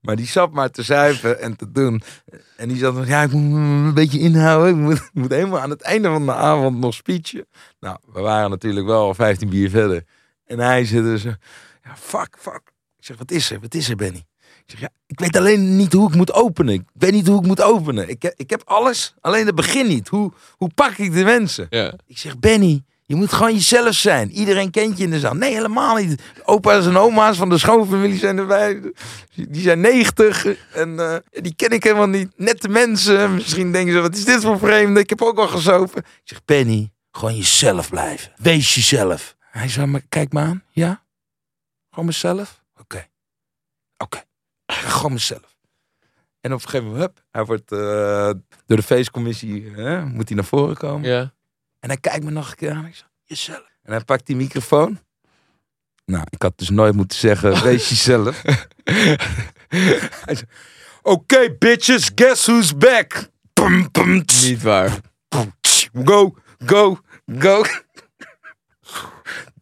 Maar 0.00 0.16
die 0.16 0.26
zat 0.26 0.52
maar 0.52 0.70
te 0.70 0.82
zuipen 0.82 1.40
en 1.40 1.56
te 1.56 1.72
doen. 1.72 2.02
En 2.56 2.68
die 2.68 2.76
zat 2.78 2.94
van, 2.94 3.06
ja, 3.06 3.22
ik 3.22 3.32
moet 3.32 3.56
een 3.56 3.94
beetje 3.94 4.18
inhouden. 4.18 4.68
Ik 4.68 4.76
moet, 4.76 4.96
ik 4.96 5.10
moet 5.12 5.30
helemaal 5.30 5.60
aan 5.60 5.70
het 5.70 5.82
einde 5.82 6.08
van 6.08 6.26
de 6.26 6.34
avond 6.34 6.78
nog 6.78 6.94
speechen. 6.94 7.46
Nou, 7.80 7.96
we 8.12 8.20
waren 8.20 8.50
natuurlijk 8.50 8.86
wel 8.86 9.02
al 9.02 9.14
15 9.14 9.48
bier 9.48 9.70
verder. 9.70 10.04
En 10.44 10.58
hij 10.58 10.84
zit 10.84 11.02
dus, 11.02 11.22
ja, 11.22 11.38
fuck, 11.96 12.36
fuck. 12.38 12.72
Ik 12.98 13.04
zeg, 13.04 13.18
wat 13.18 13.30
is 13.30 13.50
er? 13.50 13.60
Wat 13.60 13.74
is 13.74 13.88
er, 13.88 13.96
Benny? 13.96 14.24
Ik 14.64 14.64
zeg, 14.66 14.80
ja, 14.80 14.88
ik 15.06 15.20
weet 15.20 15.36
alleen 15.36 15.76
niet 15.76 15.92
hoe 15.92 16.08
ik 16.08 16.14
moet 16.14 16.32
openen. 16.32 16.74
Ik 16.74 16.82
weet 16.92 17.12
niet 17.12 17.26
hoe 17.26 17.40
ik 17.40 17.46
moet 17.46 17.62
openen. 17.62 18.08
Ik 18.08 18.22
heb, 18.22 18.34
ik 18.36 18.50
heb 18.50 18.62
alles, 18.64 19.14
alleen 19.20 19.46
het 19.46 19.54
begin 19.54 19.86
niet. 19.86 20.08
Hoe, 20.08 20.32
hoe 20.56 20.70
pak 20.74 20.96
ik 20.96 21.12
de 21.12 21.24
mensen? 21.24 21.66
ja. 21.70 21.94
Ik 22.06 22.18
zeg, 22.18 22.38
Benny, 22.38 22.84
je 23.10 23.16
moet 23.16 23.32
gewoon 23.32 23.52
jezelf 23.52 23.94
zijn. 23.94 24.30
Iedereen 24.30 24.70
kent 24.70 24.98
je 24.98 25.04
in 25.04 25.10
de 25.10 25.18
zaal. 25.18 25.34
Nee, 25.34 25.52
helemaal 25.52 25.96
niet. 25.96 26.22
Opa's 26.44 26.86
en 26.86 26.96
oma's 26.96 27.36
van 27.36 27.48
de 27.48 27.58
schoonfamilie 27.58 28.18
zijn 28.18 28.38
erbij. 28.38 28.92
Die 29.34 29.62
zijn 29.62 29.80
90 29.80 30.46
en 30.72 30.98
eh, 30.98 31.16
die 31.42 31.54
ken 31.54 31.70
ik 31.70 31.84
helemaal 31.84 32.08
niet. 32.08 32.32
Nette 32.36 32.68
mensen. 32.68 33.34
Misschien 33.34 33.72
denken 33.72 33.92
ze, 33.92 34.00
wat 34.00 34.14
is 34.14 34.24
dit 34.24 34.40
voor 34.40 34.58
vreemde? 34.58 35.00
Ik 35.00 35.08
heb 35.10 35.22
ook 35.22 35.38
al 35.38 35.48
gezopen. 35.48 35.98
Ik 35.98 36.20
zeg, 36.24 36.44
Benny, 36.44 36.92
gewoon 37.10 37.36
jezelf 37.36 37.90
blijven. 37.90 38.32
Wees 38.36 38.74
jezelf. 38.74 39.36
Hij 39.38 39.68
zei, 39.68 39.86
maar 39.86 40.02
kijk 40.08 40.32
me 40.32 40.40
aan. 40.40 40.64
Ja? 40.70 41.04
Gewoon 41.90 42.06
mezelf? 42.06 42.62
Oké. 42.80 43.06
Oké. 43.96 44.22
Gewoon 44.66 45.12
mezelf. 45.12 45.56
En 46.40 46.52
op 46.52 46.62
een 46.62 46.68
gegeven 46.68 46.86
moment, 46.86 47.02
hup, 47.02 47.24
hij 47.30 47.44
wordt 47.44 47.72
eh, 47.72 48.30
door 48.66 48.76
de 48.76 48.82
feestcommissie, 48.82 49.70
hè, 49.70 50.04
moet 50.04 50.28
hij 50.28 50.36
naar 50.36 50.46
voren 50.46 50.76
komen. 50.76 51.08
ja. 51.08 51.38
En 51.80 51.88
hij 51.88 51.98
kijkt 51.98 52.24
me 52.24 52.30
nog 52.30 52.50
een 52.50 52.56
keer 52.56 52.72
aan. 52.72 52.86
Ik 52.86 52.94
zeg, 52.94 53.08
jezelf. 53.24 53.70
En 53.82 53.92
hij 53.92 54.04
pakt 54.04 54.26
die 54.26 54.36
microfoon. 54.36 54.98
Nou, 56.04 56.24
ik 56.30 56.42
had 56.42 56.58
dus 56.58 56.70
nooit 56.70 56.94
moeten 56.94 57.18
zeggen, 57.18 57.62
wees 57.64 57.88
jezelf. 57.88 58.42
hij 60.24 60.34
zei, 60.34 60.44
oké 61.02 61.56
bitches, 61.58 62.10
guess 62.14 62.46
who's 62.46 62.76
back? 62.76 63.28
Pum, 63.52 63.90
pum, 63.90 64.24
tss, 64.24 64.48
Niet 64.48 64.62
waar. 64.62 65.00
Go, 66.04 66.34
go, 66.66 66.98
go. 67.38 67.64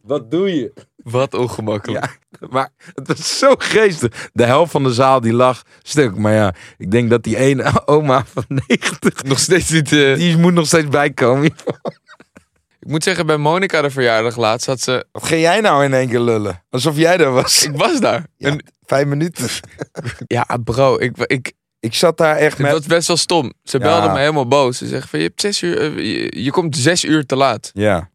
Wat 0.01 0.31
doe 0.31 0.55
je? 0.55 0.73
Wat 1.09 1.33
ongemakkelijk. 1.33 2.19
Ja, 2.29 2.47
maar 2.55 2.69
het 2.93 3.07
was 3.07 3.37
zo 3.37 3.53
geestig. 3.57 4.29
De 4.33 4.45
helft 4.45 4.71
van 4.71 4.83
de 4.83 4.93
zaal 4.93 5.21
die 5.21 5.33
lag 5.33 5.61
stuk. 5.83 6.15
Maar 6.17 6.33
ja, 6.33 6.53
ik 6.77 6.91
denk 6.91 7.09
dat 7.09 7.23
die 7.23 7.37
ene 7.37 7.71
oma 7.85 8.25
van 8.33 8.43
90, 8.47 9.23
Nog 9.23 9.39
steeds 9.39 9.69
niet... 9.69 9.91
eh, 9.91 10.15
die 10.15 10.37
moet 10.37 10.53
nog 10.53 10.65
steeds 10.65 10.87
bijkomen. 10.87 11.45
Ik 12.81 12.87
moet 12.87 13.03
zeggen, 13.03 13.25
bij 13.25 13.37
Monica 13.37 13.81
de 13.81 13.89
verjaardag 13.89 14.35
laatst 14.35 14.65
had 14.67 14.79
ze... 14.81 15.05
Wat 15.11 15.23
ga 15.25 15.35
jij 15.35 15.59
nou 15.61 15.83
in 15.83 15.93
één 15.93 16.09
keer 16.09 16.19
lullen? 16.19 16.63
Alsof 16.69 16.97
jij 16.97 17.17
daar 17.17 17.31
was. 17.31 17.63
Ik 17.63 17.75
was 17.75 17.99
daar. 17.99 18.25
Ja, 18.37 18.49
En, 18.49 18.63
vijf 18.85 19.07
minuten. 19.07 19.47
ja 20.27 20.57
bro, 20.63 20.97
ik, 20.99 21.17
ik, 21.17 21.53
Ik 21.79 21.93
zat 21.93 22.17
daar 22.17 22.35
echt 22.35 22.57
met... 22.57 22.71
was 22.71 22.85
best 22.85 23.07
wel 23.07 23.17
stom. 23.17 23.53
Ze 23.63 23.77
Ja. 23.77 23.83
belde 23.83 24.13
me 24.13 24.19
helemaal 24.19 24.47
boos. 24.47 24.77
Ze 24.77 24.87
zegt 24.87 25.09
van, 25.09 25.19
je, 25.19 25.25
hebt 25.25 25.41
zes 25.41 25.61
uur, 25.61 25.77
eh, 25.81 25.95
je, 25.95 26.43
je 26.43 26.51
komt 26.51 26.77
zes 26.77 27.03
uur 27.03 27.25
te 27.25 27.35
laat. 27.35 27.71
Ja, 27.73 28.09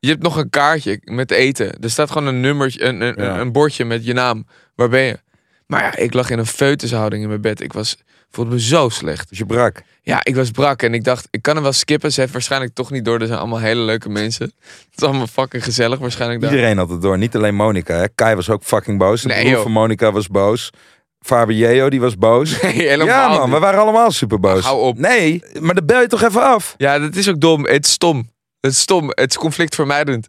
Je 0.00 0.08
hebt 0.08 0.22
nog 0.22 0.36
een 0.36 0.50
kaartje 0.50 1.00
met 1.04 1.30
eten. 1.30 1.80
Er 1.80 1.90
staat 1.90 2.10
gewoon 2.10 2.26
een 2.26 2.40
nummertje, 2.40 2.84
een, 2.84 3.00
een, 3.00 3.14
Ja. 3.24 3.38
een 3.38 3.52
bordje 3.52 3.84
met 3.84 4.04
je 4.04 4.12
naam. 4.12 4.46
Waar 4.74 4.88
ben 4.88 5.00
je? 5.00 5.18
Maar 5.66 5.82
ja, 5.82 5.96
ik 5.96 6.14
lag 6.14 6.30
in 6.30 6.38
een 6.38 6.46
feutushouding 6.46 7.22
in 7.22 7.28
mijn 7.28 7.40
bed. 7.40 7.60
Ik 7.60 7.72
was, 7.72 7.96
voelde 8.30 8.50
me 8.50 8.60
zo 8.60 8.88
slecht. 8.88 9.28
dus 9.28 9.38
je 9.38 9.46
brak. 9.46 9.82
Ja, 10.02 10.20
ik 10.22 10.34
was 10.34 10.50
brak 10.50 10.82
en 10.82 10.94
ik 10.94 11.04
dacht, 11.04 11.28
ik 11.30 11.42
kan 11.42 11.54
hem 11.54 11.62
wel 11.62 11.72
skippen. 11.72 12.12
Ze 12.12 12.20
heeft 12.20 12.32
waarschijnlijk 12.32 12.74
toch 12.74 12.90
niet 12.90 13.04
door. 13.04 13.20
Er 13.20 13.26
zijn 13.26 13.38
allemaal 13.38 13.58
hele 13.58 13.80
leuke 13.80 14.08
mensen. 14.08 14.44
Het 14.90 15.00
is 15.00 15.02
allemaal 15.02 15.26
fucking 15.26 15.64
gezellig 15.64 15.98
waarschijnlijk 15.98 16.40
daar. 16.40 16.50
Iedereen 16.50 16.78
had 16.78 16.90
het 16.90 17.02
door, 17.02 17.18
niet 17.18 17.36
alleen 17.36 17.54
Monica. 17.54 17.94
Hè. 17.94 18.08
Kai 18.14 18.34
was 18.34 18.50
ook 18.50 18.62
fucking 18.64 18.98
boos. 18.98 19.22
De 19.22 19.28
Nee, 19.28 19.38
broer 19.40 19.52
joh. 19.52 19.62
van 19.62 19.72
Monica 19.72 20.12
was 20.12 20.26
boos. 20.28 20.70
Fabio, 21.20 21.90
die 21.90 22.00
was 22.00 22.16
boos. 22.16 22.60
Nee, 22.62 22.72
helemaal 22.72 23.06
ja 23.32 23.38
man, 23.38 23.50
we 23.50 23.58
waren 23.58 23.80
allemaal 23.80 24.10
super 24.10 24.40
boos. 24.40 24.64
Hou 24.64 24.80
op. 24.80 24.98
Nee, 24.98 25.42
maar 25.60 25.74
dat 25.74 25.86
bel 25.86 26.00
je 26.00 26.06
toch 26.06 26.22
even 26.22 26.42
af. 26.42 26.74
Ja, 26.76 26.98
dat 26.98 27.16
is 27.16 27.28
ook 27.28 27.40
dom. 27.40 27.66
Het 27.66 27.84
is 27.86 27.92
stom. 27.92 28.28
Het 28.60 28.70
is 28.72 28.78
stom. 28.80 29.08
Het 29.08 29.30
is 29.30 29.36
conflictvermijdend. 29.36 30.28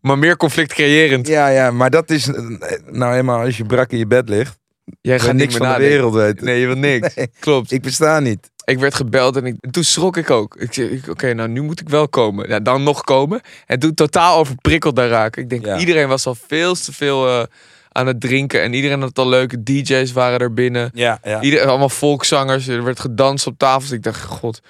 Maar 0.00 0.18
meer 0.18 0.36
conflict 0.36 0.72
creërend. 0.72 1.26
Ja, 1.26 1.48
ja, 1.48 1.70
maar 1.70 1.90
dat 1.90 2.10
is 2.10 2.30
nou 2.90 3.14
eenmaal 3.16 3.40
als 3.40 3.56
je 3.56 3.64
brak 3.64 3.90
in 3.92 3.98
je 3.98 4.06
bed 4.06 4.28
ligt. 4.28 4.58
Jij 5.00 5.18
Ga 5.18 5.24
gaat 5.26 5.34
niks 5.34 5.56
van 5.56 5.68
de 5.72 5.78
wereld 5.78 6.14
weten. 6.14 6.44
Nee, 6.44 6.60
je 6.60 6.66
wil 6.66 6.76
niks. 6.76 7.14
Nee. 7.14 7.30
Klopt. 7.40 7.70
Ik, 7.70 7.76
Ik 7.76 7.82
besta 7.82 8.20
niet. 8.20 8.50
werd 8.64 8.94
gebeld 8.94 9.36
en, 9.36 9.46
ik, 9.46 9.56
en 9.60 9.70
toen 9.70 9.84
schrok 9.84 10.16
ik 10.16 10.30
ook. 10.30 10.56
Ik 10.56 10.72
zei, 10.72 10.88
ik- 10.88 11.08
oké, 11.08 11.32
nou 11.34 11.48
nu 11.48 11.62
moet 11.62 11.80
ik 11.80 11.88
wel 11.88 12.08
komen. 12.08 12.48
Ja, 12.48 12.60
dan 12.60 12.82
nog 12.82 13.02
komen. 13.02 13.40
En 13.66 13.78
toen 13.78 13.94
totaal 13.94 14.38
overprikkeld 14.38 14.96
daar 14.96 15.08
raken. 15.08 15.42
Ik 15.42 15.48
denk, 15.50 15.64
Ja. 15.64 15.78
iedereen 15.78 16.08
was 16.08 16.26
al 16.26 16.36
veel 16.46 16.74
te 16.74 16.92
veel 16.92 17.28
eh, 17.28 17.44
aan 17.92 18.06
het 18.06 18.20
drinken. 18.20 18.62
En 18.62 18.72
iedereen 18.72 19.00
had 19.00 19.18
al 19.18 19.28
leuke 19.28 19.62
DJ's 19.62 20.12
waren 20.12 20.38
er 20.38 20.54
binnen. 20.54 20.90
Ja, 20.94 21.18
ja. 21.22 21.40
Ieder, 21.42 21.66
allemaal 21.66 21.88
volkszangers. 21.88 22.68
Er 22.68 22.84
werd 22.84 23.00
gedanst 23.00 23.46
op 23.46 23.58
tafels. 23.58 23.90
Ik 23.90 24.02
dacht, 24.02 24.22
god. 24.22 24.60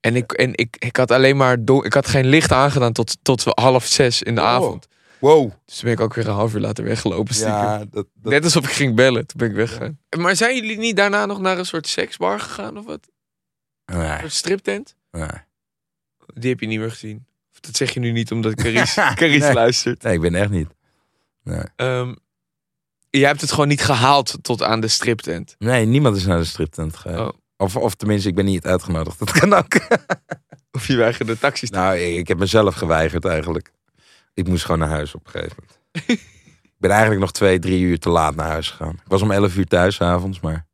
En 0.00 0.16
ik, 0.16 0.32
en 0.32 0.54
ik, 0.56 0.76
ik 0.78 0.96
had 0.96 1.10
alleen 1.10 1.36
maar... 1.36 1.64
don- 1.64 1.84
Ik 1.84 1.92
had 1.92 2.08
geen 2.08 2.26
licht 2.26 2.52
aangedaan 2.52 2.92
tot, 2.92 3.16
tot 3.22 3.44
half 3.44 3.86
zes 3.86 4.22
in 4.22 4.34
de 4.34 4.40
avond. 4.40 4.86
Wow. 5.18 5.50
Dus 5.64 5.74
toen 5.76 5.84
ben 5.84 5.92
ik 5.92 6.00
ook 6.00 6.14
weer 6.14 6.26
een 6.28 6.34
half 6.34 6.54
uur 6.54 6.60
later 6.60 6.84
weggelopen. 6.84 7.34
stiekem. 7.34 7.54
Ja, 7.56 7.78
dat, 7.78 7.90
dat, 7.92 8.06
Net 8.32 8.44
alsof 8.44 8.64
ik 8.64 8.70
ging 8.70 8.94
bellen. 8.96 9.26
Toen 9.26 9.36
ben 9.38 9.48
ik 9.48 9.54
weggegaan. 9.54 9.98
Maar 10.18 10.36
zijn 10.36 10.54
jullie 10.54 10.78
niet 10.78 10.96
daarna 10.96 11.26
nog 11.26 11.40
naar 11.40 11.58
een 11.58 11.66
soort 11.66 11.86
seksbar 11.86 12.40
gegaan 12.40 12.78
of 12.78 12.84
wat? 12.84 13.08
nee, 13.84 14.18
soort 14.18 14.32
striptent? 14.32 14.96
nee. 15.10 15.28
Die 16.34 16.50
heb 16.50 16.60
je 16.60 16.66
niet 16.66 16.78
meer 16.78 16.90
gezien. 16.90 17.26
Of 17.52 17.60
dat 17.60 17.76
zeg 17.76 17.90
je 17.94 18.00
nu 18.00 18.10
niet 18.12 18.30
omdat 18.32 18.54
Carice, 18.54 19.00
Carice 19.14 19.38
Nee. 19.46 19.54
luistert. 19.54 20.02
Nee, 20.02 20.14
ik 20.14 20.20
ben 20.20 20.34
echt 20.34 20.50
niet. 20.50 20.68
Nee. 21.42 21.62
Ehm, 21.76 22.14
je 23.10 23.26
hebt 23.26 23.40
het 23.40 23.50
gewoon 23.50 23.68
niet 23.68 23.82
gehaald 23.82 24.38
tot 24.42 24.62
aan 24.62 24.80
de 24.80 24.88
striptent. 24.88 25.54
nee, 25.58 25.86
niemand 25.86 26.16
is 26.16 26.24
naar 26.26 26.38
de 26.38 26.44
striptent 26.44 26.96
gegaan. 26.96 27.26
Oh. 27.26 27.32
Of, 27.60 27.76
of 27.76 27.94
tenminste, 27.94 28.28
ik 28.28 28.34
ben 28.34 28.44
niet 28.44 28.66
uitgenodigd. 28.66 29.18
Dat 29.18 29.30
kan 29.30 29.52
ook. 29.52 29.74
Of 30.72 30.86
je 30.86 30.96
weigerde 30.96 31.38
te 31.38 31.66
Nou, 31.70 31.96
ik, 31.96 32.16
ik 32.16 32.28
heb 32.28 32.38
mezelf 32.38 32.74
geweigerd 32.74 33.24
eigenlijk. 33.24 33.72
Ik 34.34 34.48
moest 34.48 34.64
gewoon 34.64 34.80
naar 34.80 34.88
huis 34.88 35.14
op 35.14 35.26
een 35.26 35.30
gegeven 35.30 35.56
moment. 35.58 35.78
ik 36.62 36.76
ben 36.78 36.90
eigenlijk 36.90 37.20
nog 37.20 37.32
twee, 37.32 37.58
drie 37.58 37.80
uur 37.80 37.98
te 37.98 38.08
laat 38.08 38.34
naar 38.34 38.48
huis 38.48 38.70
gegaan. 38.70 38.94
Ik 38.94 39.08
was 39.10 39.22
om 39.22 39.30
elf 39.30 39.56
uur 39.56 39.66
thuis 39.66 40.00
avonds, 40.00 40.40
maar... 40.40 40.66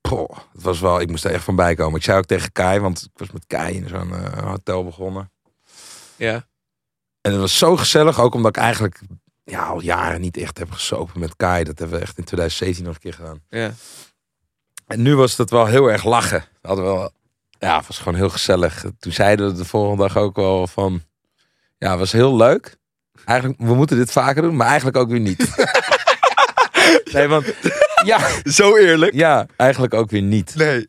Poh, 0.00 0.38
het 0.52 0.62
was 0.62 0.80
wel, 0.80 1.00
ik 1.00 1.10
moest 1.10 1.24
er 1.24 1.30
echt 1.30 1.44
van 1.44 1.56
bij 1.56 1.74
komen. 1.74 1.98
Ik 1.98 2.04
zei 2.04 2.18
ook 2.18 2.26
tegen 2.26 2.52
Kai, 2.52 2.80
want 2.80 3.02
ik 3.02 3.18
was 3.18 3.30
met 3.30 3.46
Kai 3.46 3.74
in 3.74 3.88
zo'n 3.88 4.14
eh, 4.14 4.50
hotel 4.50 4.84
begonnen. 4.84 5.32
Ja. 6.16 6.46
En 7.20 7.32
het 7.32 7.40
was 7.40 7.58
zo 7.58 7.76
gezellig, 7.76 8.20
ook 8.20 8.34
omdat 8.34 8.56
ik 8.56 8.62
eigenlijk 8.62 9.00
ja, 9.44 9.66
al 9.66 9.80
jaren 9.80 10.20
niet 10.20 10.36
echt 10.36 10.58
heb 10.58 10.70
gesopen 10.70 11.20
met 11.20 11.36
Kai. 11.36 11.64
Dat 11.64 11.78
hebben 11.78 11.98
we 11.98 12.02
echt 12.02 12.18
in 12.18 12.24
2017 12.24 12.84
nog 12.84 12.94
een 12.94 13.00
keer 13.00 13.14
gedaan. 13.14 13.42
ja. 13.48 13.74
En 14.88 15.02
nu 15.02 15.16
was 15.16 15.36
het 15.36 15.50
wel 15.50 15.66
heel 15.66 15.86
erg 15.90 16.04
lachen. 16.04 16.44
We 16.62 16.68
hadden 16.68 16.84
wel, 16.84 17.10
ja, 17.58 17.76
het 17.76 17.86
was 17.86 17.98
gewoon 17.98 18.14
heel 18.14 18.28
gezellig. 18.30 18.84
Toen 18.98 19.12
zeiden 19.12 19.46
we 19.46 19.52
de 19.56 19.64
volgende 19.64 20.02
dag 20.02 20.16
ook 20.16 20.36
wel 20.36 20.66
van, 20.66 21.02
ja, 21.78 21.90
het 21.90 21.98
was 21.98 22.12
heel 22.12 22.36
leuk. 22.36 22.76
Eigenlijk, 23.24 23.60
we 23.60 23.74
moeten 23.74 23.96
dit 23.96 24.12
vaker 24.12 24.42
doen, 24.42 24.56
maar 24.56 24.66
eigenlijk 24.66 24.96
ook 24.96 25.08
weer 25.10 25.20
niet. 25.20 25.54
nee, 27.12 27.28
want, 27.28 27.54
ja, 28.04 28.20
Zo 28.44 28.76
eerlijk. 28.76 29.14
ja, 29.14 29.46
eigenlijk 29.56 29.94
ook 29.94 30.10
weer 30.10 30.22
niet. 30.22 30.54
Nee. 30.54 30.84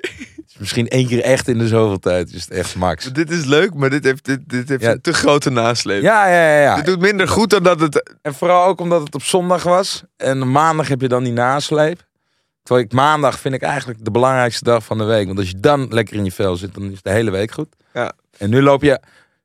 Misschien 0.58 0.88
één 0.88 1.08
keer 1.08 1.22
echt 1.22 1.48
in 1.48 1.58
de 1.58 1.68
zoveel 1.68 2.00
tijd 2.00 2.34
is 2.34 2.42
het 2.42 2.52
echt 2.52 2.76
max. 2.76 3.06
Dit 3.06 3.30
is 3.32 3.46
leuk, 3.46 3.74
maar 3.74 3.90
dit 3.90 4.04
heeft, 4.04 4.26
dit, 4.26 4.40
dit 4.50 4.70
heeft 4.70 4.82
Ja. 4.82 4.92
een 4.92 5.02
te 5.02 5.14
grote 5.14 5.50
nasleep. 5.50 6.02
Ja, 6.02 6.28
ja, 6.28 6.50
ja. 6.54 6.62
ja. 6.62 6.76
Dit 6.76 6.86
doet 6.86 7.00
minder 7.00 7.28
goed 7.28 7.50
dan 7.50 7.64
dat 7.64 7.80
het... 7.80 8.14
En 8.22 8.34
vooral 8.34 8.66
ook 8.66 8.80
omdat 8.82 9.02
het 9.04 9.16
op 9.16 9.24
zondag 9.24 9.64
was. 9.64 10.04
En 10.18 10.52
maandag 10.52 10.88
heb 10.88 11.02
je 11.02 11.08
dan 11.08 11.24
die 11.24 11.34
nasleep. 11.34 12.08
Terwijl 12.70 12.88
ik 12.90 12.96
maandag 12.96 13.40
vind 13.40 13.54
ik 13.54 13.62
eigenlijk 13.62 14.06
de 14.06 14.12
belangrijkste 14.12 14.64
dag 14.64 14.84
van 14.84 14.98
de 14.98 15.04
week. 15.04 15.26
Want 15.26 15.40
als 15.40 15.50
je 15.50 15.60
dan 15.60 15.88
lekker 15.90 16.16
in 16.16 16.24
je 16.26 16.32
vel 16.32 16.56
zit, 16.56 16.74
dan 16.74 16.92
is 16.92 17.02
de 17.02 17.10
hele 17.10 17.32
week 17.32 17.52
goed. 17.52 17.68
Ja. 17.94 18.14
En 18.38 18.50
nu 18.50 18.62
loop 18.62 18.82
je, 18.82 19.02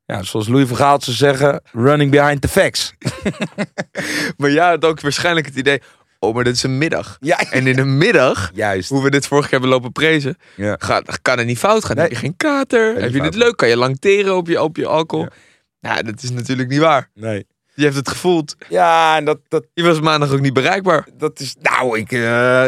ja, 0.06 0.22
zoals 0.22 0.48
Louis 0.48 0.68
van 0.68 0.76
Gaal 0.76 1.00
zou 1.00 1.16
zeggen, 1.16 1.60
running 1.72 2.10
behind 2.10 2.40
the 2.40 2.48
facts. 2.48 2.92
Maar 4.36 4.50
ja, 4.50 4.70
het 4.70 4.84
ook 4.84 5.00
waarschijnlijk 5.00 5.46
het 5.46 5.56
idee... 5.56 5.82
Oh, 6.18 6.34
maar 6.34 6.44
dit 6.44 6.54
is 6.54 6.62
een 6.62 6.78
middag. 6.78 7.16
Ja, 7.20 7.38
En 7.50 7.66
in 7.66 7.76
de 7.76 7.84
middag, 7.84 8.50
juist. 8.54 8.88
hoe 8.88 9.02
we 9.02 9.10
dit 9.10 9.26
vorige 9.26 9.48
keer 9.48 9.58
hebben 9.58 9.76
lopen 9.76 9.92
prezen... 9.92 10.36
Ja. 10.56 10.76
Gaat, 10.78 11.22
kan 11.22 11.38
het 11.38 11.46
niet 11.46 11.58
fout 11.58 11.84
gaan. 11.84 11.96
Nee. 11.96 12.04
Heb 12.04 12.14
je 12.14 12.18
geen 12.18 12.36
kater? 12.36 12.96
Heb 12.96 13.12
je 13.12 13.22
dit 13.22 13.34
leuk? 13.34 13.56
Kan 13.56 13.68
je 13.68 13.76
lang 13.76 13.98
teren 13.98 14.36
op 14.36 14.46
je, 14.46 14.62
op 14.62 14.76
je 14.76 14.86
alcohol? 14.86 15.26
Nou, 15.80 16.02
dat 16.02 16.22
is 16.22 16.30
natuurlijk 16.30 16.68
niet 16.68 16.80
waar. 16.80 17.10
Nee. 17.14 17.46
Je 17.74 17.84
hebt 17.84 17.96
het 17.96 18.08
gevoeld. 18.08 18.56
Ja, 18.68 19.16
en 19.16 19.24
dat, 19.24 19.38
dat, 19.48 19.64
Je 19.74 19.82
was 19.82 20.00
maandag 20.00 20.30
ook 20.32 20.40
niet 20.40 20.52
bereikbaar. 20.52 21.06
dat 21.18 21.40
is, 21.40 21.54
nou, 21.60 21.98
ik... 21.98 22.12
eh, 22.12 22.20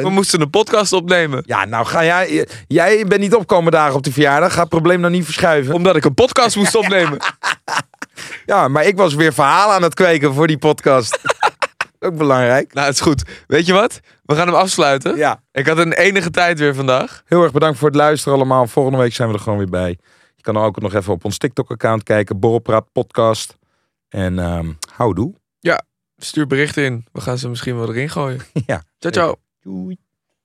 We 0.02 0.10
moesten 0.10 0.40
een 0.40 0.50
podcast 0.50 0.92
opnemen. 0.92 1.42
ja, 1.46 1.64
nou 1.64 1.86
ga 1.86 2.04
jij, 2.04 2.48
jij 2.66 3.04
bent 3.06 3.20
niet 3.20 3.34
opkomen 3.34 3.72
dagen 3.72 3.94
op 3.94 4.02
de 4.02 4.12
verjaardag. 4.12 4.52
Ga 4.52 4.60
het 4.60 4.68
probleem 4.68 5.02
dan 5.02 5.10
niet 5.12 5.24
verschuiven. 5.24 5.74
Omdat 5.74 5.96
ik 5.96 6.04
een 6.04 6.14
podcast 6.14 6.56
moest 6.56 6.74
opnemen. 6.74 7.18
Ja, 8.46 8.68
maar 8.68 8.84
ik 8.84 8.96
was 8.96 9.14
weer 9.14 9.32
verhalen 9.32 9.74
aan 9.74 9.82
het 9.82 9.94
kweken 9.94 10.34
voor 10.34 10.46
die 10.46 10.58
podcast. 10.58 11.18
ook 12.00 12.16
belangrijk. 12.16 12.72
Nou, 12.74 12.86
het 12.86 12.94
is 12.94 13.00
goed. 13.00 13.22
Weet 13.46 13.66
je 13.66 13.72
wat? 13.72 14.00
We 14.24 14.34
gaan 14.34 14.46
hem 14.46 14.56
afsluiten. 14.56 15.16
Ja. 15.16 15.42
Ik 15.52 15.66
had 15.66 15.78
een 15.78 15.92
enige 15.92 16.30
tijd 16.30 16.58
weer 16.58 16.74
vandaag. 16.74 17.22
Heel 17.26 17.42
erg 17.42 17.52
bedankt 17.52 17.78
voor 17.78 17.88
het 17.88 17.96
luisteren 17.96 18.34
allemaal. 18.38 18.66
Volgende 18.66 18.98
week 18.98 19.14
zijn 19.14 19.28
we 19.28 19.34
er 19.34 19.40
gewoon 19.40 19.58
weer 19.58 19.68
bij. 19.70 19.98
Je 20.36 20.42
kan 20.42 20.56
ook 20.56 20.80
nog 20.80 20.94
even 20.94 21.12
op 21.12 21.24
ons 21.24 21.38
TikTok-account 21.38 22.02
kijken. 22.02 22.38
Borrelpraat 22.38 22.86
podcast. 22.92 23.56
En 24.16 24.38
ehm 24.38 24.72
houdoe. 24.92 25.34
Stuur 26.16 26.46
berichten 26.46 26.84
in. 26.84 27.06
We 27.12 27.20
gaan 27.20 27.38
ze 27.38 27.48
misschien 27.48 27.76
wel 27.76 27.88
erin 27.88 28.08
gooien. 28.10 28.40
Ja. 28.66 28.82
Ciao, 28.98 29.12
ciao. 29.12 29.36
Doei. 29.60 29.98